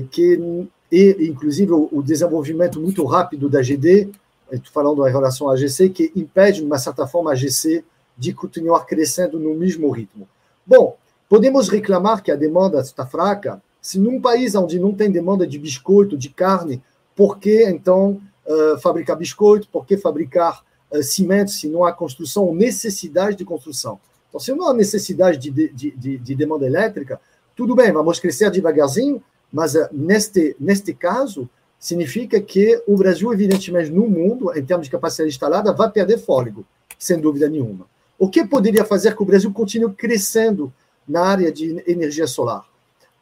que, 0.10 0.68
e 0.92 1.28
inclusive 1.30 1.72
o, 1.72 2.02
desenvolvimento 2.02 2.80
muito 2.80 3.06
rápido 3.06 3.50
da 3.50 3.62
GD, 3.62 4.10
estou 4.52 4.74
falando 4.74 5.08
em 5.08 5.12
relação 5.12 5.50
à 5.50 5.56
GC, 5.56 5.90
que 5.90 6.12
impede, 6.16 6.62
de 6.62 6.66
uma 6.66 6.80
certa 6.80 7.06
forma, 7.06 7.32
a 7.32 7.36
GC 7.36 7.84
de 8.18 8.34
continuar 8.34 8.86
crescendo 8.86 9.40
no 9.40 9.54
mesmo 9.56 9.90
ritmo. 9.92 10.28
Bom, 10.66 10.98
podemos 11.30 11.70
reclamar 11.70 12.22
que 12.24 12.32
a 12.32 12.36
demanda 12.36 12.80
está 12.80 13.06
fraca. 13.06 13.62
Se 13.82 14.00
num 14.00 14.20
país 14.20 14.56
onde 14.56 14.80
não 14.80 14.94
tem 14.94 15.12
demanda 15.12 15.48
de 15.48 15.58
biscoito, 15.58 16.18
de 16.18 16.30
carne, 16.30 16.82
por 17.16 17.38
que 17.38 17.64
então 17.66 18.20
uh, 18.46 18.80
fabricar 18.80 19.16
biscoito? 19.16 19.70
Por 19.70 19.86
que 19.86 19.96
fabricar 19.96 20.64
uh, 20.92 21.02
cimento 21.04 21.52
se 21.52 21.68
não 21.68 21.86
há 21.86 21.94
construção 21.94 22.46
ou 22.46 22.56
necessidade 22.56 23.38
de 23.38 23.46
construção? 23.46 24.00
Então, 24.28 24.40
se 24.40 24.54
não 24.54 24.68
há 24.68 24.74
necessidade 24.74 25.38
de, 25.38 25.70
de, 25.70 25.92
de, 25.92 26.18
de 26.18 26.36
demanda 26.36 26.66
elétrica, 26.66 27.20
tudo 27.56 27.76
bem, 27.76 27.92
vamos 27.92 28.20
crescer 28.20 28.52
devagarzinho, 28.52 29.22
mas 29.52 29.76
uh, 29.76 29.88
neste, 29.92 30.56
neste 30.60 30.94
caso, 30.94 31.50
significa 31.80 32.40
que 32.42 32.82
o 32.86 32.98
Brasil, 32.98 33.32
evidentemente, 33.34 33.90
no 33.90 34.08
mundo, 34.08 34.52
em 34.58 34.64
termos 34.64 34.88
de 34.88 34.92
capacidade 34.92 35.30
instalada, 35.30 35.74
vai 35.74 35.90
perder 35.90 36.18
fôlego, 36.18 36.66
sem 36.98 37.20
dúvida 37.20 37.48
nenhuma. 37.48 37.86
O 38.18 38.30
que 38.30 38.46
poderia 38.46 38.84
fazer 38.84 39.16
que 39.16 39.24
o 39.24 39.26
Brasil 39.26 39.52
continue 39.54 39.94
crescendo 39.94 40.74
na 41.08 41.22
área 41.22 41.52
de 41.52 41.82
energia 41.88 42.28
solar? 42.28 42.66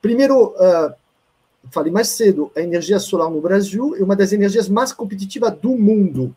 Primeiro, 0.02 0.56
uh, 0.56 0.94
falei 1.70 1.92
mais 1.92 2.10
cedo, 2.10 2.52
a 2.56 2.62
energia 2.62 3.00
solar 3.00 3.30
no 3.30 3.40
Brasil 3.40 3.96
é 3.96 4.04
uma 4.04 4.16
das 4.16 4.34
energias 4.34 4.68
mais 4.68 4.92
competitivas 4.92 5.54
do 5.54 5.70
mundo. 5.78 6.36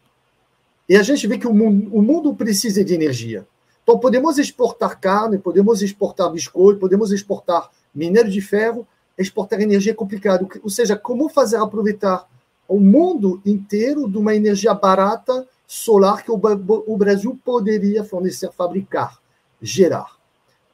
E 0.88 0.96
a 0.96 1.02
gente 1.02 1.26
vê 1.26 1.38
que 1.38 1.46
o 1.46 1.54
mundo, 1.54 1.88
o 1.96 2.02
mundo 2.02 2.34
precisa 2.34 2.84
de 2.84 2.92
energia. 2.92 3.46
Então, 3.82 3.98
podemos 3.98 4.38
exportar 4.38 5.00
carne, 5.00 5.38
podemos 5.38 5.82
exportar 5.82 6.30
biscoito, 6.30 6.78
podemos 6.78 7.12
exportar 7.12 7.70
minério 7.94 8.30
de 8.30 8.40
ferro, 8.40 8.86
exportar 9.22 9.60
energia 9.60 9.92
é 9.92 9.94
complicado. 9.94 10.48
Ou 10.62 10.70
seja, 10.70 10.96
como 10.96 11.28
fazer 11.28 11.56
aproveitar 11.56 12.26
o 12.68 12.78
mundo 12.78 13.40
inteiro 13.44 14.08
de 14.08 14.16
uma 14.16 14.34
energia 14.34 14.72
barata 14.72 15.46
solar 15.66 16.24
que 16.24 16.30
o 16.30 16.96
Brasil 16.96 17.38
poderia 17.44 18.04
fornecer, 18.04 18.50
fabricar, 18.52 19.18
gerar. 19.60 20.16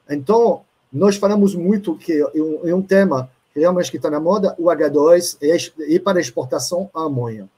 Então, 0.08 0.62
nós 0.92 1.16
falamos 1.16 1.54
muito 1.54 1.96
que 1.96 2.12
é 2.12 2.42
um, 2.42 2.78
é 2.78 2.82
tema 2.82 3.30
realmente 3.54 3.90
que 3.90 3.96
está 3.96 4.10
na 4.10 4.20
moda, 4.20 4.54
o 4.58 4.64
H2 4.64 5.38
e, 5.88 5.98
para 5.98 6.20
exportação 6.20 6.90
amanhã. 6.94 7.48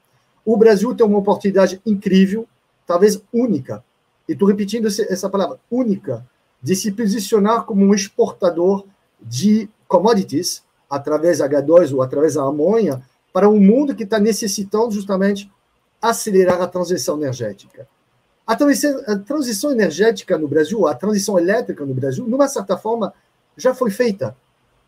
O 0.44 0.56
Brasil 0.56 0.94
tem 0.94 1.04
uma 1.04 1.18
oportunidade 1.18 1.80
incrível, 1.84 2.46
talvez 2.86 3.20
única, 3.32 3.84
e 4.28 4.32
estou 4.32 4.46
repetindo 4.46 4.86
essa 4.86 5.28
palavra, 5.28 5.58
única, 5.70 6.24
de 6.62 6.74
se 6.74 6.92
posicionar 6.92 7.64
como 7.64 7.84
um 7.84 7.94
exportador 7.94 8.84
de 9.20 9.68
commodities, 9.86 10.62
através 10.88 11.38
H2 11.38 11.94
ou 11.94 12.02
através 12.02 12.34
da 12.34 12.42
amônia, 12.42 13.02
para 13.32 13.48
um 13.48 13.60
mundo 13.60 13.94
que 13.94 14.04
está 14.04 14.18
necessitando 14.18 14.92
justamente 14.92 15.50
acelerar 16.00 16.60
a 16.60 16.66
transição 16.66 17.16
energética. 17.16 17.86
A 18.46 18.56
transição, 18.56 19.02
a 19.06 19.18
transição 19.18 19.70
energética 19.70 20.38
no 20.38 20.48
Brasil, 20.48 20.86
a 20.86 20.94
transição 20.94 21.38
elétrica 21.38 21.84
no 21.84 21.92
Brasil, 21.92 22.26
numa 22.26 22.48
certa 22.48 22.76
forma, 22.76 23.12
já 23.56 23.74
foi 23.74 23.90
feita. 23.90 24.34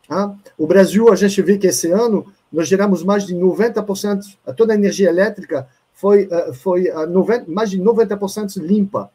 Tá? 0.09 0.35
O 0.57 0.67
Brasil, 0.67 1.13
a 1.13 1.17
gente 1.17 1.43
vê 1.43 1.59
que 1.59 1.67
esse 1.67 1.91
ano 1.91 2.27
nós 2.51 2.67
geramos 2.67 3.05
mais 3.05 3.27
de 3.27 3.35
90%, 3.35 4.23
toda 4.57 4.73
a 4.73 4.77
energia 4.77 5.09
elétrica 5.09 5.69
foi, 5.93 6.29
eh, 6.31 6.53
foi 6.55 6.91
90, 7.09 7.45
eh, 7.45 7.45
mais 7.47 7.71
de 7.71 7.79
90% 7.79 8.57
limpa. 8.57 9.11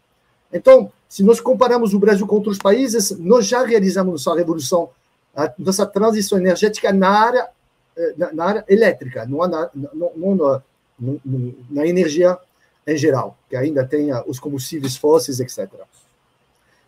Então, 0.53 0.91
se 1.09 1.23
nós 1.23 1.41
comparamos 1.41 1.93
o 1.93 1.99
Brasil 1.99 2.25
com 2.27 2.35
outros 2.35 2.57
países, 2.57 3.17
nós 3.17 3.47
já 3.47 3.65
realizamos 3.65 4.25
nossa 4.25 4.37
revolução, 4.37 4.89
nossa 5.57 5.85
transição 5.85 6.37
energética 6.37 6.93
na 6.93 7.09
área, 7.09 7.49
eh, 7.97 8.13
na, 8.17 8.33
na 8.33 8.45
área 8.45 8.65
elétrica, 8.67 9.25
não, 9.25 9.39
na, 9.47 9.69
não, 9.93 10.63
na 11.69 11.85
energia 11.85 12.37
em 12.87 12.97
geral, 12.97 13.37
que 13.49 13.55
ainda 13.55 13.85
tem 13.85 14.09
os 14.27 14.39
combustíveis 14.39 14.95
fósseis, 14.95 15.39
etc. 15.39 15.67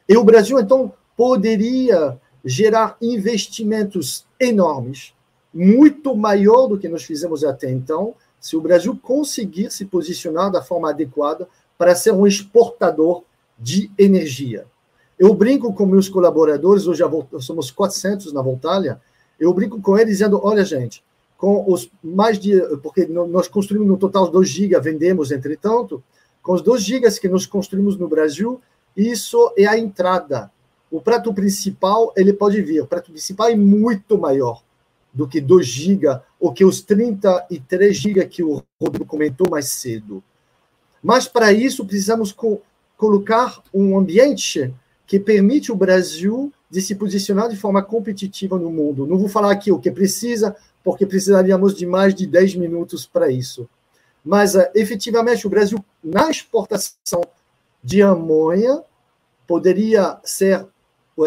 E 0.07 0.15
o 0.15 0.23
Brasil, 0.23 0.59
então, 0.59 0.93
poderia 1.15 2.19
gerar 2.45 2.95
investimentos 3.01 4.25
enormes, 4.39 5.13
muito 5.53 6.15
maior 6.15 6.67
do 6.67 6.77
que 6.77 6.87
nós 6.87 7.03
fizemos 7.03 7.43
até 7.43 7.69
então, 7.71 8.13
se 8.39 8.55
o 8.55 8.61
Brasil 8.61 8.97
conseguir 9.01 9.71
se 9.71 9.85
posicionar 9.85 10.51
da 10.51 10.61
forma 10.61 10.89
adequada 10.89 11.47
para 11.77 11.95
ser 11.95 12.11
um 12.11 12.27
exportador 12.27 13.23
de 13.57 13.91
energia. 13.97 14.65
Eu 15.17 15.33
brinco 15.33 15.73
com 15.73 15.85
meus 15.85 16.07
colaboradores, 16.07 16.85
hoje 16.85 17.03
somos 17.39 17.71
400 17.71 18.31
na 18.33 18.41
Voltalia, 18.41 19.01
eu 19.39 19.53
brinco 19.53 19.81
com 19.81 19.97
eles 19.97 20.17
dizendo, 20.17 20.39
olha 20.43 20.63
gente, 20.63 21.03
com 21.37 21.71
os 21.71 21.89
mais 22.03 22.39
de. 22.39 22.59
Porque 22.77 23.05
nós 23.05 23.47
construímos 23.47 23.87
no 23.87 23.97
total 23.97 24.29
2 24.29 24.47
gigas, 24.47 24.83
vendemos, 24.83 25.31
entretanto, 25.31 26.03
com 26.41 26.53
os 26.53 26.61
2 26.61 26.83
gigas 26.83 27.19
que 27.19 27.29
nós 27.29 27.45
construímos 27.45 27.97
no 27.97 28.07
Brasil, 28.07 28.61
isso 28.95 29.53
é 29.57 29.65
a 29.65 29.77
entrada. 29.77 30.51
O 30.89 31.01
prato 31.01 31.33
principal, 31.33 32.13
ele 32.15 32.33
pode 32.33 32.61
vir. 32.61 32.81
O 32.81 32.87
prato 32.87 33.11
principal 33.11 33.49
é 33.49 33.55
muito 33.55 34.17
maior 34.17 34.63
do 35.13 35.27
que 35.27 35.41
2 35.41 35.65
gigas, 35.65 36.19
ou 36.39 36.51
que 36.53 36.63
os 36.63 36.81
33 36.81 37.95
gigas 37.95 38.25
que 38.25 38.43
o 38.43 38.63
Rodrigo 38.79 39.05
comentou 39.05 39.49
mais 39.49 39.67
cedo. 39.69 40.23
Mas, 41.03 41.27
para 41.27 41.51
isso, 41.51 41.85
precisamos 41.85 42.31
co 42.31 42.61
colocar 42.97 43.61
um 43.71 43.95
ambiente 43.95 44.73
que 45.07 45.19
permite 45.19 45.71
o 45.71 45.75
Brasil 45.75 46.51
de 46.69 46.81
se 46.81 46.93
posicionar 46.93 47.49
de 47.49 47.55
forma 47.55 47.81
competitiva 47.81 48.59
no 48.59 48.69
mundo. 48.69 49.07
Não 49.07 49.17
vou 49.17 49.29
falar 49.29 49.51
aqui 49.51 49.71
o 49.71 49.79
que 49.79 49.89
precisa, 49.89 50.55
porque 50.83 51.05
precisaríamos 51.05 51.73
de 51.73 51.85
mais 51.85 52.13
de 52.13 52.27
10 52.27 52.55
minutos 52.55 53.05
para 53.05 53.31
isso. 53.31 53.67
Mas, 54.23 54.53
uh, 54.55 54.67
efetivamente, 54.75 55.47
o 55.47 55.49
Brasil, 55.49 55.83
na 56.03 56.29
exportação 56.29 57.21
de 57.81 58.01
amônia, 58.01 58.83
poderia 59.47 60.19
ser, 60.25 60.67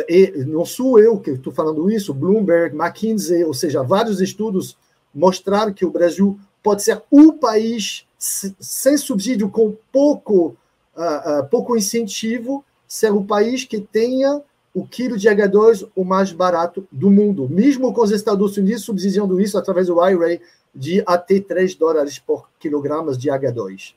e 0.06 0.44
não 0.46 0.66
sou 0.66 1.00
eu 1.00 1.18
que 1.18 1.30
estou 1.30 1.52
falando 1.52 1.90
isso, 1.90 2.12
Bloomberg, 2.12 2.76
McKinsey, 2.76 3.44
ou 3.44 3.54
seja, 3.54 3.82
vários 3.82 4.20
estudos 4.20 4.76
mostraram 5.14 5.72
que 5.72 5.86
o 5.86 5.90
Brasil 5.90 6.38
pode 6.62 6.82
ser 6.82 7.02
o 7.10 7.32
país 7.32 8.06
sem 8.18 8.98
subsídio, 8.98 9.48
com 9.48 9.74
pouco, 9.90 10.54
uh, 10.94 11.40
uh, 11.40 11.46
pouco 11.48 11.74
incentivo, 11.74 12.62
ser 12.90 13.12
o 13.12 13.22
país 13.22 13.64
que 13.64 13.80
tenha 13.80 14.42
o 14.74 14.84
quilo 14.84 15.16
de 15.16 15.28
H2 15.28 15.88
o 15.94 16.04
mais 16.04 16.32
barato 16.32 16.84
do 16.90 17.08
mundo, 17.08 17.48
mesmo 17.48 17.92
com 17.92 18.02
os 18.02 18.10
Estados 18.10 18.56
Unidos 18.56 18.82
subsidiando 18.82 19.40
isso 19.40 19.56
através 19.56 19.86
do 19.86 20.04
IRA 20.04 20.40
de 20.74 21.00
até 21.06 21.38
3 21.38 21.76
dólares 21.76 22.18
por 22.18 22.48
quilograma 22.58 23.12
de 23.16 23.28
H2. 23.28 23.94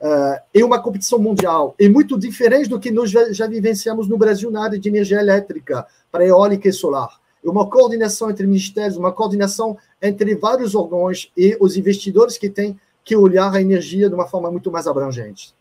Uh, 0.00 0.40
é 0.52 0.64
uma 0.64 0.82
competição 0.82 1.20
mundial, 1.20 1.76
é 1.78 1.88
muito 1.88 2.18
diferente 2.18 2.68
do 2.68 2.80
que 2.80 2.90
nós 2.90 3.08
já, 3.08 3.32
já 3.32 3.46
vivenciamos 3.46 4.08
no 4.08 4.18
Brasil 4.18 4.50
na 4.50 4.64
área 4.64 4.78
de 4.78 4.88
energia 4.88 5.20
elétrica, 5.20 5.86
para 6.10 6.26
eólica 6.26 6.68
e 6.68 6.72
solar. 6.72 7.20
É 7.44 7.48
uma 7.48 7.70
coordenação 7.70 8.30
entre 8.30 8.48
ministérios, 8.48 8.96
uma 8.96 9.12
coordenação 9.12 9.78
entre 10.02 10.34
vários 10.34 10.74
órgãos 10.74 11.30
e 11.36 11.56
os 11.60 11.76
investidores 11.76 12.36
que 12.36 12.50
têm 12.50 12.78
que 13.04 13.16
olhar 13.16 13.54
a 13.54 13.60
energia 13.60 14.08
de 14.08 14.14
uma 14.14 14.26
forma 14.26 14.50
muito 14.50 14.72
mais 14.72 14.88
abrangente. 14.88 15.56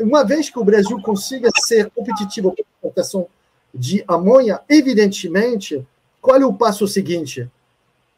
Uma 0.00 0.24
vez 0.24 0.50
que 0.50 0.58
o 0.58 0.64
Brasil 0.64 1.00
consiga 1.02 1.48
ser 1.56 1.90
competitivo 1.90 2.50
com 2.50 2.62
a 2.62 2.64
exportação 2.74 3.26
de 3.72 4.04
amônia, 4.06 4.60
evidentemente, 4.68 5.86
qual 6.20 6.36
é 6.36 6.44
o 6.44 6.52
passo 6.52 6.86
seguinte? 6.86 7.48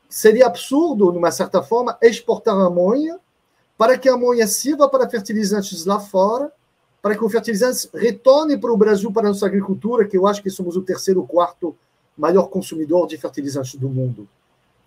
Seria 0.09 0.47
absurdo, 0.47 1.13
numa 1.13 1.31
certa 1.31 1.63
forma, 1.63 1.97
exportar 2.03 2.55
amônia 2.55 3.19
para 3.77 3.99
que 3.99 4.09
a 4.09 4.15
amônia 4.15 4.47
sirva 4.47 4.89
para 4.89 5.09
fertilizantes 5.09 5.85
lá 5.85 5.99
fora, 5.99 6.53
para 7.01 7.17
que 7.17 7.25
o 7.25 7.29
fertilizante 7.29 7.89
retorne 7.95 8.57
para 8.57 8.73
o 8.73 8.77
Brasil, 8.77 9.13
para 9.13 9.27
a 9.27 9.31
nossa 9.31 9.47
agricultura, 9.47 10.07
que 10.07 10.17
eu 10.17 10.27
acho 10.27 10.43
que 10.43 10.51
somos 10.51 10.77
o 10.77 10.83
terceiro 10.83 11.21
ou 11.21 11.27
quarto 11.27 11.77
maior 12.17 12.45
consumidor 12.45 13.07
de 13.07 13.17
fertilizantes 13.17 13.75
do 13.75 13.89
mundo. 13.89 14.29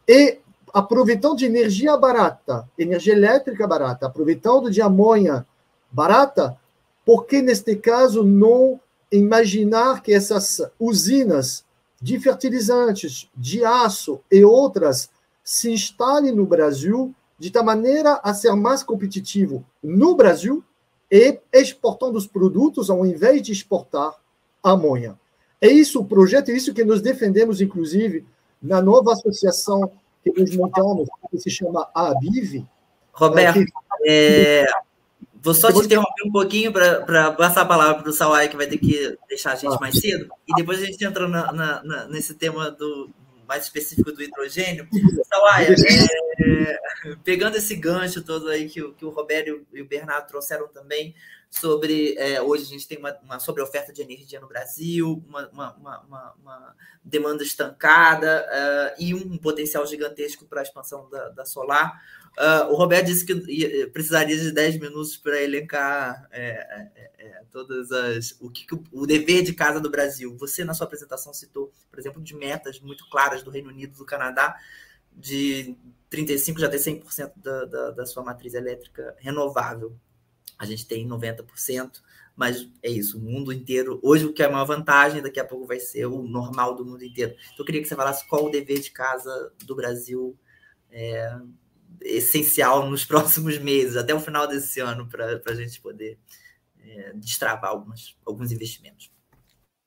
E 0.08 0.40
aproveitando 0.74 1.38
de 1.38 1.46
energia 1.46 1.98
barata, 1.98 2.68
energia 2.78 3.14
elétrica 3.14 3.68
barata, 3.68 4.08
aproveitando 4.08 4.70
de 4.70 4.82
amônia 4.82 5.46
barata, 5.92 6.58
por 7.06 7.26
que 7.26 7.42
neste 7.42 7.76
caso 7.76 8.24
não 8.24 8.80
imaginar 9.12 10.02
que 10.02 10.14
essas 10.14 10.62
usinas 10.80 11.64
de 12.02 12.20
fertilizantes, 12.20 13.30
de 13.36 13.64
aço 13.64 14.20
e 14.32 14.44
outras 14.44 15.10
se 15.44 15.72
instalem 15.72 16.32
no 16.32 16.46
Brasil 16.46 17.14
de 17.38 17.52
tal 17.52 17.64
maneira 17.64 18.20
a 18.24 18.34
ser 18.34 18.54
mais 18.56 18.84
competitivo 18.84 19.64
no 19.84 20.16
Brasil 20.16 20.64
e 21.12 21.40
exportando 21.54 22.18
os 22.18 22.26
produtos 22.26 22.90
ao 22.90 23.06
invés 23.06 23.42
de 23.42 23.52
exportar 23.52 24.16
amônia. 24.64 25.18
É 25.62 25.68
isso 25.68 26.00
o 26.02 26.06
projeto, 26.06 26.50
é 26.50 26.54
isso 26.54 26.74
que 26.74 26.84
nós 26.84 27.02
defendemos, 27.02 27.62
inclusive, 27.62 28.26
na 28.62 28.82
nova 28.82 29.14
associação 29.14 29.92
que 30.24 30.32
nós 30.38 30.56
montamos, 30.56 31.08
que 31.30 31.40
se 31.40 31.50
chama 31.50 31.88
ABIV. 31.94 32.66
Roberto, 33.14 33.60
é, 34.04 34.62
é, 34.62 34.66
vou 35.46 35.54
só 35.54 35.72
te 35.72 35.86
interromper 35.86 36.24
um 36.26 36.32
pouquinho 36.32 36.74
para 36.74 37.32
passar 37.34 37.62
a 37.62 37.66
palavra 37.66 38.02
para 38.02 38.10
o 38.10 38.14
Sawai, 38.14 38.50
que 38.50 38.58
vai 38.58 38.66
ter 38.66 38.80
que 38.80 39.16
deixar 39.30 39.54
a 39.54 39.56
gente 39.56 39.80
mais 39.80 39.98
cedo, 40.00 40.28
e 40.48 40.56
depois 40.56 40.82
a 40.82 40.86
gente 40.86 41.06
entra 41.06 41.28
na, 41.28 41.52
na, 41.54 41.84
na, 41.84 42.08
nesse 42.08 42.34
tema 42.34 42.72
do, 42.72 43.10
mais 43.48 43.64
específico 43.64 44.12
do 44.12 44.24
hidrogênio. 44.24 44.88
Sawai, 45.30 45.68
é, 45.70 46.80
pegando 47.24 47.58
esse 47.58 47.76
gancho 47.76 48.24
todo 48.24 48.50
aí 48.50 48.68
que, 48.68 48.82
que 48.94 49.06
o 49.06 49.10
Roberto 49.10 49.64
e 49.72 49.82
o 49.82 49.88
Bernardo 49.88 50.28
trouxeram 50.28 50.68
também, 50.68 51.14
sobre 51.50 52.16
é, 52.18 52.42
hoje 52.42 52.64
a 52.64 52.68
gente 52.68 52.88
tem 52.88 52.98
uma, 52.98 53.16
uma 53.24 53.40
sobre 53.40 53.62
oferta 53.62 53.94
de 53.94 54.02
energia 54.02 54.40
no 54.40 54.48
Brasil, 54.48 55.24
uma, 55.28 55.50
uma, 55.50 55.76
uma, 55.76 56.34
uma 56.34 56.76
demanda 57.04 57.44
estancada 57.44 58.46
uh, 58.46 59.02
e 59.02 59.14
um 59.14 59.38
potencial 59.38 59.86
gigantesco 59.86 60.46
para 60.46 60.62
a 60.62 60.64
expansão 60.64 61.10
da, 61.10 61.30
da 61.30 61.46
solar. 61.46 62.02
Uh, 62.38 62.74
o 62.74 62.76
Roberto 62.76 63.06
disse 63.06 63.26
que 63.26 63.88
precisaria 63.88 64.38
de 64.38 64.52
10 64.52 64.80
minutos 64.80 65.16
para 65.16 65.42
elencar 65.42 66.28
é, 66.32 66.50
é, 66.50 67.12
é, 67.18 67.44
todas 67.50 67.90
as 67.92 68.36
o 68.42 68.50
que, 68.50 68.68
o 68.92 69.06
dever 69.08 69.42
de 69.42 69.54
casa 69.54 69.80
do 69.80 69.90
Brasil. 69.90 70.36
Você 70.38 70.66
na 70.66 70.74
sua 70.74 70.86
apresentação 70.86 71.34
citou, 71.34 71.72
por 71.90 71.98
exemplo, 71.98 72.22
de 72.22 72.36
metas 72.36 72.80
muito 72.82 73.10
claras 73.10 73.42
do 73.42 73.50
Reino 73.50 73.70
Unido, 73.70 73.96
do 73.98 74.06
Canadá, 74.06 74.60
de 75.14 75.78
35 76.10 76.60
já 76.60 76.68
ter 76.68 76.78
100% 76.78 77.32
da, 77.38 77.66
da, 77.66 77.92
da 77.92 78.06
sua 78.06 78.24
matriz 78.24 78.54
elétrica 78.54 79.16
renovável 79.20 79.96
a 80.58 80.66
gente 80.66 80.88
tem 80.88 81.08
90%, 81.08 82.02
mas 82.36 82.70
é 82.84 82.90
isso, 82.90 83.18
o 83.18 83.22
mundo 83.22 83.54
inteiro. 83.54 84.00
Hoje 84.04 84.26
o 84.26 84.34
que 84.34 84.44
é 84.44 84.48
uma 84.48 84.66
vantagem, 84.66 85.22
daqui 85.22 85.40
a 85.40 85.46
pouco 85.46 85.66
vai 85.66 85.80
ser 85.80 86.06
o 86.06 86.24
normal 86.24 86.76
do 86.76 86.86
mundo 86.86 87.04
inteiro. 87.04 87.36
Então 87.46 87.60
eu 87.60 87.66
queria 87.66 87.82
que 87.82 87.88
você 87.88 87.96
falasse 87.96 88.28
qual 88.28 88.46
o 88.46 88.50
dever 88.50 88.80
de 88.80 88.92
casa 88.92 89.54
do 89.66 89.76
Brasil 89.76 90.38
é, 90.92 91.38
essencial 92.02 92.90
nos 92.90 93.04
próximos 93.06 93.58
meses, 93.58 93.96
até 93.96 94.14
o 94.14 94.20
final 94.20 94.48
desse 94.48 94.80
ano, 94.80 95.08
para 95.08 95.42
a 95.46 95.56
gente 95.56 95.82
poder 95.82 96.18
é, 96.80 97.14
destravar 97.14 97.72
algumas, 97.72 98.16
alguns 98.26 98.52
investimentos. 98.52 99.12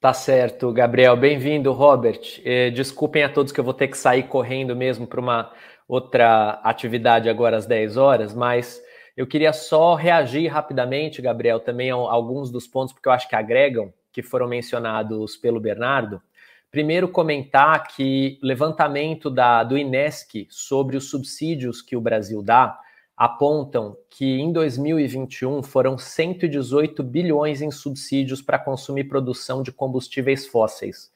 Tá 0.01 0.15
certo, 0.15 0.73
Gabriel. 0.73 1.17
Bem-vindo, 1.17 1.73
Robert. 1.73 2.41
É, 2.45 2.71
desculpem 2.71 3.25
a 3.25 3.29
todos 3.29 3.53
que 3.53 3.59
eu 3.59 3.65
vou 3.65 3.75
ter 3.75 3.89
que 3.89 3.99
sair 3.99 4.29
correndo 4.29 4.77
mesmo 4.77 5.09
para 5.09 5.21
uma 5.21 5.53
outra 5.89 6.61
atividade 6.63 7.29
agora 7.29 7.57
às 7.57 7.67
10 7.67 7.97
horas, 7.97 8.33
mas 8.33 8.81
eu 9.19 9.27
queria 9.27 9.53
só 9.53 9.97
reagir 9.97 10.47
rapidamente, 10.47 11.21
Gabriel, 11.21 11.59
também 11.59 11.91
a 11.91 11.95
alguns 11.95 12.53
dos 12.53 12.69
pontos, 12.69 12.93
porque 12.95 13.09
eu 13.09 13.13
acho 13.13 13.29
que 13.29 13.35
agregam, 13.35 13.93
que 14.13 14.23
foram 14.23 14.47
mencionados 14.47 15.37
pelo 15.37 15.59
Bernardo. 15.59 16.23
Primeiro, 16.71 17.09
comentar 17.09 17.89
que 17.89 18.39
levantamento 18.41 19.29
da, 19.29 19.65
do 19.65 19.77
INESC 19.77 20.47
sobre 20.49 20.97
os 20.97 21.11
subsídios 21.11 21.83
que 21.83 21.97
o 21.97 22.01
Brasil 22.01 22.41
dá 22.45 22.79
apontam 23.17 23.97
que 24.09 24.39
em 24.39 24.53
2021 24.53 25.65
foram 25.65 25.99
118 25.99 27.03
bilhões 27.03 27.61
em 27.61 27.73
subsídios 27.73 28.41
para 28.41 28.57
consumir 28.57 29.09
produção 29.09 29.65
de 29.65 29.73
combustíveis 29.73 30.47
fósseis. 30.47 31.11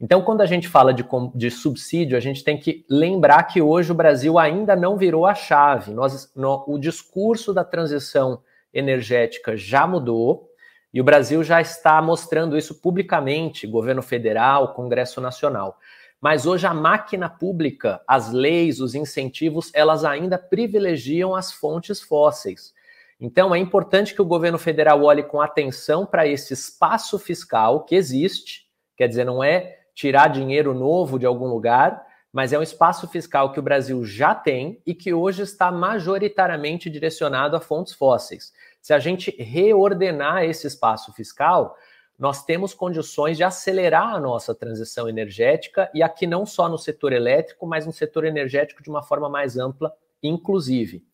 Então, 0.00 0.22
quando 0.22 0.40
a 0.40 0.46
gente 0.46 0.68
fala 0.68 0.92
de, 0.92 1.04
de, 1.34 1.50
subsídio, 1.50 2.16
a 2.16 2.20
gente 2.20 2.42
tem 2.42 2.58
que 2.58 2.84
lembrar 2.90 3.44
que 3.44 3.62
hoje 3.62 3.92
o 3.92 3.94
Brasil 3.94 4.38
ainda 4.38 4.74
não 4.74 4.96
virou 4.96 5.24
a 5.24 5.34
chave. 5.34 5.92
Nós, 5.92 6.32
no, 6.34 6.64
o 6.66 6.78
discurso 6.78 7.54
da 7.54 7.64
transição 7.64 8.42
energética 8.72 9.56
já 9.56 9.86
mudou 9.86 10.50
e 10.92 11.00
o 11.00 11.04
Brasil 11.04 11.42
já 11.42 11.60
está 11.60 12.02
mostrando 12.02 12.58
isso 12.58 12.80
publicamente, 12.80 13.66
governo 13.66 14.02
federal, 14.02 14.74
Congresso 14.74 15.20
Nacional. 15.20 15.78
Mas 16.20 16.46
hoje 16.46 16.66
a 16.66 16.74
máquina 16.74 17.28
pública, 17.28 18.00
as 18.06 18.32
leis, 18.32 18.80
os 18.80 18.94
incentivos, 18.94 19.70
elas 19.74 20.04
ainda 20.04 20.38
privilegiam 20.38 21.34
as 21.34 21.52
fontes 21.52 22.00
fósseis. 22.00 22.72
Então 23.20 23.54
é 23.54 23.58
importante 23.58 24.14
que 24.14 24.22
o 24.22 24.24
governo 24.24 24.58
federal 24.58 25.02
olhe 25.02 25.22
com 25.22 25.40
atenção 25.40 26.04
para 26.04 26.26
esse 26.26 26.52
espaço 26.52 27.18
fiscal 27.18 27.84
que 27.84 27.94
existe, 27.94 28.66
quer 28.96 29.08
dizer, 29.08 29.24
não 29.24 29.42
é 29.42 29.83
tirar 29.94 30.28
dinheiro 30.28 30.74
novo 30.74 31.18
de 31.18 31.26
algum 31.26 31.46
lugar, 31.46 32.04
mas 32.32 32.52
é 32.52 32.58
um 32.58 32.62
espaço 32.62 33.06
fiscal 33.06 33.52
que 33.52 33.60
o 33.60 33.62
Brasil 33.62 34.04
já 34.04 34.34
tem 34.34 34.80
e 34.84 34.92
que 34.92 35.14
hoje 35.14 35.42
está 35.42 35.70
majoritariamente 35.70 36.90
direcionado 36.90 37.56
a 37.56 37.60
fontes 37.60 37.94
fósseis. 37.94 38.52
Se 38.82 38.92
a 38.92 38.98
gente 38.98 39.30
reordenar 39.40 40.42
esse 40.42 40.66
espaço 40.66 41.12
fiscal, 41.12 41.76
nós 42.18 42.44
temos 42.44 42.74
condições 42.74 43.36
de 43.36 43.44
acelerar 43.44 44.14
a 44.14 44.20
nossa 44.20 44.54
transição 44.54 45.08
energética 45.08 45.90
e 45.94 46.02
aqui 46.02 46.26
não 46.26 46.44
só 46.44 46.68
no 46.68 46.78
setor 46.78 47.12
elétrico, 47.12 47.66
mas 47.66 47.86
no 47.86 47.92
setor 47.92 48.24
energético 48.24 48.82
de 48.82 48.90
uma 48.90 49.02
forma 49.02 49.28
mais 49.28 49.56
ampla, 49.56 49.92
inclusive. 50.22 51.04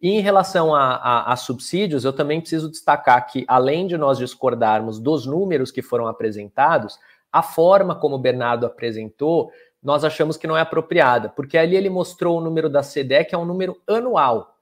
E 0.00 0.10
em 0.10 0.20
relação 0.20 0.74
a, 0.74 0.94
a, 0.96 1.32
a, 1.32 1.36
subsídios, 1.36 2.04
eu 2.04 2.12
também 2.12 2.40
preciso 2.40 2.70
destacar 2.70 3.26
que, 3.26 3.44
além 3.48 3.86
de 3.86 3.96
nós 3.96 4.18
discordarmos 4.18 4.98
dos 4.98 5.24
números 5.24 5.70
que 5.70 5.80
foram 5.80 6.06
apresentados, 6.06 6.98
a 7.36 7.42
forma 7.42 7.94
como 7.94 8.16
o 8.16 8.18
Bernardo 8.18 8.64
apresentou, 8.64 9.50
nós 9.82 10.04
achamos 10.04 10.38
que 10.38 10.46
não 10.46 10.56
é 10.56 10.62
apropriada, 10.62 11.28
porque 11.28 11.58
ali 11.58 11.76
ele 11.76 11.90
mostrou 11.90 12.38
o 12.38 12.40
número 12.40 12.70
da 12.70 12.80
CDE, 12.80 13.26
que 13.28 13.34
é 13.34 13.38
um 13.38 13.44
número 13.44 13.76
anual. 13.86 14.56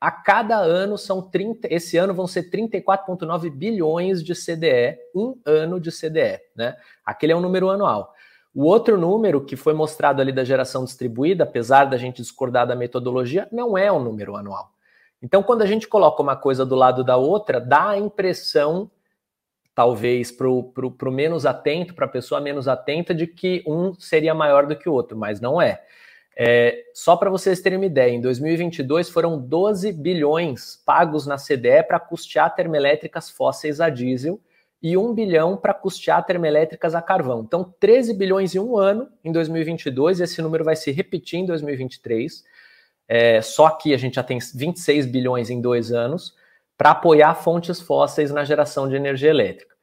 A 0.00 0.12
cada 0.12 0.56
ano 0.56 0.96
são 0.96 1.20
30, 1.20 1.66
esse 1.74 1.96
ano 1.96 2.14
vão 2.14 2.28
ser 2.28 2.48
34,9 2.48 3.50
bilhões 3.50 4.22
de 4.22 4.32
CDE, 4.32 4.96
um 5.12 5.36
ano 5.44 5.80
de 5.80 5.90
CDE, 5.90 6.40
né? 6.54 6.76
Aquele 7.04 7.32
é 7.32 7.36
um 7.36 7.40
número 7.40 7.68
anual. 7.68 8.14
O 8.54 8.64
outro 8.64 8.96
número 8.96 9.44
que 9.44 9.56
foi 9.56 9.74
mostrado 9.74 10.22
ali 10.22 10.30
da 10.30 10.44
geração 10.44 10.84
distribuída, 10.84 11.42
apesar 11.42 11.86
da 11.86 11.96
gente 11.96 12.22
discordar 12.22 12.64
da 12.64 12.76
metodologia, 12.76 13.48
não 13.50 13.76
é 13.76 13.90
um 13.90 14.02
número 14.02 14.36
anual. 14.36 14.70
Então, 15.20 15.42
quando 15.42 15.62
a 15.62 15.66
gente 15.66 15.88
coloca 15.88 16.22
uma 16.22 16.36
coisa 16.36 16.64
do 16.64 16.76
lado 16.76 17.02
da 17.02 17.16
outra, 17.16 17.60
dá 17.60 17.88
a 17.88 17.98
impressão 17.98 18.88
talvez 19.74 20.30
para 20.32 20.48
o 20.48 21.10
menos 21.10 21.46
atento, 21.46 21.94
para 21.94 22.06
a 22.06 22.08
pessoa 22.08 22.40
menos 22.40 22.68
atenta, 22.68 23.14
de 23.14 23.26
que 23.26 23.62
um 23.66 23.94
seria 23.94 24.34
maior 24.34 24.66
do 24.66 24.76
que 24.76 24.88
o 24.88 24.92
outro, 24.92 25.16
mas 25.16 25.40
não 25.40 25.60
é. 25.60 25.82
é 26.36 26.84
só 26.92 27.16
para 27.16 27.30
vocês 27.30 27.60
terem 27.60 27.78
uma 27.78 27.86
ideia, 27.86 28.12
em 28.12 28.20
2022 28.20 29.08
foram 29.08 29.38
12 29.38 29.92
bilhões 29.92 30.76
pagos 30.84 31.26
na 31.26 31.36
CDE 31.36 31.82
para 31.86 32.00
custear 32.00 32.54
termoelétricas 32.54 33.30
fósseis 33.30 33.80
a 33.80 33.88
diesel 33.88 34.40
e 34.82 34.96
1 34.96 35.14
bilhão 35.14 35.56
para 35.56 35.74
custear 35.74 36.24
termoelétricas 36.24 36.94
a 36.94 37.02
carvão. 37.02 37.42
Então, 37.42 37.74
13 37.78 38.14
bilhões 38.14 38.54
em 38.54 38.58
um 38.58 38.78
ano 38.78 39.08
em 39.22 39.30
2022, 39.30 40.20
esse 40.20 40.40
número 40.40 40.64
vai 40.64 40.74
se 40.74 40.90
repetir 40.90 41.40
em 41.40 41.46
2023. 41.46 42.42
É, 43.06 43.42
só 43.42 43.68
que 43.70 43.92
a 43.92 43.98
gente 43.98 44.14
já 44.14 44.22
tem 44.22 44.38
26 44.38 45.06
bilhões 45.06 45.50
em 45.50 45.60
dois 45.60 45.92
anos 45.92 46.34
para 46.80 46.92
apoiar 46.92 47.34
fontes 47.34 47.78
fósseis 47.78 48.30
na 48.30 48.42
geração 48.42 48.88
de 48.88 48.96
energia 48.96 49.28
elétrica. 49.28 49.74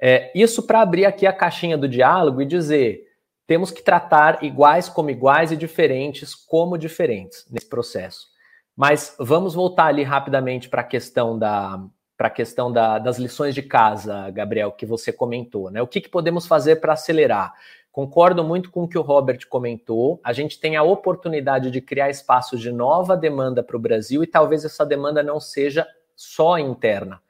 É, 0.00 0.32
isso 0.34 0.64
para 0.64 0.80
abrir 0.80 1.06
aqui 1.06 1.24
a 1.24 1.32
caixinha 1.32 1.78
do 1.78 1.88
diálogo 1.88 2.42
e 2.42 2.44
dizer 2.44 3.04
temos 3.46 3.70
que 3.70 3.80
tratar 3.80 4.42
iguais 4.42 4.88
como 4.88 5.10
iguais 5.10 5.52
e 5.52 5.56
diferentes 5.56 6.34
como 6.34 6.76
diferentes 6.76 7.46
nesse 7.48 7.68
processo. 7.68 8.26
Mas 8.76 9.14
vamos 9.16 9.54
voltar 9.54 9.86
ali 9.86 10.02
rapidamente 10.02 10.68
para 10.68 10.80
a 10.80 10.84
questão 10.84 11.38
da 11.38 11.80
para 12.16 12.26
a 12.26 12.30
questão 12.30 12.70
da, 12.72 12.98
das 12.98 13.16
lições 13.16 13.54
de 13.54 13.62
casa, 13.62 14.28
Gabriel, 14.30 14.72
que 14.72 14.84
você 14.84 15.12
comentou, 15.12 15.70
né? 15.70 15.80
O 15.80 15.86
que, 15.86 16.00
que 16.00 16.08
podemos 16.08 16.48
fazer 16.48 16.76
para 16.80 16.94
acelerar? 16.94 17.54
Concordo 17.92 18.42
muito 18.42 18.72
com 18.72 18.82
o 18.82 18.88
que 18.88 18.98
o 18.98 19.02
Robert 19.02 19.46
comentou. 19.48 20.20
A 20.22 20.32
gente 20.32 20.58
tem 20.58 20.76
a 20.76 20.82
oportunidade 20.82 21.70
de 21.70 21.80
criar 21.80 22.10
espaços 22.10 22.60
de 22.60 22.72
nova 22.72 23.16
demanda 23.16 23.62
para 23.62 23.76
o 23.76 23.80
Brasil 23.80 24.24
e 24.24 24.26
talvez 24.26 24.64
essa 24.64 24.84
demanda 24.84 25.22
não 25.22 25.38
seja 25.38 25.86
só 26.20 26.58
interna. 26.58 27.22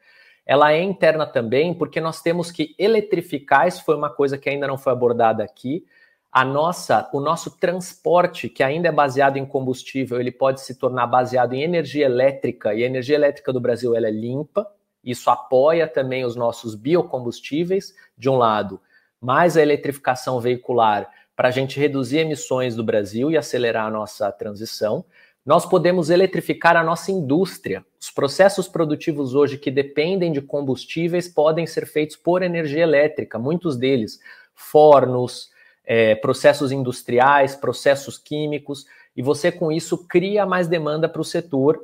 ela 0.45 0.73
é 0.73 0.83
interna 0.83 1.25
também 1.25 1.73
porque 1.73 2.01
nós 2.01 2.21
temos 2.21 2.51
que 2.51 2.75
eletrificar, 2.77 3.69
isso 3.69 3.85
foi 3.85 3.95
uma 3.95 4.11
coisa 4.11 4.37
que 4.37 4.51
ainda 4.51 4.67
não 4.67 4.77
foi 4.77 4.93
abordada 4.93 5.45
aqui, 5.45 5.87
a 6.33 6.45
nossa, 6.45 7.09
o 7.13 7.21
nosso 7.21 7.57
transporte, 7.57 8.49
que 8.49 8.63
ainda 8.63 8.89
é 8.89 8.93
baseado 8.93 9.37
em 9.37 9.47
combustível, 9.47 10.19
ele 10.19 10.33
pode 10.33 10.61
se 10.61 10.75
tornar 10.75 11.07
baseado 11.07 11.53
em 11.53 11.63
energia 11.63 12.07
elétrica, 12.07 12.75
e 12.75 12.83
a 12.83 12.87
energia 12.87 13.15
elétrica 13.15 13.53
do 13.53 13.61
Brasil 13.61 13.95
ela 13.95 14.09
é 14.09 14.11
limpa, 14.11 14.67
isso 15.05 15.31
apoia 15.31 15.87
também 15.87 16.25
os 16.25 16.35
nossos 16.35 16.75
biocombustíveis, 16.75 17.95
de 18.19 18.29
um 18.29 18.37
lado, 18.37 18.81
mais 19.21 19.57
a 19.57 19.63
eletrificação 19.63 20.41
veicular 20.41 21.09
para 21.37 21.49
a 21.49 21.53
gente 21.53 21.79
reduzir 21.79 22.19
emissões 22.19 22.75
do 22.75 22.83
Brasil 22.83 23.31
e 23.31 23.37
acelerar 23.37 23.87
a 23.87 23.91
nossa 23.91 24.31
transição. 24.33 25.05
Nós 25.45 25.65
podemos 25.65 26.11
eletrificar 26.11 26.77
a 26.77 26.83
nossa 26.83 27.11
indústria. 27.11 27.85
Os 28.01 28.11
processos 28.11 28.69
produtivos 28.69 29.35
hoje 29.35 29.57
que 29.57 29.71
dependem 29.71 30.33
de 30.33 30.41
combustíveis 30.41 31.29
podem 31.29 31.67
ser 31.67 31.87
feitos 31.87 32.17
por 32.17 32.43
energia 32.43 32.83
elétrica, 32.83 33.39
muitos 33.39 33.77
deles 33.77 34.19
fornos, 34.55 35.51
é, 35.85 36.15
processos 36.15 36.71
industriais, 36.71 37.57
processos 37.57 38.19
químicos, 38.19 38.85
e 39.17 39.23
você 39.23 39.51
com 39.51 39.73
isso 39.73 40.07
cria 40.07 40.45
mais 40.45 40.69
demanda 40.69 41.09
para 41.09 41.21
o 41.21 41.25
setor 41.25 41.81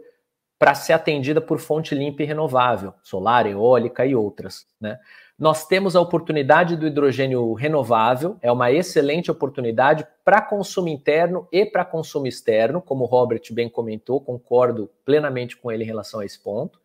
para 0.59 0.75
ser 0.75 0.93
atendida 0.93 1.41
por 1.41 1.59
fonte 1.59 1.95
limpa 1.95 2.23
e 2.23 2.27
renovável, 2.27 2.95
solar, 3.03 3.47
eólica 3.47 4.07
e 4.07 4.15
outras. 4.15 4.67
Né? 4.81 4.99
Nós 5.39 5.67
temos 5.67 5.95
a 5.95 6.01
oportunidade 6.01 6.77
do 6.77 6.87
hidrogênio 6.87 7.53
renovável, 7.53 8.39
é 8.41 8.51
uma 8.51 8.73
excelente 8.73 9.31
oportunidade 9.31 10.07
para 10.25 10.41
consumo 10.41 10.89
interno 10.89 11.47
e 11.53 11.67
para 11.67 11.85
consumo 11.85 12.27
externo, 12.27 12.81
como 12.81 13.05
o 13.05 13.07
Robert 13.07 13.43
bem 13.53 13.69
comentou, 13.69 14.19
concordo 14.19 14.91
plenamente 15.05 15.55
com 15.55 15.71
ele 15.71 15.85
em 15.85 15.87
relação 15.87 16.21
a 16.21 16.25
esse 16.25 16.39
ponto. 16.43 16.81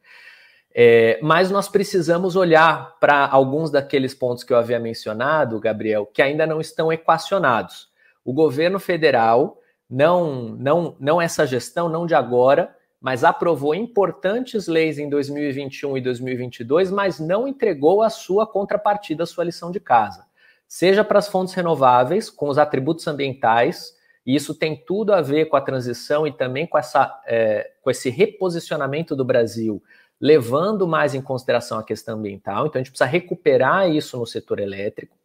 É, 0.74 1.18
mas 1.22 1.49
nós 1.49 1.70
precisamos 1.70 2.36
olhar 2.36 2.97
para 2.99 3.26
alguns 3.26 3.72
daqueles 3.72 4.14
pontos 4.14 4.43
que 4.43 4.52
eu 4.52 4.58
havia 4.58 4.80
mencionado, 4.80 5.60
Gabriel, 5.60 6.06
que 6.06 6.22
ainda 6.22 6.45
não 6.45 6.60
estão 6.60 6.91
equacionados. 6.91 7.89
O 8.24 8.34
governo 8.34 8.80
federal, 8.80 9.60
não, 9.89 10.56
não, 10.58 10.95
não 10.99 11.22
essa 11.22 11.47
gestão, 11.47 11.88
não 11.88 12.06
de 12.06 12.16
agora, 12.16 12.76
mas 13.02 13.24
aprovou 13.24 13.74
importantes 13.74 14.68
leis 14.68 14.99
em 14.99 15.10
2021 15.10 15.97
e 15.97 16.02
2022, 16.02 16.91
mas 16.91 17.20
não 17.20 17.47
entregou 17.47 18.04
a 18.04 18.10
sua 18.10 18.45
contrapartida, 18.45 19.24
a 19.24 19.28
sua 19.28 19.43
lição 19.43 19.72
de 19.72 19.80
casa. 19.80 20.26
Seja 20.68 21.04
para 21.04 21.20
as 21.20 21.28
fontes 21.28 21.54
renováveis, 21.54 22.30
com 22.30 22.47
os 22.47 22.58
atributos 22.58 23.08
ambientais, 23.08 23.93
e 24.26 24.36
isso 24.36 24.54
tem 24.54 24.76
tudo 24.86 25.14
a 25.14 25.22
ver 25.22 25.45
com 25.45 25.58
a 25.58 25.62
transição 25.62 26.28
e 26.28 26.32
também 26.32 26.68
com, 26.68 26.78
essa, 26.78 27.20
é, 27.26 27.72
com 27.82 27.89
esse 27.89 28.10
reposicionamento 28.10 29.16
do 29.16 29.26
Brasil 29.26 29.82
levando 30.22 30.88
mais 30.88 31.16
em 31.16 31.22
consideração 31.22 31.80
a 31.80 31.84
questão 31.84 32.20
ambiental. 32.20 32.68
Então, 32.68 32.80
a 32.80 32.84
gente 32.84 32.91
precisa 32.91 33.10
recuperar 33.10 33.89
isso 33.89 34.16
no 34.18 34.28
setor 34.28 34.60
elétrico. 34.60 35.18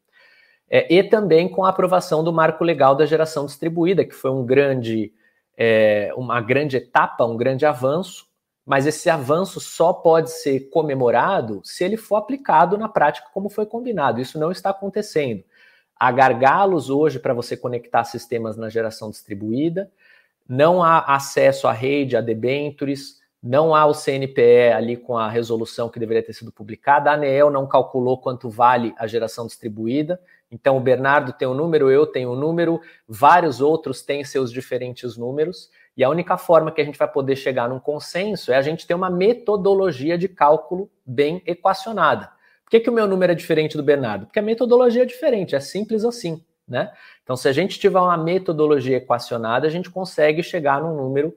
É, 0.68 0.93
e 0.93 1.05
também 1.05 1.49
com 1.49 1.64
a 1.64 1.68
aprovação 1.68 2.24
do 2.24 2.33
marco 2.33 2.64
legal 2.64 2.95
da 2.95 3.05
geração 3.05 3.45
distribuída, 3.45 4.05
que 4.05 4.14
foi 4.14 4.31
um 4.31 4.45
grande, 4.45 5.12
é, 5.57 6.12
uma 6.16 6.40
grande 6.40 6.76
etapa, 6.76 7.24
um 7.24 7.36
grande 7.36 7.64
avanço, 7.64 8.26
mas 8.64 8.86
esse 8.86 9.09
avanço 9.09 9.61
só 9.61 9.92
pode 9.92 10.30
ser 10.30 10.68
comemorado 10.70 11.61
se 11.64 11.84
ele 11.84 11.96
for 11.96 12.16
aplicado 12.16 12.76
na 12.76 12.88
prática 12.88 13.28
como 13.32 13.48
foi 13.48 13.64
combinado. 13.64 14.20
Isso 14.20 14.38
não 14.38 14.50
está 14.50 14.70
acontecendo. 14.70 15.44
Há 15.98 16.11
gargalos 16.12 16.90
hoje 16.90 17.18
para 17.18 17.32
você 17.32 17.57
conectar 17.57 18.04
sistemas 18.04 18.57
na 18.57 18.68
geração 18.68 19.09
distribuída, 19.09 19.90
não 20.48 20.82
há 20.82 20.98
acesso 21.14 21.66
à 21.66 21.72
rede, 21.72 22.16
a 22.16 22.20
debentures, 22.20 23.20
não 23.42 23.74
há 23.74 23.86
o 23.86 23.94
CNPE 23.94 24.72
ali 24.74 24.96
com 24.96 25.16
a 25.16 25.28
resolução 25.28 25.88
que 25.88 25.98
deveria 25.98 26.22
ter 26.22 26.32
sido 26.32 26.52
publicada, 26.52 27.11
a 27.11 27.14
ANEEL 27.14 27.50
não 27.50 27.66
calculou 27.66 28.18
quanto 28.18 28.50
vale 28.50 28.94
a 28.98 29.07
geração 29.07 29.46
distribuída, 29.46 30.20
então 30.51 30.76
o 30.76 30.80
Bernardo 30.80 31.32
tem 31.32 31.47
um 31.47 31.55
número, 31.55 31.90
eu 31.90 32.07
tenho 32.07 32.32
um 32.32 32.36
número, 32.36 32.80
vários 33.09 33.61
outros 33.61 34.03
têm 34.03 34.24
seus 34.24 34.53
diferentes 34.53 35.16
números, 35.16 35.70
e 35.97 36.05
a 36.05 36.11
única 36.11 36.36
forma 36.36 36.70
que 36.70 36.80
a 36.80 36.84
gente 36.84 36.99
vai 36.99 37.11
poder 37.11 37.36
chegar 37.36 37.68
num 37.68 37.80
consenso 37.80 38.53
é 38.53 38.57
a 38.57 38.62
gente 38.62 38.86
ter 38.86 38.94
uma 38.94 39.11
metodologia 39.11 40.18
de 40.18 40.28
cálculo 40.28 40.90
bem 41.05 41.42
equacionada. 41.47 42.30
Por 42.64 42.70
que, 42.70 42.80
que 42.80 42.90
o 42.90 42.92
meu 42.92 43.07
número 43.07 43.32
é 43.32 43.34
diferente 43.34 43.76
do 43.76 43.82
Bernardo? 43.82 44.26
Porque 44.26 44.38
a 44.38 44.42
metodologia 44.42 45.03
é 45.03 45.07
diferente, 45.07 45.55
é 45.55 45.61
simples 45.61 46.05
assim. 46.05 46.44
Né? 46.68 46.92
Então, 47.22 47.36
se 47.36 47.49
a 47.49 47.53
gente 47.53 47.78
tiver 47.78 48.01
uma 48.01 48.16
metodologia 48.16 48.97
equacionada, 48.97 49.66
a 49.66 49.70
gente 49.70 49.88
consegue 49.88 50.42
chegar 50.42 50.80
num 50.80 50.97
número 50.97 51.34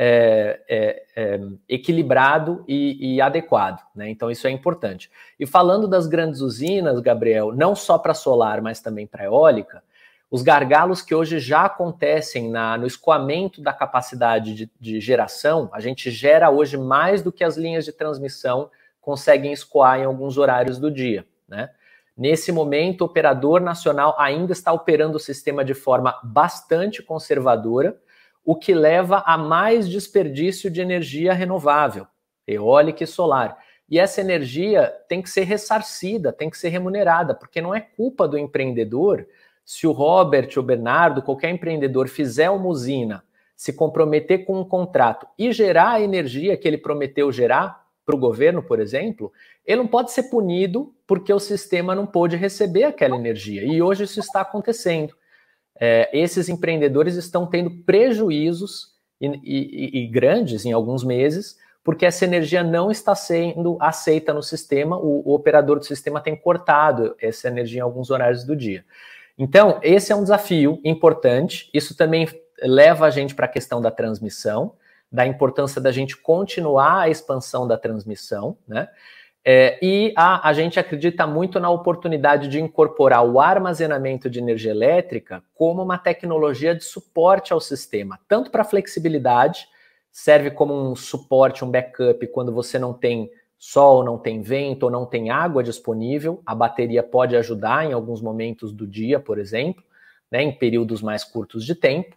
é, 0.00 0.60
é, 0.68 1.02
é, 1.16 1.40
equilibrado 1.68 2.64
e, 2.68 3.16
e 3.16 3.20
adequado. 3.20 3.84
Né? 3.92 4.08
Então, 4.08 4.30
isso 4.30 4.46
é 4.46 4.50
importante. 4.50 5.10
E 5.40 5.44
falando 5.44 5.88
das 5.88 6.06
grandes 6.06 6.40
usinas, 6.40 7.00
Gabriel, 7.00 7.52
não 7.52 7.74
só 7.74 7.98
para 7.98 8.14
solar, 8.14 8.62
mas 8.62 8.80
também 8.80 9.08
para 9.08 9.24
eólica, 9.24 9.82
os 10.30 10.42
gargalos 10.42 11.02
que 11.02 11.14
hoje 11.14 11.40
já 11.40 11.64
acontecem 11.64 12.48
na, 12.48 12.78
no 12.78 12.86
escoamento 12.86 13.60
da 13.60 13.72
capacidade 13.72 14.54
de, 14.54 14.70
de, 14.78 15.00
geração, 15.00 15.68
a 15.72 15.80
gente 15.80 16.12
gera 16.12 16.48
hoje 16.48 16.76
mais 16.76 17.20
do 17.20 17.32
que 17.32 17.42
as 17.42 17.56
linhas 17.56 17.84
de 17.84 17.92
transmissão 17.92 18.70
conseguem 19.00 19.52
escoar 19.52 19.98
em 19.98 20.04
alguns 20.04 20.38
horários 20.38 20.78
do 20.78 20.92
dia. 20.92 21.26
Né? 21.48 21.70
Nesse 22.16 22.52
momento, 22.52 23.00
o 23.00 23.04
operador 23.06 23.60
nacional 23.60 24.14
ainda 24.18 24.52
está 24.52 24.72
operando 24.72 25.16
o 25.16 25.20
sistema 25.20 25.64
de 25.64 25.74
forma 25.74 26.20
bastante 26.22 27.02
conservadora, 27.02 27.98
o 28.44 28.56
que 28.56 28.74
leva 28.74 29.22
a 29.26 29.36
mais 29.36 29.88
desperdício 29.88 30.70
de 30.70 30.80
energia 30.80 31.32
renovável, 31.32 32.06
eólica 32.46 33.04
e 33.04 33.06
solar. 33.06 33.58
E 33.88 33.98
essa 33.98 34.20
energia 34.20 34.92
tem 35.08 35.22
que 35.22 35.30
ser 35.30 35.44
ressarcida, 35.44 36.32
tem 36.32 36.50
que 36.50 36.58
ser 36.58 36.68
remunerada, 36.68 37.34
porque 37.34 37.60
não 37.60 37.74
é 37.74 37.80
culpa 37.80 38.28
do 38.28 38.38
empreendedor 38.38 39.26
se 39.64 39.86
o 39.86 39.92
Robert, 39.92 40.48
o 40.56 40.62
Bernardo, 40.62 41.22
qualquer 41.22 41.50
empreendedor 41.50 42.08
fizer 42.08 42.48
uma 42.48 42.68
usina, 42.68 43.22
se 43.54 43.72
comprometer 43.72 44.44
com 44.44 44.58
um 44.58 44.64
contrato 44.64 45.26
e 45.38 45.52
gerar 45.52 45.92
a 45.92 46.00
energia 46.00 46.56
que 46.56 46.66
ele 46.66 46.78
prometeu 46.78 47.30
gerar 47.30 47.86
para 48.06 48.16
o 48.16 48.18
governo, 48.18 48.62
por 48.62 48.80
exemplo, 48.80 49.30
ele 49.66 49.82
não 49.82 49.86
pode 49.86 50.12
ser 50.12 50.24
punido 50.24 50.94
porque 51.06 51.30
o 51.30 51.38
sistema 51.38 51.94
não 51.94 52.06
pôde 52.06 52.36
receber 52.36 52.84
aquela 52.84 53.16
energia. 53.16 53.62
E 53.62 53.82
hoje 53.82 54.04
isso 54.04 54.20
está 54.20 54.40
acontecendo 54.40 55.14
é, 55.80 56.08
esses 56.12 56.48
empreendedores 56.48 57.14
estão 57.14 57.46
tendo 57.46 57.70
prejuízos 57.70 58.94
e, 59.20 59.26
e, 59.26 60.04
e, 60.04 60.06
grandes 60.08 60.64
em 60.64 60.72
alguns 60.72 61.04
meses, 61.04 61.56
porque 61.82 62.04
essa 62.04 62.24
energia 62.24 62.62
não 62.62 62.90
está 62.90 63.14
sendo 63.14 63.76
aceita 63.80 64.32
no 64.34 64.42
sistema, 64.42 64.96
o, 64.96 65.22
o, 65.28 65.34
operador 65.34 65.78
do 65.78 65.84
sistema 65.84 66.20
tem 66.20 66.36
cortado 66.36 67.16
essa 67.20 67.48
energia 67.48 67.80
em 67.80 67.82
alguns 67.82 68.10
horários 68.10 68.44
do 68.44 68.54
dia. 68.54 68.84
Então, 69.36 69.78
esse 69.82 70.12
é 70.12 70.16
um 70.16 70.22
desafio 70.22 70.80
importante, 70.84 71.70
isso 71.72 71.96
também 71.96 72.28
leva 72.60 73.06
a 73.06 73.10
gente 73.10 73.34
para 73.34 73.46
a 73.46 73.48
questão 73.48 73.80
da 73.80 73.90
transmissão, 73.90 74.74
da 75.10 75.26
importância 75.26 75.80
da 75.80 75.90
gente 75.90 76.16
continuar 76.16 77.02
a 77.02 77.08
expansão 77.08 77.66
da 77.66 77.78
transmissão, 77.78 78.58
né? 78.66 78.88
É, 79.50 79.78
e 79.80 80.12
a, 80.14 80.46
a 80.46 80.52
gente 80.52 80.78
acredita 80.78 81.26
muito 81.26 81.58
na 81.58 81.70
oportunidade 81.70 82.48
de 82.48 82.60
incorporar 82.60 83.24
o 83.24 83.40
armazenamento 83.40 84.28
de 84.28 84.38
energia 84.38 84.72
elétrica 84.72 85.42
como 85.54 85.82
uma 85.82 85.96
tecnologia 85.96 86.74
de 86.74 86.84
suporte 86.84 87.50
ao 87.50 87.58
sistema, 87.58 88.20
tanto 88.28 88.50
para 88.50 88.62
flexibilidade, 88.62 89.66
serve 90.12 90.50
como 90.50 90.74
um 90.74 90.94
suporte, 90.94 91.64
um 91.64 91.70
backup 91.70 92.26
quando 92.26 92.52
você 92.52 92.78
não 92.78 92.92
tem 92.92 93.30
sol, 93.58 94.04
não 94.04 94.18
tem 94.18 94.42
vento 94.42 94.82
ou 94.82 94.90
não 94.90 95.06
tem 95.06 95.30
água 95.30 95.62
disponível. 95.62 96.42
A 96.44 96.54
bateria 96.54 97.02
pode 97.02 97.34
ajudar 97.34 97.86
em 97.86 97.94
alguns 97.94 98.20
momentos 98.20 98.70
do 98.70 98.86
dia, 98.86 99.18
por 99.18 99.38
exemplo, 99.38 99.82
né, 100.30 100.42
em 100.42 100.52
períodos 100.52 101.00
mais 101.00 101.24
curtos 101.24 101.64
de 101.64 101.74
tempo, 101.74 102.14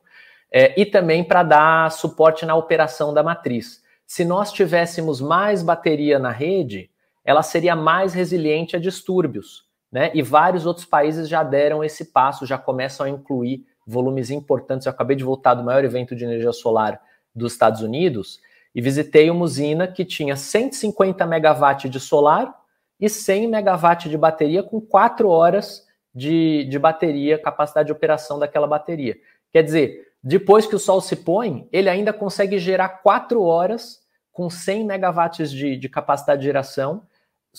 é, 0.51 0.77
e 0.77 0.85
também 0.85 1.23
para 1.23 1.43
dar 1.43 1.91
suporte 1.91 2.45
na 2.45 2.55
operação 2.55 3.13
da 3.13 3.23
matriz. 3.23 3.81
Se 4.05 4.25
nós 4.25 4.51
tivéssemos 4.51 5.21
mais 5.21 5.63
bateria 5.63 6.19
na 6.19 6.29
rede, 6.29 6.90
ela 7.23 7.43
seria 7.43 7.75
mais 7.75 8.13
resiliente 8.13 8.75
a 8.75 8.79
distúrbios. 8.79 9.65
Né? 9.91 10.11
E 10.13 10.21
vários 10.21 10.65
outros 10.65 10.85
países 10.85 11.27
já 11.27 11.43
deram 11.43 11.83
esse 11.83 12.05
passo, 12.05 12.45
já 12.45 12.57
começam 12.57 13.05
a 13.05 13.09
incluir 13.09 13.65
volumes 13.85 14.29
importantes. 14.29 14.85
Eu 14.85 14.91
acabei 14.91 15.15
de 15.15 15.23
voltar 15.23 15.53
do 15.53 15.63
maior 15.63 15.83
evento 15.83 16.15
de 16.15 16.23
energia 16.23 16.53
solar 16.53 17.01
dos 17.35 17.53
Estados 17.53 17.81
Unidos 17.81 18.39
e 18.73 18.81
visitei 18.81 19.29
uma 19.29 19.43
usina 19.43 19.87
que 19.87 20.05
tinha 20.05 20.35
150 20.35 21.25
megawatts 21.25 21.91
de 21.91 21.99
solar 21.99 22.55
e 22.99 23.09
100 23.09 23.47
megawatts 23.47 24.09
de 24.09 24.17
bateria 24.17 24.63
com 24.63 24.79
4 24.79 25.27
horas 25.27 25.85
de, 26.13 26.65
de 26.65 26.79
bateria, 26.79 27.37
capacidade 27.37 27.87
de 27.87 27.91
operação 27.91 28.39
daquela 28.39 28.67
bateria. 28.67 29.17
Quer 29.51 29.63
dizer, 29.63 30.13
depois 30.23 30.65
que 30.65 30.75
o 30.75 30.79
sol 30.79 31.01
se 31.01 31.15
põe, 31.17 31.67
ele 31.71 31.89
ainda 31.89 32.13
consegue 32.13 32.59
gerar 32.59 32.89
4 32.89 33.41
horas 33.41 33.99
com 34.31 34.49
100 34.49 34.85
megawatts 34.85 35.51
de, 35.51 35.75
de 35.75 35.89
capacidade 35.89 36.39
de 36.39 36.45
geração 36.45 37.03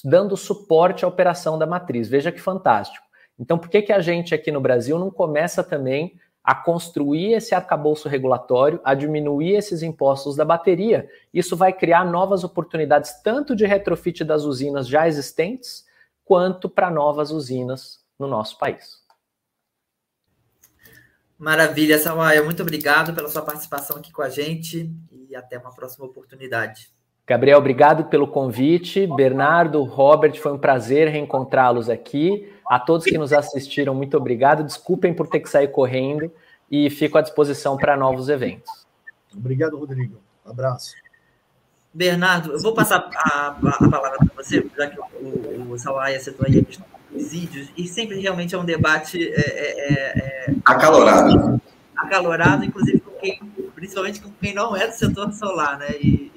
dando 0.05 0.37
suporte 0.37 1.05
à 1.05 1.09
operação 1.09 1.59
da 1.59 1.67
matriz. 1.67 2.09
Veja 2.09 2.33
que 2.33 2.41
fantástico. 2.41 3.07
Então, 3.39 3.59
por 3.59 3.69
que, 3.69 3.83
que 3.83 3.93
a 3.93 4.01
gente 4.01 4.35
aqui 4.35 4.51
no 4.51 4.61
Brasil 4.61 4.99
não 4.99 5.11
começa 5.11 5.63
também 5.65 6.19
a 6.45 6.55
construir 6.55 7.35
esse 7.35 7.55
arcabouço 7.55 8.09
regulatório, 8.09 8.81
a 8.83 8.95
diminuir 8.95 9.55
esses 9.55 9.83
impostos 9.83 10.35
da 10.35 10.45
bateria. 10.45 11.09
Isso 11.33 11.57
vai 11.57 11.73
criar 11.73 12.05
novas 12.05 12.43
oportunidades, 12.43 13.23
tanto 13.23 13.55
de 13.55 13.65
retrofit 13.65 14.25
das 14.25 14.43
usinas 14.43 14.89
já 14.89 15.07
existentes, 15.07 15.87
quanto 16.25 16.69
para 16.69 16.91
novas 16.91 17.31
usinas 17.31 18.05
no 18.19 18.27
nosso 18.27 18.59
país. 18.59 19.03
Maravilha, 21.39 21.99
Samuel. 21.99 22.45
Muito 22.45 22.63
obrigado 22.63 23.15
pela 23.15 23.29
sua 23.29 23.43
participação 23.43 23.97
aqui 23.97 24.13
com 24.13 24.23
a 24.23 24.29
gente 24.29 24.93
e 25.11 25.35
até 25.35 25.59
uma 25.59 25.75
próxima 25.75 26.07
oportunidade. 26.07 26.91
Gabriel, 27.27 27.59
obrigado 27.59 28.05
pelo 28.07 28.27
convite. 28.27 29.07
Bernardo, 29.07 29.83
Robert, 29.85 30.39
foi 30.41 30.53
um 30.53 30.59
prazer 30.59 31.09
reencontrá-los 31.09 31.89
aqui. 31.89 32.53
A 32.67 32.81
todos 32.81 33.05
que 33.05 33.17
nos 33.17 33.33
assistiram, 33.33 33.95
muito 33.95 34.17
obrigado. 34.17 34.65
Desculpem 34.65 35.15
por 35.15 35.29
ter 35.29 35.41
que 35.41 35.49
sair 35.49 35.69
correndo 35.69 36.33
e 36.71 36.91
fico 36.91 37.19
à 37.19 37.23
disposição 37.23 37.77
para 37.77 37.97
novos 37.97 38.29
eventos. 38.29 38.71
Obrigado, 39.35 39.79
Rodrigo. 39.79 40.19
Abraço. 40.45 40.95
Bernardo, 41.95 42.53
eu 42.53 42.61
vou 42.61 42.75
passar 42.75 43.09
a, 43.15 43.49
a, 43.49 43.69
a 43.69 43.91
palavra 43.91 44.19
para 44.19 44.43
você, 44.43 44.67
já 44.77 44.87
que 44.89 44.99
o, 44.99 45.05
o, 45.27 45.73
o 45.73 45.79
Sawaia 45.79 46.19
citou 46.19 46.47
aí 46.47 46.59
a 46.59 46.65
questão 46.65 46.87
dos 47.11 47.31
vídeos, 47.31 47.69
e 47.77 47.87
sempre 47.87 48.19
realmente 48.19 48.55
é 48.55 48.59
um 48.59 48.65
debate 48.65 49.23
é, 49.23 49.41
é, 49.41 49.93
é, 49.93 50.51
é 50.51 50.55
acalorado. 50.65 51.61
Acalorado, 51.95 52.65
inclusive 52.65 53.01
com 53.01 53.11
quem, 53.13 53.39
principalmente 53.75 54.23
com 54.23 54.31
quem 54.41 54.55
não 54.55 54.75
é 54.75 54.89
do 54.89 54.95
setor 54.95 55.31
solar, 55.33 55.79
né? 55.79 55.91
E 56.01 56.32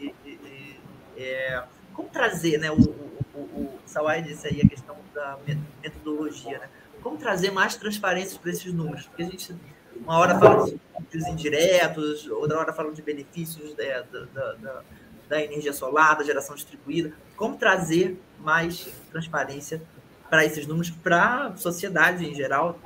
é, 1.18 1.64
como 1.94 2.10
trazer, 2.10 2.58
né? 2.58 2.72
O, 2.72 2.76
o, 2.76 3.40
o, 3.40 3.40
o 3.40 4.22
disse 4.24 4.48
aí 4.48 4.62
a 4.62 4.68
questão 4.68 4.96
da 5.14 5.38
metodologia, 5.82 6.60
né? 6.60 6.70
Como 7.02 7.18
trazer 7.18 7.52
mais 7.52 7.76
transparência 7.76 8.40
para 8.40 8.52
esses 8.52 8.74
números? 8.74 9.06
Porque 9.06 9.24
a 9.24 9.26
gente, 9.26 9.56
uma 9.96 10.18
hora 10.18 10.38
fala 10.40 10.66
de 10.66 11.30
indiretos, 11.30 12.28
outra 12.28 12.60
hora 12.60 12.74
fala 12.74 12.92
de 12.92 13.02
benefícios 13.02 13.76
da, 13.76 14.02
da, 14.02 14.54
da, 14.54 14.84
da 15.30 15.44
energia 15.44 15.74
solar, 15.74 16.18
da 16.18 16.24
geração 16.24 16.56
distribuída. 16.56 17.14
Como 17.36 17.58
trazer 17.58 18.20
mais 18.40 18.88
transparência 19.12 19.82
para 20.30 20.44
esses 20.46 20.66
números, 20.66 20.90
para 20.90 21.48
a 21.48 21.58
sociedade 21.58 22.26
em 22.26 22.34
geral 22.34 22.80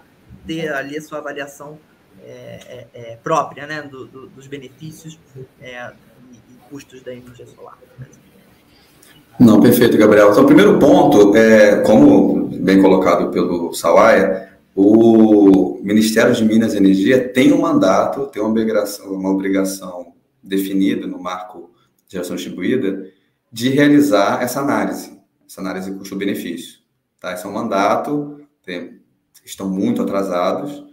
ter 0.46 0.72
ali 0.74 0.98
a 0.98 1.02
sua 1.02 1.20
avaliação 1.20 1.80
é, 2.22 2.88
é, 2.94 3.12
é 3.12 3.16
própria 3.18 3.66
né, 3.66 3.82
do, 3.82 4.06
do, 4.06 4.28
dos 4.28 4.48
benefícios 4.48 5.18
é, 5.62 5.94
e, 6.32 6.36
e, 6.36 6.58
custos 6.70 7.02
da 7.02 7.14
energia 7.14 7.48
solar. 7.48 7.78
Não, 9.40 9.62
perfeito, 9.62 9.98
Gabriel. 9.98 10.32
Então, 10.32 10.44
o 10.44 10.48
primeiro 10.48 10.78
ponto, 10.78 11.36
é, 11.36 11.82
como 11.82 12.50
bem 12.50 12.82
colocado 12.82 13.32
pelo 13.32 13.74
Sawaia, 13.74 14.50
o 14.76 15.80
Ministério 15.82 16.36
de 16.36 16.44
Minas 16.44 16.74
e 16.74 16.78
Energia 16.78 17.30
tem 17.30 17.54
um 17.54 17.62
mandato, 17.62 18.28
tem 18.28 18.42
uma 18.42 18.52
obrigação, 18.52 19.14
uma 19.14 19.30
obrigação 19.30 20.14
definida 20.44 21.08
no 21.08 21.20
marco 21.20 21.72
de 22.06 22.14
geração 22.14 22.36
distribuída 22.36 23.10
de 23.52 23.70
realizar 23.70 24.44
essa 24.44 24.60
análise, 24.60 25.18
essa 25.48 25.62
análise 25.62 25.94
custo-benefício. 25.94 26.80
Tá? 27.20 27.34
Esse 27.34 27.46
é 27.46 27.50
um 27.50 27.54
mandato, 27.54 28.42
tem, 28.64 29.00
estão 29.46 29.70
muito 29.70 30.02
atrasados, 30.02 30.84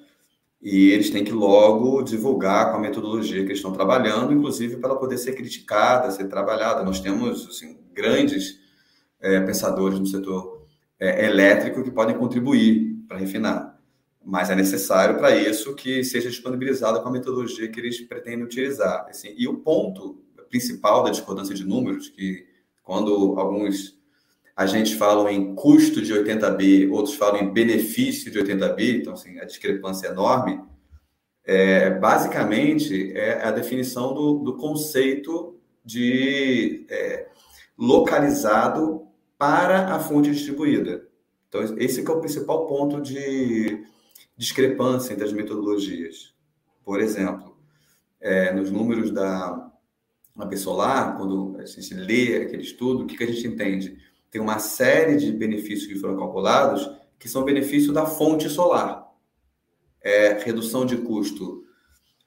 e 0.62 0.90
eles 0.90 1.10
têm 1.10 1.22
que 1.22 1.32
logo 1.32 2.02
divulgar 2.02 2.70
com 2.70 2.78
a 2.78 2.80
metodologia 2.80 3.42
que 3.42 3.48
eles 3.48 3.58
estão 3.58 3.72
trabalhando, 3.72 4.32
inclusive 4.32 4.76
para 4.76 4.96
poder 4.96 5.18
ser 5.18 5.32
criticada, 5.34 6.10
ser 6.10 6.28
trabalhada. 6.28 6.82
Nós 6.82 6.98
temos 6.98 7.46
assim, 7.48 7.76
grandes 7.96 8.60
é, 9.20 9.40
pensadores 9.40 9.98
no 9.98 10.06
setor 10.06 10.66
é, 11.00 11.24
elétrico 11.24 11.82
que 11.82 11.90
podem 11.90 12.16
contribuir 12.16 12.94
para 13.08 13.18
refinar, 13.18 13.80
mas 14.24 14.50
é 14.50 14.54
necessário 14.54 15.16
para 15.16 15.34
isso 15.34 15.74
que 15.74 16.04
seja 16.04 16.28
disponibilizada 16.28 17.00
com 17.00 17.08
a 17.08 17.12
metodologia 17.12 17.68
que 17.68 17.80
eles 17.80 18.00
pretendem 18.02 18.44
utilizar. 18.44 19.06
Assim, 19.08 19.34
e 19.36 19.48
o 19.48 19.58
ponto 19.58 20.20
principal 20.50 21.02
da 21.02 21.10
discordância 21.10 21.54
de 21.54 21.64
números, 21.64 22.08
que 22.08 22.46
quando 22.82 23.38
alguns 23.38 23.96
agentes 24.54 24.92
falam 24.92 25.28
em 25.28 25.54
custo 25.54 26.00
de 26.00 26.12
80B, 26.12 26.90
outros 26.90 27.14
falam 27.14 27.42
em 27.42 27.52
benefício 27.52 28.30
de 28.30 28.38
80B, 28.38 29.00
então 29.00 29.12
assim, 29.12 29.38
a 29.38 29.44
discrepância 29.44 30.08
é 30.08 30.10
enorme, 30.10 30.60
é, 31.44 31.90
basicamente 31.90 33.12
é 33.12 33.44
a 33.44 33.52
definição 33.52 34.12
do, 34.12 34.38
do 34.40 34.56
conceito 34.56 35.56
de 35.84 36.84
é, 36.90 37.28
localizado 37.78 39.06
para 39.38 39.94
a 39.94 39.98
fonte 39.98 40.30
distribuída. 40.30 41.06
Então, 41.48 41.62
esse 41.78 42.04
é 42.04 42.10
o 42.10 42.20
principal 42.20 42.66
ponto 42.66 43.00
de 43.00 43.84
discrepância 44.36 45.12
entre 45.12 45.24
as 45.24 45.32
metodologias. 45.32 46.34
Por 46.84 47.00
exemplo, 47.00 47.56
é, 48.20 48.52
nos 48.52 48.70
números 48.70 49.10
da 49.10 49.70
AB 50.38 50.56
Solar, 50.56 51.16
quando 51.16 51.56
a 51.58 51.64
gente 51.64 51.94
lê 51.94 52.36
aquele 52.42 52.62
estudo, 52.62 53.04
o 53.04 53.06
que, 53.06 53.16
que 53.16 53.24
a 53.24 53.26
gente 53.26 53.46
entende? 53.46 53.96
tem 54.36 54.40
uma 54.40 54.58
série 54.58 55.16
de 55.16 55.32
benefícios 55.32 55.86
que 55.86 55.98
foram 55.98 56.16
calculados 56.16 56.90
que 57.18 57.26
são 57.26 57.42
benefícios 57.42 57.94
da 57.94 58.04
fonte 58.04 58.50
solar. 58.50 59.06
É, 60.02 60.34
redução 60.44 60.84
de 60.84 60.98
custo 60.98 61.64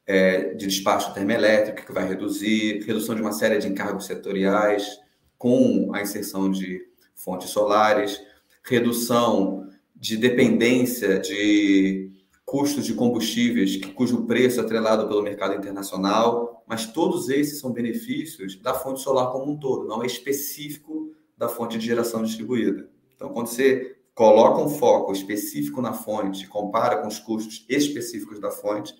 é, 0.07 0.55
de 0.55 0.65
despacho 0.65 1.13
termoelétrico, 1.13 1.85
que 1.85 1.93
vai 1.93 2.07
reduzir, 2.07 2.83
redução 2.83 3.13
de 3.13 3.21
uma 3.21 3.31
série 3.31 3.59
de 3.59 3.67
encargos 3.67 4.05
setoriais 4.05 4.99
com 5.39 5.91
a 5.93 6.01
inserção 6.01 6.51
de 6.51 6.85
fontes 7.15 7.49
solares, 7.49 8.21
redução 8.61 9.67
de 9.95 10.17
dependência 10.17 11.17
de 11.17 12.11
custos 12.45 12.85
de 12.85 12.93
combustíveis, 12.93 13.77
cujo 13.95 14.25
preço 14.25 14.59
é 14.59 14.63
atrelado 14.63 15.07
pelo 15.07 15.23
mercado 15.23 15.55
internacional, 15.55 16.63
mas 16.67 16.87
todos 16.87 17.29
esses 17.29 17.59
são 17.59 17.71
benefícios 17.71 18.59
da 18.61 18.73
fonte 18.73 19.01
solar 19.01 19.31
como 19.31 19.51
um 19.51 19.57
todo, 19.57 19.87
não 19.87 20.03
é 20.03 20.05
específico 20.05 21.11
da 21.37 21.47
fonte 21.47 21.77
de 21.77 21.85
geração 21.85 22.21
distribuída. 22.21 22.89
Então, 23.15 23.29
quando 23.29 23.47
você 23.47 23.97
coloca 24.13 24.61
um 24.61 24.67
foco 24.67 25.13
específico 25.13 25.81
na 25.81 25.93
fonte, 25.93 26.47
compara 26.47 26.97
com 26.97 27.07
os 27.07 27.19
custos 27.19 27.65
específicos 27.69 28.39
da 28.39 28.51
fonte, 28.51 28.93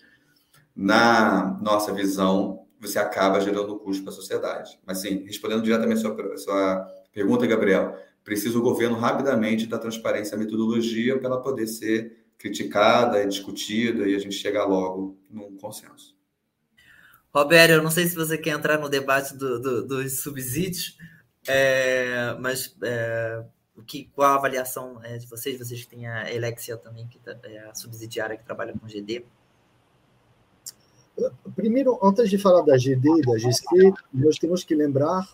na 0.76 1.60
nossa 1.62 1.92
visão, 1.94 2.66
você 2.80 3.00
acaba 3.00 3.42
gerando 3.42 3.78
custo 3.80 4.04
para 4.04 4.12
a 4.12 4.16
sociedade. 4.16 4.80
Mas, 4.86 5.00
sim, 5.00 5.24
respondendo 5.26 5.62
diretamente 5.62 6.00
a 6.00 6.02
sua, 6.02 6.34
a 6.34 6.38
sua 6.38 6.88
pergunta, 7.12 7.46
Gabriel, 7.46 7.98
precisa 8.24 8.58
o 8.58 8.62
governo 8.62 8.98
rapidamente 8.98 9.66
da 9.66 9.78
transparência 9.78 10.36
e 10.36 10.40
metodologia 10.40 11.18
para 11.18 11.28
ela 11.28 11.42
poder 11.42 11.68
ser 11.68 12.26
criticada 12.38 13.22
e 13.22 13.28
discutida 13.28 14.08
e 14.08 14.16
a 14.16 14.20
gente 14.20 14.36
chegar 14.36 14.66
logo 14.66 15.18
num 15.30 15.58
consenso. 15.58 16.18
Roberto, 17.34 17.72
eu 17.72 17.84
não 17.84 17.92
sei 17.92 18.08
se 18.08 18.16
você 18.16 18.38
quer 18.38 18.52
entrar 18.52 18.80
no 18.80 18.90
debate 18.90 19.36
do, 19.36 19.60
do, 19.60 19.88
dos 19.88 20.22
subsídios, 20.22 20.98
é, 21.48 22.36
mas 22.40 22.76
é, 22.82 23.44
que, 23.90 24.06
qual 24.14 24.34
a 24.34 24.36
avaliação 24.36 25.04
é, 25.04 25.18
de 25.18 25.26
vocês? 25.26 25.58
Vocês 25.58 25.84
que 25.84 25.90
têm 25.90 26.08
a 26.08 26.32
Elexia 26.32 26.78
também, 26.78 27.08
que 27.08 27.18
tá, 27.18 27.36
é 27.44 27.70
a 27.70 27.74
subsidiária 27.74 28.38
que 28.38 28.46
trabalha 28.46 28.74
com 28.78 28.88
GD. 28.88 29.26
Primeiro, 31.56 32.00
antes 32.02 32.30
de 32.30 32.38
falar 32.38 32.62
da 32.62 32.78
GD 32.78 33.10
e 33.10 33.22
da 33.22 33.38
GC, 33.38 33.94
nós 34.14 34.38
temos 34.38 34.64
que 34.64 34.76
lembrar 34.76 35.28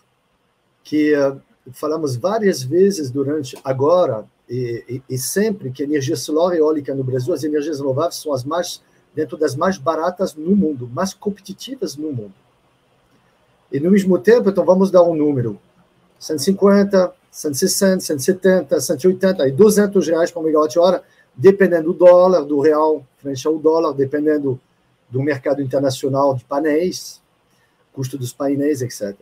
que 0.82 1.14
uh, 1.16 1.40
falamos 1.72 2.16
várias 2.16 2.62
vezes 2.62 3.10
durante 3.10 3.56
agora 3.64 4.26
e, 4.48 4.84
e, 4.88 5.14
e, 5.14 5.18
sempre 5.18 5.70
que 5.70 5.82
energia 5.82 6.14
solar 6.14 6.54
e 6.54 6.58
eólica 6.58 6.94
no 6.94 7.02
Brasil, 7.02 7.34
as 7.34 7.42
energias 7.42 7.80
renováveis 7.80 8.16
são 8.16 8.32
as 8.32 8.44
mais 8.44 8.80
dentro 9.14 9.36
das 9.36 9.56
mais 9.56 9.78
baratas 9.78 10.34
no 10.34 10.54
mundo, 10.54 10.88
mais 10.92 11.14
competitivas 11.14 11.96
no 11.96 12.12
mundo. 12.12 12.34
E 13.72 13.80
no 13.80 13.90
mesmo 13.90 14.18
tempo, 14.18 14.50
então 14.50 14.64
vamos 14.64 14.90
dar 14.90 15.02
um 15.02 15.14
número. 15.14 15.58
150, 16.18 17.12
160, 17.30 18.00
170, 18.00 18.80
180 18.80 19.48
e 19.48 19.52
200 19.52 20.06
reais 20.06 20.30
por 20.30 20.44
megawatt-hora, 20.44 21.02
dependendo 21.34 21.92
do 21.92 21.98
dólar, 21.98 22.44
do 22.44 22.60
real 22.60 23.04
frente 23.18 23.46
ao 23.46 23.58
dólar, 23.58 23.92
dependendo 23.92 24.60
do 25.08 25.22
mercado 25.22 25.62
internacional 25.62 26.34
de 26.34 26.44
painéis, 26.44 27.20
custo 27.92 28.18
dos 28.18 28.32
painéis, 28.32 28.82
etc. 28.82 29.16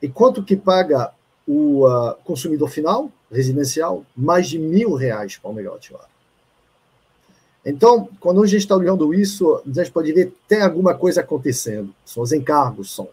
E 0.00 0.08
quanto 0.08 0.42
que 0.42 0.56
paga 0.56 1.12
o 1.46 1.86
uh, 1.86 2.14
consumidor 2.24 2.68
final, 2.70 3.10
residencial? 3.30 4.04
Mais 4.16 4.48
de 4.48 4.58
mil 4.58 4.94
reais 4.94 5.36
por 5.36 5.54
megawatt-hora. 5.54 6.08
Então, 7.64 8.08
quando 8.18 8.42
a 8.42 8.46
gente 8.46 8.62
está 8.62 8.74
olhando 8.74 9.12
isso, 9.12 9.62
a 9.66 9.72
gente 9.72 9.92
pode 9.92 10.12
ver 10.12 10.32
tem 10.48 10.62
alguma 10.62 10.94
coisa 10.94 11.20
acontecendo. 11.20 11.94
São 12.04 12.22
os 12.22 12.32
encargos, 12.32 12.94
são, 12.94 13.08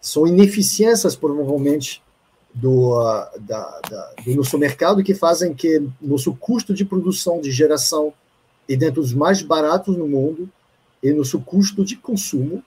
são 0.00 0.26
ineficiências, 0.26 1.16
provavelmente, 1.16 2.00
do, 2.54 2.94
da, 3.40 3.80
da, 3.88 4.12
do 4.24 4.36
nosso 4.36 4.58
mercado 4.58 5.02
que 5.02 5.14
fazem 5.14 5.54
que 5.54 5.82
nosso 6.00 6.34
custo 6.34 6.74
de 6.74 6.84
produção, 6.84 7.40
de 7.40 7.50
geração, 7.50 8.12
é 8.68 8.76
dentro 8.76 9.02
dos 9.02 9.12
mais 9.12 9.42
baratos 9.42 9.96
no 9.96 10.06
mundo, 10.06 10.48
e 11.02 11.12
nosso 11.12 11.40
custo 11.40 11.84
de 11.84 11.96
consumo 11.96 12.62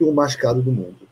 é 0.00 0.04
o 0.04 0.12
mais 0.12 0.36
caro 0.36 0.62
do 0.62 0.70
mundo. 0.70 1.08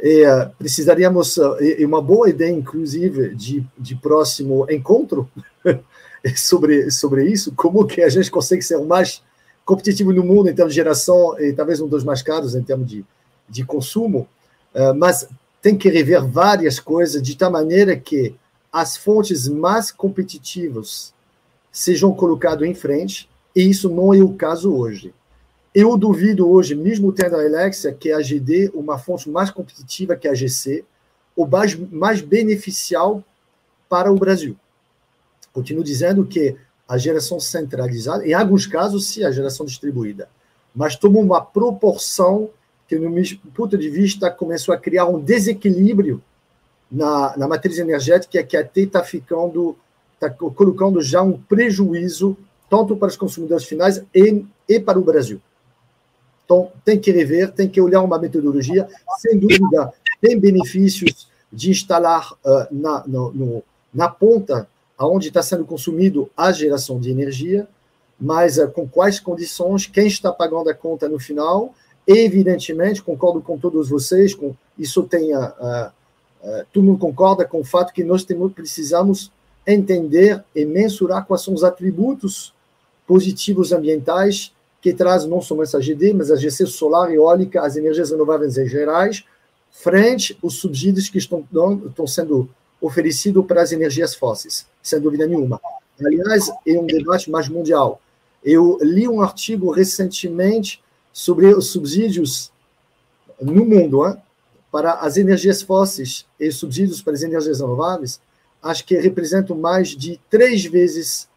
E, 0.00 0.26
uh, 0.26 0.50
precisaríamos, 0.58 1.36
e 1.60 1.84
uma 1.84 2.02
boa 2.02 2.28
ideia, 2.28 2.50
inclusive, 2.50 3.34
de, 3.34 3.64
de 3.78 3.94
próximo 3.94 4.66
encontro 4.70 5.30
sobre, 6.34 6.90
sobre 6.90 7.24
isso, 7.26 7.52
como 7.52 7.86
que 7.86 8.02
a 8.02 8.08
gente 8.08 8.30
consegue 8.30 8.62
ser 8.62 8.78
mais 8.78 9.22
competitivo 9.64 10.12
no 10.12 10.24
mundo 10.24 10.48
em 10.48 10.54
termos 10.54 10.74
de 10.74 10.80
geração 10.80 11.38
e 11.38 11.52
talvez 11.52 11.80
um 11.80 11.86
dos 11.86 12.02
mais 12.02 12.20
caros 12.20 12.54
em 12.54 12.62
termos 12.62 12.88
de, 12.88 13.04
de 13.48 13.64
consumo, 13.64 14.26
uh, 14.74 14.94
mas 14.96 15.28
tem 15.60 15.78
que 15.78 15.88
rever 15.88 16.26
várias 16.26 16.80
coisas 16.80 17.22
de 17.22 17.36
tal 17.36 17.52
maneira 17.52 17.96
que 17.96 18.34
as 18.72 18.96
fontes 18.96 19.46
mais 19.46 19.92
competitivas 19.92 21.14
sejam 21.70 22.12
colocadas 22.12 22.66
em 22.66 22.74
frente, 22.74 23.28
e 23.54 23.68
isso 23.68 23.88
não 23.88 24.12
é 24.12 24.20
o 24.20 24.34
caso 24.34 24.74
hoje. 24.74 25.14
Eu 25.74 25.96
duvido 25.96 26.50
hoje, 26.50 26.74
mesmo 26.74 27.12
tendo 27.12 27.36
a 27.36 27.40
Alexia, 27.40 27.92
que 27.94 28.12
a 28.12 28.20
GD 28.20 28.72
uma 28.74 28.98
fonte 28.98 29.30
mais 29.30 29.50
competitiva 29.50 30.14
que 30.14 30.28
a 30.28 30.34
GC, 30.34 30.84
ou 31.34 31.46
mais, 31.48 31.74
mais 31.74 32.20
beneficial 32.20 33.24
para 33.88 34.12
o 34.12 34.16
Brasil. 34.16 34.54
Continuo 35.50 35.82
dizendo 35.82 36.26
que 36.26 36.56
a 36.86 36.98
geração 36.98 37.40
centralizada, 37.40 38.26
em 38.26 38.34
alguns 38.34 38.66
casos, 38.66 39.06
sim, 39.06 39.24
a 39.24 39.30
geração 39.30 39.64
distribuída, 39.64 40.28
mas 40.74 40.94
toma 40.94 41.18
uma 41.20 41.40
proporção 41.40 42.50
que, 42.86 42.98
no 42.98 43.08
meu 43.08 43.24
ponto 43.54 43.78
de 43.78 43.88
vista, 43.88 44.30
começou 44.30 44.74
a 44.74 44.78
criar 44.78 45.06
um 45.06 45.18
desequilíbrio 45.18 46.22
na, 46.90 47.34
na 47.38 47.48
matriz 47.48 47.78
energética 47.78 48.42
que 48.42 48.58
até 48.58 48.82
está 48.82 49.02
ficando, 49.02 49.74
está 50.12 50.28
colocando 50.28 51.00
já 51.00 51.22
um 51.22 51.38
prejuízo 51.38 52.36
tanto 52.68 52.94
para 52.94 53.08
os 53.08 53.16
consumidores 53.16 53.64
finais 53.64 54.04
e, 54.14 54.44
e 54.68 54.78
para 54.78 54.98
o 54.98 55.04
Brasil. 55.04 55.40
Então, 56.52 56.70
tem 56.84 57.00
que 57.00 57.10
rever, 57.10 57.50
tem 57.50 57.66
que 57.66 57.80
olhar 57.80 58.02
uma 58.02 58.18
metodologia. 58.18 58.86
Sem 59.18 59.38
dúvida, 59.38 59.90
tem 60.20 60.38
benefícios 60.38 61.26
de 61.50 61.70
instalar 61.70 62.30
uh, 62.44 62.66
na, 62.70 63.02
no, 63.06 63.32
no, 63.32 63.62
na 63.92 64.08
ponta 64.08 64.68
onde 64.98 65.28
está 65.28 65.42
sendo 65.42 65.64
consumido 65.64 66.30
a 66.36 66.52
geração 66.52 67.00
de 67.00 67.10
energia, 67.10 67.66
mas 68.20 68.58
uh, 68.58 68.68
com 68.68 68.86
quais 68.86 69.18
condições, 69.18 69.86
quem 69.86 70.06
está 70.06 70.30
pagando 70.30 70.68
a 70.68 70.74
conta 70.74 71.08
no 71.08 71.18
final. 71.18 71.74
Evidentemente, 72.06 73.02
concordo 73.02 73.40
com 73.40 73.56
todos 73.56 73.88
vocês, 73.88 74.34
com 74.34 74.54
isso 74.78 75.04
tem 75.04 75.32
a, 75.32 75.92
todo 76.72 76.82
mundo 76.82 76.98
concorda 76.98 77.44
com 77.44 77.60
o 77.60 77.64
fato 77.64 77.92
que 77.92 78.02
nós 78.02 78.24
temos, 78.24 78.52
precisamos 78.52 79.30
entender 79.64 80.42
e 80.54 80.64
mensurar 80.64 81.24
quais 81.24 81.42
são 81.42 81.54
os 81.54 81.62
atributos 81.62 82.52
positivos 83.06 83.70
ambientais 83.70 84.52
que 84.82 84.92
traz 84.92 85.24
não 85.24 85.40
somente 85.40 85.76
a 85.76 85.80
GD, 85.80 86.12
mas 86.12 86.30
a 86.32 86.36
GC 86.36 86.66
solar, 86.66 87.14
eólica, 87.14 87.62
as 87.62 87.76
energias 87.76 88.10
renováveis 88.10 88.58
em 88.58 88.68
gerais, 88.68 89.24
frente 89.70 90.36
aos 90.42 90.56
subsídios 90.56 91.08
que 91.08 91.18
estão, 91.18 91.46
estão 91.86 92.06
sendo 92.06 92.50
oferecidos 92.80 93.46
para 93.46 93.62
as 93.62 93.70
energias 93.70 94.12
fósseis, 94.12 94.66
sem 94.82 95.00
dúvida 95.00 95.24
nenhuma. 95.24 95.60
Aliás, 96.04 96.50
é 96.66 96.72
um 96.72 96.84
debate 96.84 97.30
mais 97.30 97.48
mundial. 97.48 98.00
Eu 98.44 98.76
li 98.82 99.06
um 99.06 99.22
artigo 99.22 99.70
recentemente 99.70 100.82
sobre 101.12 101.46
os 101.46 101.68
subsídios 101.68 102.50
no 103.40 103.64
mundo 103.64 104.04
hein, 104.04 104.16
para 104.72 104.94
as 104.94 105.16
energias 105.16 105.62
fósseis 105.62 106.26
e 106.40 106.50
subsídios 106.50 107.00
para 107.00 107.12
as 107.12 107.22
energias 107.22 107.60
renováveis, 107.60 108.20
acho 108.60 108.84
que 108.84 108.96
representam 108.98 109.56
mais 109.56 109.90
de 109.90 110.18
três 110.28 110.64
vezes, 110.64 111.28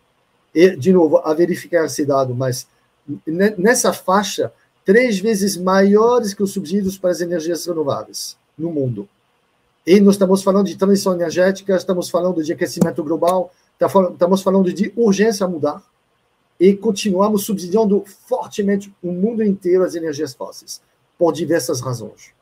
e, 0.54 0.76
de 0.76 0.92
novo, 0.92 1.18
a 1.18 1.32
verificar 1.34 1.86
esse 1.86 2.06
dado, 2.06 2.34
mas 2.34 2.68
nessa 3.58 3.94
faixa 3.94 4.52
três 4.84 5.20
vezes 5.20 5.58
maiores 5.58 6.34
que 6.34 6.44
os 6.44 6.52
subsídios 6.52 6.98
para 6.98 7.10
as 7.10 7.22
energias 7.22 7.66
renováveis 7.66 8.38
no 8.58 8.72
mundo. 8.72 9.10
E 9.86 10.00
nós 10.00 10.16
estamos 10.16 10.42
falando 10.42 10.68
de 10.68 10.78
transição 10.78 11.14
energética, 11.14 11.76
estamos 11.76 12.10
falando 12.10 12.44
de 12.44 12.54
aquecimento 12.54 13.04
global, 13.04 13.52
tá 13.78 13.88
estamos 13.88 14.42
falando 14.42 14.74
de 14.74 14.92
urgência 14.96 15.46
a 15.46 15.50
mudar 15.50 15.84
e 16.60 16.74
continuamos 16.74 17.44
subsidiando 17.44 18.04
fortemente 18.28 18.94
o 19.04 19.12
mundo 19.12 19.44
inteiro 19.44 19.84
as 19.84 19.96
energias 19.96 20.34
fósseis, 20.34 20.82
por 21.18 21.34
diversas 21.34 21.82
razões. 21.82 22.34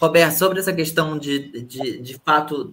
Roberto, 0.00 0.38
sobre 0.38 0.58
essa 0.58 0.72
questão 0.72 1.18
de, 1.18 1.62
de, 1.62 1.98
de 1.98 2.20
fato, 2.24 2.72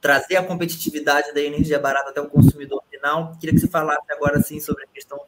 trazer 0.00 0.36
a 0.36 0.42
competitividade 0.42 1.32
da 1.34 1.42
energia 1.42 1.78
barata 1.78 2.10
até 2.10 2.20
o 2.20 2.28
consumidor 2.28 2.82
final, 3.00 3.36
queria 3.40 3.54
que 3.54 3.60
você 3.60 3.68
falasse 3.68 4.12
agora 4.12 4.38
assim 4.38 4.60
sobre 4.60 4.84
a 4.84 4.86
questão 4.86 5.18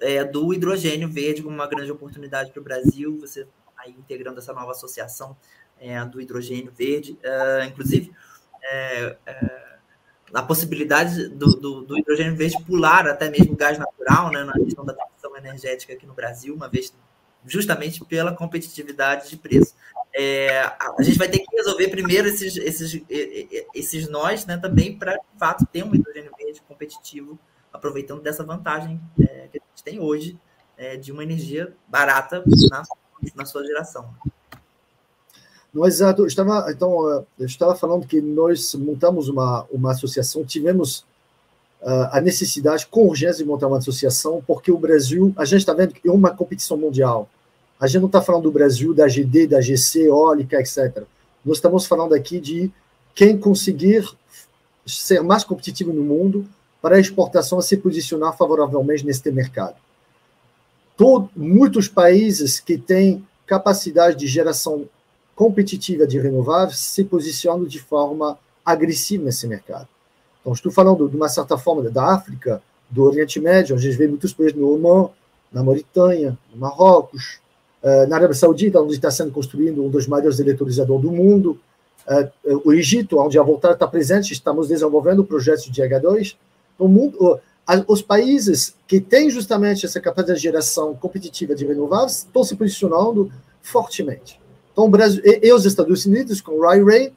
é, 0.00 0.22
do 0.24 0.52
hidrogênio 0.52 1.08
verde 1.08 1.42
como 1.42 1.54
uma 1.54 1.66
grande 1.66 1.90
oportunidade 1.90 2.52
para 2.52 2.60
o 2.60 2.64
Brasil, 2.64 3.18
você 3.18 3.46
aí 3.76 3.92
integrando 3.92 4.38
essa 4.38 4.52
nova 4.52 4.72
associação 4.72 5.36
é, 5.80 6.04
do 6.04 6.20
hidrogênio 6.20 6.72
verde, 6.72 7.18
é, 7.22 7.64
inclusive 7.66 8.12
é, 8.62 9.16
é, 9.26 9.78
a 10.34 10.42
possibilidade 10.42 11.28
do, 11.28 11.46
do, 11.56 11.82
do, 11.82 11.98
hidrogênio 11.98 12.36
verde 12.36 12.62
pular 12.64 13.06
até 13.08 13.30
mesmo 13.30 13.56
gás 13.56 13.78
natural 13.78 14.30
né, 14.30 14.44
na 14.44 14.52
questão 14.52 14.84
da 14.84 14.92
transição 14.92 15.36
energética 15.36 15.92
aqui 15.92 16.06
no 16.06 16.14
Brasil, 16.14 16.54
uma 16.54 16.68
vez 16.68 16.92
justamente 17.46 18.04
pela 18.04 18.34
competitividade 18.34 19.30
de 19.30 19.36
preço. 19.36 19.74
É, 20.20 20.62
a 20.98 21.00
gente 21.00 21.16
vai 21.16 21.28
ter 21.28 21.38
que 21.38 21.56
resolver 21.56 21.86
primeiro 21.90 22.26
esses, 22.26 22.56
esses, 22.56 23.00
esses 23.72 24.08
nós, 24.08 24.44
né, 24.46 24.56
também 24.56 24.98
para 24.98 25.12
de 25.12 25.38
fato 25.38 25.64
ter 25.66 25.84
um 25.84 25.94
hidrogênio 25.94 26.32
verde 26.36 26.60
competitivo, 26.66 27.38
aproveitando 27.72 28.20
dessa 28.20 28.42
vantagem 28.42 29.00
é, 29.20 29.46
que 29.46 29.58
a 29.58 29.60
gente 29.60 29.84
tem 29.84 30.00
hoje 30.00 30.36
é, 30.76 30.96
de 30.96 31.12
uma 31.12 31.22
energia 31.22 31.72
barata 31.86 32.42
na, 32.68 32.82
na 33.36 33.44
sua 33.44 33.64
geração. 33.64 34.12
Exato, 35.84 36.22
eu 36.22 36.26
estava, 36.26 36.66
então, 36.72 37.24
eu 37.38 37.46
estava 37.46 37.76
falando 37.76 38.04
que 38.04 38.20
nós 38.20 38.74
montamos 38.74 39.28
uma, 39.28 39.66
uma 39.70 39.92
associação, 39.92 40.44
tivemos 40.44 41.06
uh, 41.80 42.08
a 42.10 42.20
necessidade, 42.20 42.88
com 42.88 43.06
urgência, 43.06 43.44
de 43.44 43.48
montar 43.48 43.68
uma 43.68 43.78
associação, 43.78 44.42
porque 44.44 44.72
o 44.72 44.78
Brasil, 44.78 45.32
a 45.36 45.44
gente 45.44 45.60
está 45.60 45.74
vendo 45.74 45.94
que 45.94 46.08
é 46.08 46.10
uma 46.10 46.34
competição 46.34 46.76
mundial. 46.76 47.28
A 47.80 47.86
gente 47.86 48.00
não 48.00 48.08
está 48.08 48.20
falando 48.20 48.44
do 48.44 48.50
Brasil, 48.50 48.92
da 48.92 49.06
GD, 49.06 49.46
da 49.46 49.60
GC, 49.60 50.06
eólica, 50.06 50.58
etc. 50.60 51.04
Nós 51.44 51.58
estamos 51.58 51.86
falando 51.86 52.14
aqui 52.14 52.40
de 52.40 52.70
quem 53.14 53.38
conseguir 53.38 54.08
ser 54.86 55.22
mais 55.22 55.44
competitivo 55.44 55.92
no 55.92 56.02
mundo 56.02 56.46
para 56.80 56.96
a 56.96 57.00
exportação 57.00 57.60
se 57.60 57.76
posicionar 57.76 58.36
favoravelmente 58.36 59.04
neste 59.04 59.30
mercado. 59.30 59.76
Todo, 60.96 61.30
muitos 61.36 61.88
países 61.88 62.58
que 62.58 62.76
têm 62.76 63.24
capacidade 63.46 64.16
de 64.16 64.26
geração 64.26 64.88
competitiva 65.34 66.06
de 66.06 66.18
renováveis 66.18 66.78
se 66.78 67.04
posicionam 67.04 67.64
de 67.64 67.78
forma 67.78 68.38
agressiva 68.64 69.24
nesse 69.24 69.46
mercado. 69.46 69.88
Então, 70.40 70.52
estou 70.52 70.72
falando 70.72 71.08
de 71.08 71.16
uma 71.16 71.28
certa 71.28 71.56
forma 71.56 71.88
da 71.90 72.12
África, 72.12 72.62
do 72.90 73.04
Oriente 73.04 73.38
Médio, 73.38 73.76
a 73.76 73.78
gente 73.78 73.96
vê 73.96 74.08
muitos 74.08 74.32
países 74.32 74.56
no 74.56 74.74
Oman, 74.74 75.10
na 75.52 75.62
Mauritânia, 75.62 76.36
no 76.52 76.58
Marrocos, 76.58 77.40
na 78.08 78.16
Arábia 78.16 78.34
Saudita, 78.34 78.80
onde 78.80 78.94
está 78.94 79.10
sendo 79.10 79.30
construído 79.30 79.84
um 79.84 79.88
dos 79.88 80.06
maiores 80.06 80.40
eletrorizadores 80.40 81.02
do 81.02 81.12
mundo, 81.12 81.58
eh, 82.08 82.30
o 82.64 82.72
Egito, 82.72 83.18
onde 83.18 83.38
a 83.38 83.42
Voltaire 83.42 83.74
está 83.74 83.86
presente, 83.86 84.32
estamos 84.32 84.68
desenvolvendo 84.68 85.22
projetos 85.24 85.70
de 85.70 85.82
H2. 85.82 86.36
O 86.78 86.88
mundo, 86.88 87.38
os 87.86 88.00
países 88.00 88.74
que 88.86 89.00
têm 89.00 89.28
justamente 89.28 89.84
essa 89.84 90.00
capacidade 90.00 90.38
de 90.38 90.44
geração 90.44 90.94
competitiva 90.94 91.54
de 91.54 91.66
renováveis 91.66 92.18
estão 92.18 92.42
se 92.42 92.56
posicionando 92.56 93.30
fortemente. 93.60 94.40
Então, 94.72 94.86
o 94.86 94.88
Brasil 94.88 95.20
e, 95.24 95.52
os 95.52 95.66
Estados 95.66 96.06
Unidos, 96.06 96.40
com 96.40 96.52
o 96.52 96.62
Ray, 96.62 97.12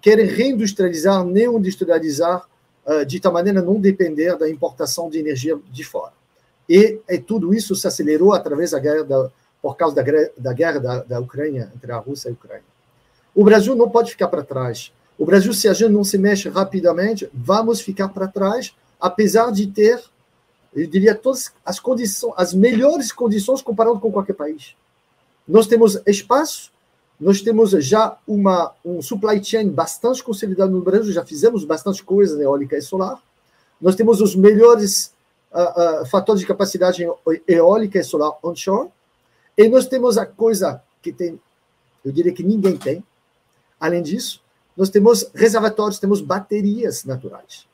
querem 0.00 0.26
reindustrializar, 0.26 1.24
neoindustrializar, 1.24 2.48
de 3.06 3.20
tal 3.20 3.32
maneira 3.32 3.60
não 3.60 3.78
depender 3.78 4.36
da 4.36 4.48
importação 4.48 5.10
de 5.10 5.18
energia 5.18 5.58
de 5.70 5.84
fora. 5.84 6.12
E, 6.68 6.98
e 7.08 7.18
tudo 7.18 7.52
isso 7.52 7.74
se 7.76 7.86
acelerou 7.86 8.32
através 8.32 8.70
da 8.70 8.78
guerra 8.78 9.04
da, 9.04 9.30
por 9.62 9.76
causa 9.76 9.94
da, 9.94 10.02
da 10.36 10.52
guerra 10.52 10.78
da, 10.78 11.02
da 11.02 11.20
Ucrânia, 11.20 11.70
entre 11.74 11.92
a 11.92 11.98
Rússia 11.98 12.28
e 12.28 12.30
a 12.30 12.34
Ucrânia. 12.34 12.64
O 13.34 13.44
Brasil 13.44 13.74
não 13.74 13.88
pode 13.88 14.10
ficar 14.10 14.28
para 14.28 14.42
trás. 14.42 14.92
O 15.18 15.24
Brasil, 15.24 15.52
se 15.52 15.68
a 15.68 15.72
gente 15.72 15.92
não 15.92 16.02
se 16.02 16.16
mexe 16.16 16.48
rapidamente, 16.48 17.28
vamos 17.32 17.80
ficar 17.80 18.08
para 18.08 18.26
trás, 18.26 18.74
apesar 18.98 19.52
de 19.52 19.66
ter, 19.66 20.02
eu 20.74 20.86
diria, 20.86 21.14
todas 21.14 21.52
as 21.64 21.78
condições, 21.78 22.32
as 22.36 22.54
melhores 22.54 23.12
condições 23.12 23.60
comparado 23.60 24.00
com 24.00 24.10
qualquer 24.10 24.34
país. 24.34 24.74
Nós 25.46 25.66
temos 25.66 26.00
espaço, 26.06 26.70
nós 27.20 27.42
temos 27.42 27.72
já 27.84 28.16
uma, 28.26 28.72
um 28.82 29.02
supply 29.02 29.44
chain 29.44 29.68
bastante 29.68 30.24
consolidado 30.24 30.72
no 30.72 30.80
Brasil, 30.80 31.12
já 31.12 31.24
fizemos 31.24 31.64
bastante 31.64 32.02
coisa 32.02 32.36
na 32.36 32.44
eólica 32.44 32.78
e 32.78 32.82
solar. 32.82 33.20
Nós 33.78 33.94
temos 33.94 34.22
os 34.22 34.34
melhores 34.34 35.12
uh, 35.52 36.02
uh, 36.02 36.06
fatores 36.06 36.40
de 36.40 36.46
capacidade 36.46 37.06
eólica 37.46 37.98
e 37.98 38.04
solar 38.04 38.38
onshore. 38.42 38.88
E 39.56 39.68
nós 39.68 39.86
temos 39.86 40.16
a 40.16 40.26
coisa 40.26 40.82
que 41.02 41.12
tem, 41.12 41.40
eu 42.04 42.12
diria 42.12 42.32
que 42.32 42.42
ninguém 42.42 42.76
tem. 42.76 43.04
Além 43.78 44.02
disso, 44.02 44.42
nós 44.76 44.90
temos 44.90 45.30
reservatórios, 45.34 45.98
temos 45.98 46.20
baterias 46.20 47.04
naturais. 47.04 47.66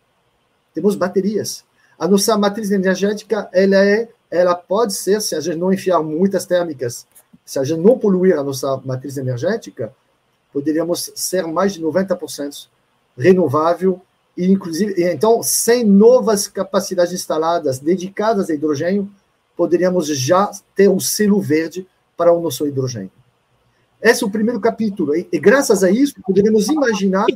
Temos 0.74 0.95
baterias. 0.95 1.64
A 1.99 2.07
nossa 2.07 2.37
matriz 2.37 2.70
energética, 2.70 3.49
ela 3.53 3.77
é, 3.77 4.09
ela 4.31 4.55
pode 4.55 4.93
ser, 4.93 5.20
se 5.20 5.35
a 5.35 5.41
gente 5.41 5.57
não 5.57 5.72
enfiar 5.72 6.03
muitas 6.03 6.45
térmicas, 6.45 7.07
se 7.45 7.59
a 7.59 7.64
gente 7.64 7.81
não 7.81 7.99
poluir 7.99 8.39
a 8.39 8.43
nossa 8.43 8.77
matriz 8.85 9.16
energética, 9.16 9.95
poderíamos 10.53 11.12
ser 11.14 11.47
mais 11.47 11.74
de 11.74 11.83
90% 11.83 12.68
renovável 13.16 14.01
e 14.37 14.51
inclusive, 14.51 14.95
então, 15.03 15.43
sem 15.43 15.85
novas 15.85 16.47
capacidades 16.47 17.14
instaladas 17.14 17.79
dedicadas 17.79 18.51
a 18.51 18.55
hidrogênio, 18.55 19.11
poderíamos 19.57 20.07
já 20.09 20.50
ter 20.74 20.88
um 20.88 21.00
selo 21.00 21.40
verde 21.40 21.86
para 22.16 22.32
o 22.32 22.40
nosso 22.40 22.66
hidrogênio. 22.66 23.11
Esse 24.00 24.22
é 24.22 24.26
o 24.26 24.30
primeiro 24.30 24.61
capítulo. 24.61 25.16
E, 25.16 25.26
graças 25.38 25.82
a 25.82 25.90
isso, 25.90 26.14
poderíamos 26.24 26.68
imaginar 26.68 27.26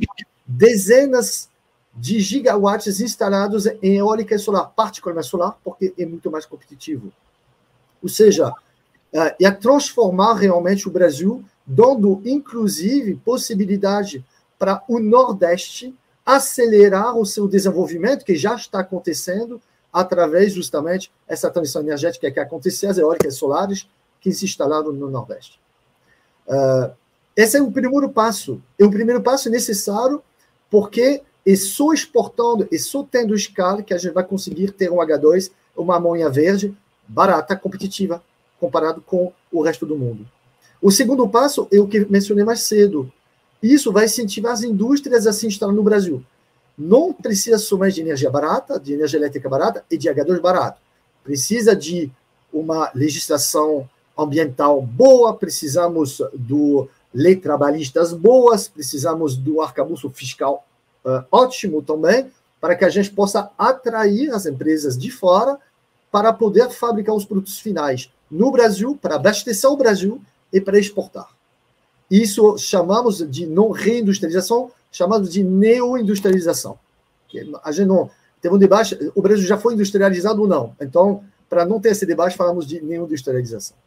dezenas 0.45 1.49
de 1.93 2.19
gigawatts 2.19 3.01
instalados 3.01 3.65
em 3.81 3.97
eólica 3.97 4.35
e 4.35 4.39
solar, 4.39 4.71
particularmente 4.75 5.27
solar, 5.27 5.57
porque 5.63 5.93
é 5.97 6.05
muito 6.05 6.31
mais 6.31 6.45
competitivo. 6.45 7.11
Ou 8.01 8.07
seja, 8.07 8.53
é 9.11 9.45
a 9.45 9.53
transformar 9.53 10.35
realmente 10.35 10.87
o 10.87 10.91
Brasil, 10.91 11.43
dando 11.65 12.21
inclusive 12.23 13.15
possibilidade 13.15 14.23
para 14.57 14.81
o 14.87 14.99
Nordeste 14.99 15.93
acelerar 16.25 17.17
o 17.17 17.25
seu 17.25 17.47
desenvolvimento, 17.47 18.23
que 18.23 18.35
já 18.35 18.55
está 18.55 18.79
acontecendo, 18.79 19.59
através 19.91 20.53
justamente 20.53 21.11
essa 21.27 21.49
transição 21.49 21.81
energética 21.81 22.31
que 22.31 22.39
aconteceu, 22.39 22.89
as 22.89 22.97
eólicas 22.97 23.35
solares 23.35 23.87
que 24.19 24.31
se 24.31 24.45
instalaram 24.45 24.91
no 24.91 25.09
Nordeste. 25.09 25.59
Uh, 26.47 26.91
esse 27.35 27.57
é 27.57 27.61
o 27.61 27.71
primeiro 27.71 28.09
passo. 28.09 28.61
É 28.77 28.85
o 28.85 28.91
primeiro 28.91 29.21
passo 29.21 29.49
necessário 29.49 30.21
porque 30.69 31.21
é 31.45 31.55
só 31.55 31.91
exportando, 31.91 32.67
é 32.71 32.77
só 32.77 33.03
tendo 33.03 33.35
escala 33.35 33.81
que 33.81 33.93
a 33.93 33.97
gente 33.97 34.13
vai 34.13 34.23
conseguir 34.23 34.71
ter 34.71 34.91
um 34.91 34.97
H2, 34.97 35.51
uma 35.75 35.97
amônia 35.97 36.29
verde, 36.29 36.75
barata, 37.07 37.55
competitiva, 37.55 38.23
comparado 38.59 39.01
com 39.01 39.33
o 39.51 39.61
resto 39.61 39.85
do 39.85 39.97
mundo. 39.97 40.25
O 40.81 40.91
segundo 40.91 41.27
passo 41.27 41.67
é 41.71 41.79
o 41.79 41.87
que 41.87 42.05
mencionei 42.05 42.45
mais 42.45 42.61
cedo. 42.61 43.11
Isso 43.61 43.91
vai 43.91 44.05
incentivar 44.05 44.53
as 44.53 44.63
indústrias 44.63 45.27
a 45.27 45.33
se 45.33 45.45
instalar 45.45 45.75
no 45.75 45.83
Brasil. 45.83 46.23
Não 46.81 47.13
precisa 47.13 47.57
mais 47.77 47.93
de 47.93 48.01
energia 48.01 48.31
barata, 48.31 48.79
de 48.79 48.93
energia 48.93 49.19
elétrica 49.19 49.47
barata 49.47 49.85
e 49.89 49.95
de 49.95 50.09
H2 50.09 50.41
barato. 50.41 50.81
Precisa 51.23 51.75
de 51.75 52.11
uma 52.51 52.89
legislação 52.95 53.87
ambiental 54.17 54.81
boa, 54.81 55.35
precisamos 55.35 56.23
do 56.33 56.89
lei 57.13 57.35
trabalhistas 57.35 58.13
boas, 58.13 58.67
precisamos 58.67 59.37
do 59.37 59.61
arcabouço 59.61 60.09
fiscal 60.09 60.65
uh, 61.05 61.23
ótimo 61.31 61.83
também, 61.83 62.31
para 62.59 62.75
que 62.75 62.83
a 62.83 62.89
gente 62.89 63.11
possa 63.11 63.51
atrair 63.59 64.31
as 64.31 64.47
empresas 64.47 64.97
de 64.97 65.11
fora 65.11 65.59
para 66.11 66.33
poder 66.33 66.71
fabricar 66.71 67.13
os 67.13 67.25
produtos 67.25 67.59
finais 67.59 68.11
no 68.29 68.51
Brasil, 68.51 68.97
para 68.99 69.15
abastecer 69.17 69.69
o 69.69 69.77
Brasil 69.77 70.19
e 70.51 70.59
para 70.59 70.79
exportar. 70.79 71.29
Isso 72.09 72.57
chamamos 72.57 73.19
de 73.29 73.45
não 73.45 73.69
reindustrialização, 73.69 74.71
chamamos 74.91 75.31
de 75.31 75.43
neoindustrialização. 75.43 76.77
A 77.63 77.71
gente 77.71 77.87
não 77.87 78.09
teve 78.41 78.53
um 78.53 78.57
debate, 78.57 78.97
o 79.15 79.21
Brasil 79.21 79.47
já 79.47 79.57
foi 79.57 79.73
industrializado 79.73 80.41
ou 80.41 80.47
não. 80.47 80.75
Então, 80.81 81.23
para 81.49 81.65
não 81.65 81.79
ter 81.79 81.89
esse 81.89 82.05
debate, 82.05 82.35
falamos 82.35 82.65
de 82.67 82.81
neoindustrialização. 82.81 83.77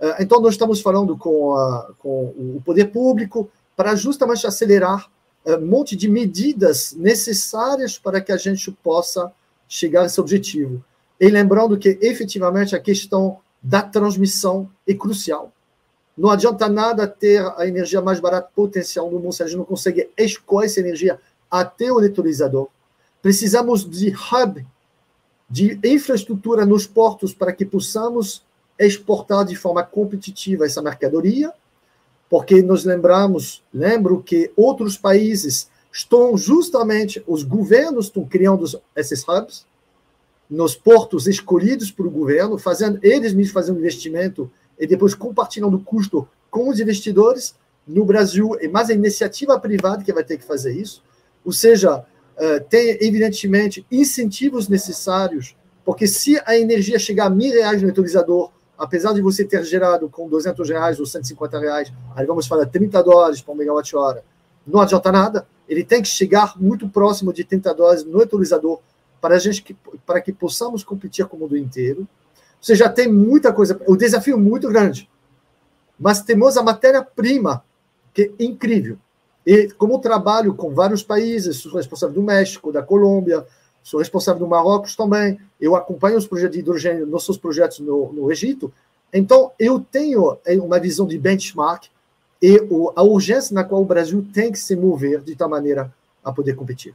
Ah, 0.00 0.16
então, 0.18 0.40
nós 0.40 0.54
estamos 0.54 0.80
falando 0.80 1.16
com, 1.16 1.54
a, 1.54 1.92
com 1.98 2.24
o 2.56 2.62
poder 2.64 2.86
público 2.86 3.48
para 3.76 3.94
justamente 3.94 4.46
acelerar 4.46 5.08
um 5.46 5.52
ah, 5.52 5.58
monte 5.58 5.94
de 5.94 6.08
medidas 6.08 6.92
necessárias 6.92 7.98
para 7.98 8.20
que 8.20 8.32
a 8.32 8.36
gente 8.36 8.70
possa 8.82 9.32
chegar 9.68 10.02
a 10.02 10.06
esse 10.06 10.20
objetivo. 10.20 10.84
E 11.20 11.28
lembrando 11.28 11.78
que, 11.78 11.98
efetivamente, 12.02 12.74
a 12.74 12.80
questão 12.80 13.38
da 13.62 13.80
transmissão 13.80 14.68
é 14.86 14.92
crucial. 14.92 15.52
Não 16.16 16.30
adianta 16.30 16.68
nada 16.68 17.06
ter 17.06 17.42
a 17.56 17.66
energia 17.66 18.00
mais 18.00 18.20
barata 18.20 18.50
potencial 18.54 19.10
no 19.10 19.18
mundo 19.18 19.32
se 19.32 19.42
a 19.42 19.46
gente 19.46 19.58
não 19.58 19.64
consegue 19.64 20.10
escoar 20.16 20.66
essa 20.66 20.80
energia 20.80 21.18
até 21.50 21.90
o 21.90 21.98
eletrolizador. 21.98 22.68
Precisamos 23.20 23.88
de 23.88 24.10
hub, 24.10 24.66
de 25.48 25.78
infraestrutura 25.84 26.66
nos 26.66 26.86
portos 26.86 27.32
para 27.32 27.52
que 27.52 27.64
possamos 27.64 28.42
exportar 28.78 29.44
de 29.44 29.54
forma 29.54 29.82
competitiva 29.82 30.66
essa 30.66 30.82
mercadoria, 30.82 31.52
porque 32.28 32.62
nós 32.62 32.84
lembramos, 32.84 33.62
lembro 33.72 34.22
que 34.22 34.50
outros 34.56 34.96
países 34.96 35.70
estão 35.92 36.36
justamente, 36.36 37.22
os 37.26 37.42
governos 37.42 38.06
estão 38.06 38.24
criando 38.24 38.64
esses 38.96 39.22
hubs, 39.28 39.66
nos 40.48 40.74
portos 40.74 41.26
escolhidos 41.26 41.90
pelo 41.90 42.10
governo, 42.10 42.58
fazendo 42.58 42.98
eles 43.02 43.32
mesmos 43.32 43.52
fazendo 43.52 43.78
investimento 43.78 44.50
e 44.78 44.86
depois 44.86 45.14
compartilhando 45.14 45.76
o 45.76 45.84
custo 45.84 46.28
com 46.50 46.68
os 46.68 46.80
investidores. 46.80 47.54
No 47.86 48.04
Brasil, 48.04 48.56
é 48.60 48.68
mais 48.68 48.90
a 48.90 48.94
iniciativa 48.94 49.58
privada 49.58 50.04
que 50.04 50.12
vai 50.12 50.24
ter 50.24 50.38
que 50.38 50.44
fazer 50.44 50.72
isso. 50.72 51.02
Ou 51.44 51.52
seja, 51.52 52.04
eh, 52.36 52.60
tem, 52.60 52.96
evidentemente, 53.00 53.84
incentivos 53.90 54.68
necessários, 54.68 55.56
porque 55.84 56.06
se 56.06 56.40
a 56.46 56.56
energia 56.56 56.98
chegar 56.98 57.26
a 57.26 57.30
mil 57.30 57.52
reais 57.52 57.82
no 57.82 57.88
utilizador 57.88 58.52
apesar 58.82 59.12
de 59.12 59.22
você 59.22 59.44
ter 59.44 59.64
gerado 59.64 60.08
com 60.08 60.28
200 60.28 60.68
reais 60.68 60.98
ou 60.98 61.06
150 61.06 61.60
reais, 61.60 61.92
aí 62.16 62.26
vamos 62.26 62.48
falar 62.48 62.66
30 62.66 63.00
dólares 63.04 63.40
por 63.40 63.54
megawatt-hora, 63.54 64.24
não 64.66 64.80
adianta 64.80 65.12
nada. 65.12 65.46
Ele 65.68 65.84
tem 65.84 66.02
que 66.02 66.08
chegar 66.08 66.60
muito 66.60 66.88
próximo 66.88 67.32
de 67.32 67.44
30 67.44 67.72
dólares 67.74 68.04
no 68.04 68.20
utilizador 68.20 68.80
para, 69.20 69.38
gente, 69.38 69.76
para 70.04 70.20
que 70.20 70.32
possamos 70.32 70.82
competir 70.82 71.24
com 71.26 71.36
o 71.36 71.40
mundo 71.40 71.56
inteiro. 71.56 72.08
Você 72.62 72.76
já 72.76 72.88
tem 72.88 73.12
muita 73.12 73.52
coisa, 73.52 73.78
o 73.88 73.96
desafio 73.96 74.34
é 74.34 74.40
muito 74.40 74.68
grande, 74.68 75.10
mas 75.98 76.22
temos 76.22 76.56
a 76.56 76.62
matéria-prima, 76.62 77.64
que 78.14 78.32
é 78.38 78.44
incrível. 78.44 78.96
E 79.44 79.68
como 79.72 79.98
trabalho 79.98 80.54
com 80.54 80.72
vários 80.72 81.02
países, 81.02 81.56
sou 81.56 81.74
responsável 81.74 82.14
do 82.14 82.22
México, 82.22 82.70
da 82.70 82.80
Colômbia, 82.80 83.44
sou 83.82 83.98
responsável 83.98 84.38
do 84.38 84.46
Marrocos 84.46 84.94
também, 84.94 85.40
eu 85.60 85.74
acompanho 85.74 86.16
os 86.16 86.26
projetos 86.28 86.54
de 86.54 86.60
hidrogênio, 86.60 87.04
nossos 87.04 87.36
projetos 87.36 87.80
no, 87.80 88.12
no 88.12 88.30
Egito, 88.30 88.72
então 89.12 89.50
eu 89.58 89.80
tenho 89.80 90.38
é, 90.44 90.54
uma 90.54 90.78
visão 90.78 91.04
de 91.04 91.18
benchmark 91.18 91.86
e 92.40 92.60
a 92.94 93.02
urgência 93.02 93.52
na 93.52 93.64
qual 93.64 93.82
o 93.82 93.86
Brasil 93.86 94.24
tem 94.32 94.52
que 94.52 94.58
se 94.58 94.76
mover 94.76 95.20
de 95.20 95.34
tal 95.34 95.48
maneira 95.48 95.92
a 96.24 96.32
poder 96.32 96.54
competir. 96.54 96.94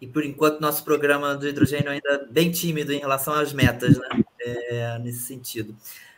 E 0.00 0.06
por 0.06 0.24
enquanto 0.24 0.60
nosso 0.60 0.82
programa 0.82 1.34
do 1.34 1.46
hidrogênio 1.46 1.90
ainda 1.90 2.26
bem 2.30 2.50
tímido 2.50 2.92
em 2.92 2.98
relação 2.98 3.34
às 3.34 3.52
metas, 3.52 3.98
né? 3.98 4.08
É, 4.40 4.98
nesse 4.98 5.20
sentido. 5.20 5.76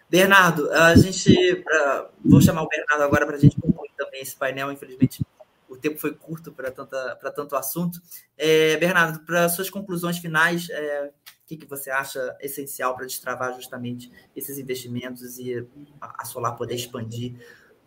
Bernardo, 0.08 0.70
a 0.70 0.94
gente, 0.94 1.56
pra, 1.64 2.10
vou 2.24 2.40
chamar 2.40 2.62
o 2.62 2.68
Bernardo 2.68 3.02
agora 3.02 3.26
para 3.26 3.36
a 3.36 3.38
gente 3.38 3.58
concluir 3.60 3.90
também 3.96 4.20
esse 4.20 4.36
painel. 4.36 4.70
Infelizmente, 4.70 5.24
o 5.68 5.76
tempo 5.76 5.98
foi 5.98 6.14
curto 6.14 6.52
para 6.52 6.70
tanto 6.70 7.56
assunto. 7.56 8.00
É, 8.36 8.76
Bernardo, 8.76 9.20
para 9.24 9.48
suas 9.48 9.70
conclusões 9.70 10.18
finais, 10.18 10.68
é, 10.70 11.06
o 11.06 11.46
que, 11.46 11.56
que 11.56 11.66
você 11.66 11.90
acha 11.90 12.36
essencial 12.40 12.94
para 12.94 13.06
destravar 13.06 13.54
justamente 13.54 14.12
esses 14.36 14.58
investimentos 14.58 15.38
e 15.38 15.66
a, 16.00 16.22
a 16.22 16.24
Solar 16.24 16.56
poder 16.56 16.74
expandir? 16.74 17.32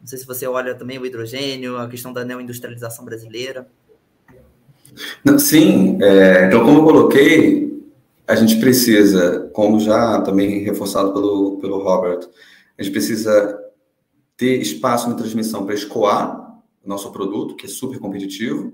Não 0.02 0.08
sei 0.08 0.18
se 0.18 0.26
você 0.26 0.48
olha 0.48 0.76
também 0.76 0.98
o 0.98 1.06
hidrogênio, 1.06 1.78
a 1.78 1.88
questão 1.88 2.12
da 2.12 2.26
neoindustrialização 2.26 3.06
brasileira. 3.06 3.70
Sim, 5.40 5.98
é, 6.02 6.46
então 6.46 6.64
como 6.64 6.80
eu 6.80 6.84
coloquei, 6.84 7.84
a 8.28 8.36
gente 8.36 8.60
precisa, 8.60 9.50
como 9.54 9.80
já 9.80 10.22
também 10.22 10.64
reforçado 10.64 11.14
pelo, 11.14 11.58
pelo 11.60 11.84
Robert, 11.84 12.28
a 12.78 12.84
gente 12.84 12.92
precisa 12.92 13.60
ter 14.36 14.62
espaço 14.62 15.10
na 15.10 15.16
transmissão 15.16 15.66
para 15.66 15.76
escoar 15.76 16.46
nosso 16.84 17.12
produto, 17.12 17.56
que 17.56 17.66
é 17.66 17.70
super 17.70 18.00
competitivo. 18.00 18.74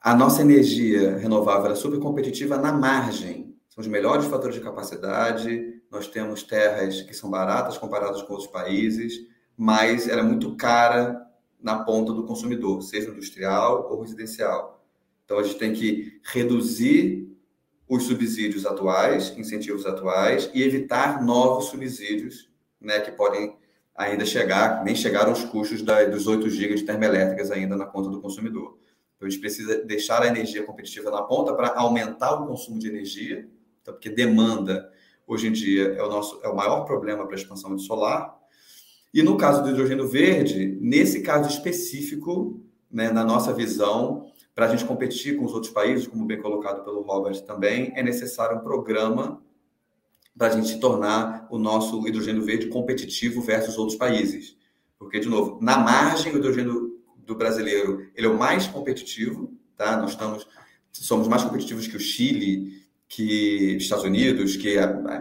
A 0.00 0.14
nossa 0.14 0.40
energia 0.40 1.16
renovável 1.18 1.70
é 1.70 1.74
super 1.74 1.98
competitiva 1.98 2.56
na 2.56 2.72
margem. 2.72 3.54
São 3.68 3.82
os 3.82 3.88
melhores 3.88 4.26
fatores 4.26 4.54
de 4.54 4.62
capacidade. 4.62 5.82
Nós 5.90 6.06
temos 6.06 6.42
terras 6.42 7.02
que 7.02 7.14
são 7.14 7.28
baratas 7.28 7.76
comparadas 7.76 8.22
com 8.22 8.32
outros 8.32 8.50
países, 8.50 9.14
mas 9.56 10.08
ela 10.08 10.20
é 10.20 10.24
muito 10.24 10.56
cara 10.56 11.22
na 11.60 11.84
ponta 11.84 12.12
do 12.12 12.24
consumidor, 12.24 12.82
seja 12.82 13.10
industrial 13.10 13.88
ou 13.90 14.00
residencial. 14.00 14.75
Então 15.26 15.40
a 15.40 15.42
gente 15.42 15.58
tem 15.58 15.74
que 15.74 16.20
reduzir 16.22 17.28
os 17.88 18.04
subsídios 18.04 18.64
atuais, 18.64 19.36
incentivos 19.36 19.84
atuais, 19.84 20.50
e 20.54 20.62
evitar 20.62 21.22
novos 21.22 21.66
subsídios 21.66 22.48
né, 22.80 23.00
que 23.00 23.10
podem 23.10 23.56
ainda 23.94 24.24
chegar, 24.24 24.84
nem 24.84 24.94
chegaram 24.94 25.32
os 25.32 25.44
custos 25.44 25.82
da, 25.82 26.04
dos 26.04 26.26
8 26.26 26.48
GB 26.48 26.74
de 26.74 26.84
termoelétricas 26.84 27.50
ainda 27.50 27.76
na 27.76 27.86
conta 27.86 28.08
do 28.08 28.20
consumidor. 28.20 28.78
Então, 29.16 29.26
a 29.26 29.30
gente 29.30 29.40
precisa 29.40 29.84
deixar 29.84 30.22
a 30.22 30.26
energia 30.26 30.62
competitiva 30.62 31.10
na 31.10 31.22
ponta 31.22 31.54
para 31.54 31.74
aumentar 31.76 32.34
o 32.34 32.46
consumo 32.46 32.78
de 32.78 32.88
energia, 32.88 33.48
então, 33.82 33.94
porque 33.94 34.10
demanda, 34.10 34.90
hoje 35.26 35.48
em 35.48 35.52
dia, 35.52 35.94
é 35.96 36.02
o, 36.02 36.08
nosso, 36.08 36.40
é 36.42 36.48
o 36.48 36.56
maior 36.56 36.84
problema 36.84 37.24
para 37.24 37.34
a 37.34 37.38
expansão 37.38 37.74
de 37.74 37.82
solar. 37.82 38.36
E 39.14 39.22
no 39.22 39.36
caso 39.36 39.62
do 39.62 39.70
hidrogênio 39.70 40.08
verde, 40.08 40.76
nesse 40.80 41.22
caso 41.22 41.48
específico, 41.48 42.60
né, 42.90 43.10
na 43.10 43.24
nossa 43.24 43.52
visão, 43.52 44.30
para 44.56 44.64
a 44.64 44.68
gente 44.70 44.86
competir 44.86 45.36
com 45.36 45.44
os 45.44 45.52
outros 45.52 45.70
países, 45.70 46.06
como 46.06 46.24
bem 46.24 46.40
colocado 46.40 46.82
pelo 46.82 47.02
Robert 47.02 47.38
também, 47.42 47.92
é 47.94 48.02
necessário 48.02 48.56
um 48.56 48.60
programa 48.60 49.38
para 50.36 50.46
a 50.46 50.50
gente 50.50 50.80
tornar 50.80 51.46
o 51.50 51.58
nosso 51.58 52.08
hidrogênio 52.08 52.42
verde 52.42 52.68
competitivo 52.68 53.42
versus 53.42 53.76
outros 53.76 53.98
países. 53.98 54.56
Porque, 54.98 55.20
de 55.20 55.28
novo, 55.28 55.58
na 55.60 55.76
margem, 55.76 56.32
o 56.32 56.38
hidrogênio 56.38 56.98
do 57.18 57.34
brasileiro 57.34 58.06
ele 58.14 58.26
é 58.26 58.30
o 58.30 58.38
mais 58.38 58.66
competitivo, 58.66 59.52
tá? 59.76 59.98
Nós 59.98 60.12
estamos, 60.12 60.46
somos 60.90 61.28
mais 61.28 61.44
competitivos 61.44 61.86
que 61.86 61.96
o 61.96 62.00
Chile, 62.00 62.82
que 63.06 63.76
Estados 63.76 64.06
Unidos, 64.06 64.56
que 64.56 64.76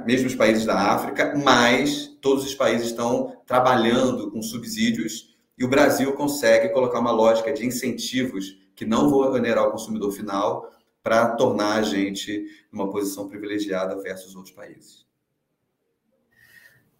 mesmo 0.06 0.28
os 0.28 0.36
países 0.36 0.66
da 0.66 0.94
África, 0.94 1.36
mas 1.36 2.08
todos 2.22 2.46
os 2.46 2.56
países 2.56 2.88
estão 2.88 3.36
trabalhando 3.46 4.32
com 4.32 4.42
subsídios 4.42 5.36
e 5.58 5.66
o 5.66 5.70
Brasil 5.70 6.14
consegue 6.14 6.70
colocar 6.70 7.02
uma 7.02 7.12
lógica 7.12 7.52
de 7.52 7.66
incentivos 7.66 8.64
que 8.76 8.86
não 8.86 9.10
vão 9.10 9.20
onerar 9.32 9.68
o 9.68 9.72
consumidor 9.72 10.12
final 10.12 10.72
para 11.02 11.36
tornar 11.36 11.76
a 11.76 11.82
gente 11.84 12.46
numa 12.72 12.90
posição 12.90 13.30
privilegiada 13.30 13.96
versus 14.02 14.36
outros 14.36 14.54
países. 14.54 15.06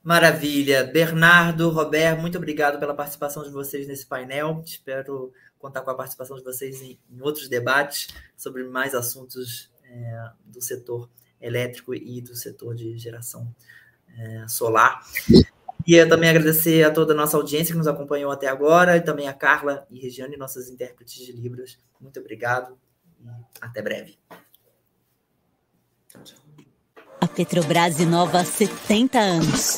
Maravilha. 0.04 0.84
Bernardo, 0.84 1.70
Roberto, 1.70 2.22
muito 2.22 2.38
obrigado 2.38 2.80
pela 2.80 2.94
participação 2.94 3.44
de 3.44 3.50
vocês 3.50 3.88
nesse 3.88 4.06
painel. 4.06 4.62
Espero 4.64 5.34
contar 5.58 5.82
com 5.82 5.90
a 5.90 5.96
participação 5.96 6.38
de 6.38 6.44
vocês 6.44 6.80
em, 6.84 7.00
em 7.10 7.22
outros 7.22 7.50
debates 7.50 8.10
sobre 8.38 8.64
mais 8.64 8.94
assuntos 8.94 9.72
é, 9.84 10.30
do 10.46 10.62
setor 10.62 11.10
elétrico 11.42 11.96
e 11.96 12.22
do 12.22 12.36
setor 12.36 12.76
de 12.76 12.96
geração 13.00 13.52
é, 14.16 14.48
solar. 14.48 15.02
E 15.88 15.96
eu 15.96 16.10
também 16.10 16.30
agradecer 16.30 16.84
a 16.84 16.92
toda 16.92 17.14
a 17.14 17.16
nossa 17.16 17.38
audiência 17.38 17.74
que 17.74 17.78
nos 17.78 17.88
acompanhou 17.88 18.32
até 18.32 18.48
agora, 18.48 18.98
e 18.98 19.02
também 19.02 19.28
a 19.28 19.34
Carla 19.34 19.86
e 19.90 20.00
Regiane, 20.00 20.36
nossas 20.36 20.70
intérpretes 20.70 21.26
de 21.26 21.32
Libras. 21.32 21.78
Muito 22.02 22.20
obrigado 22.20 22.78
e 23.20 23.28
até 23.62 23.82
breve. 23.82 24.18
A 27.22 27.28
Petrobras 27.28 28.00
inova 28.00 28.40
há 28.40 28.46
70 28.46 29.20
anos 29.20 29.78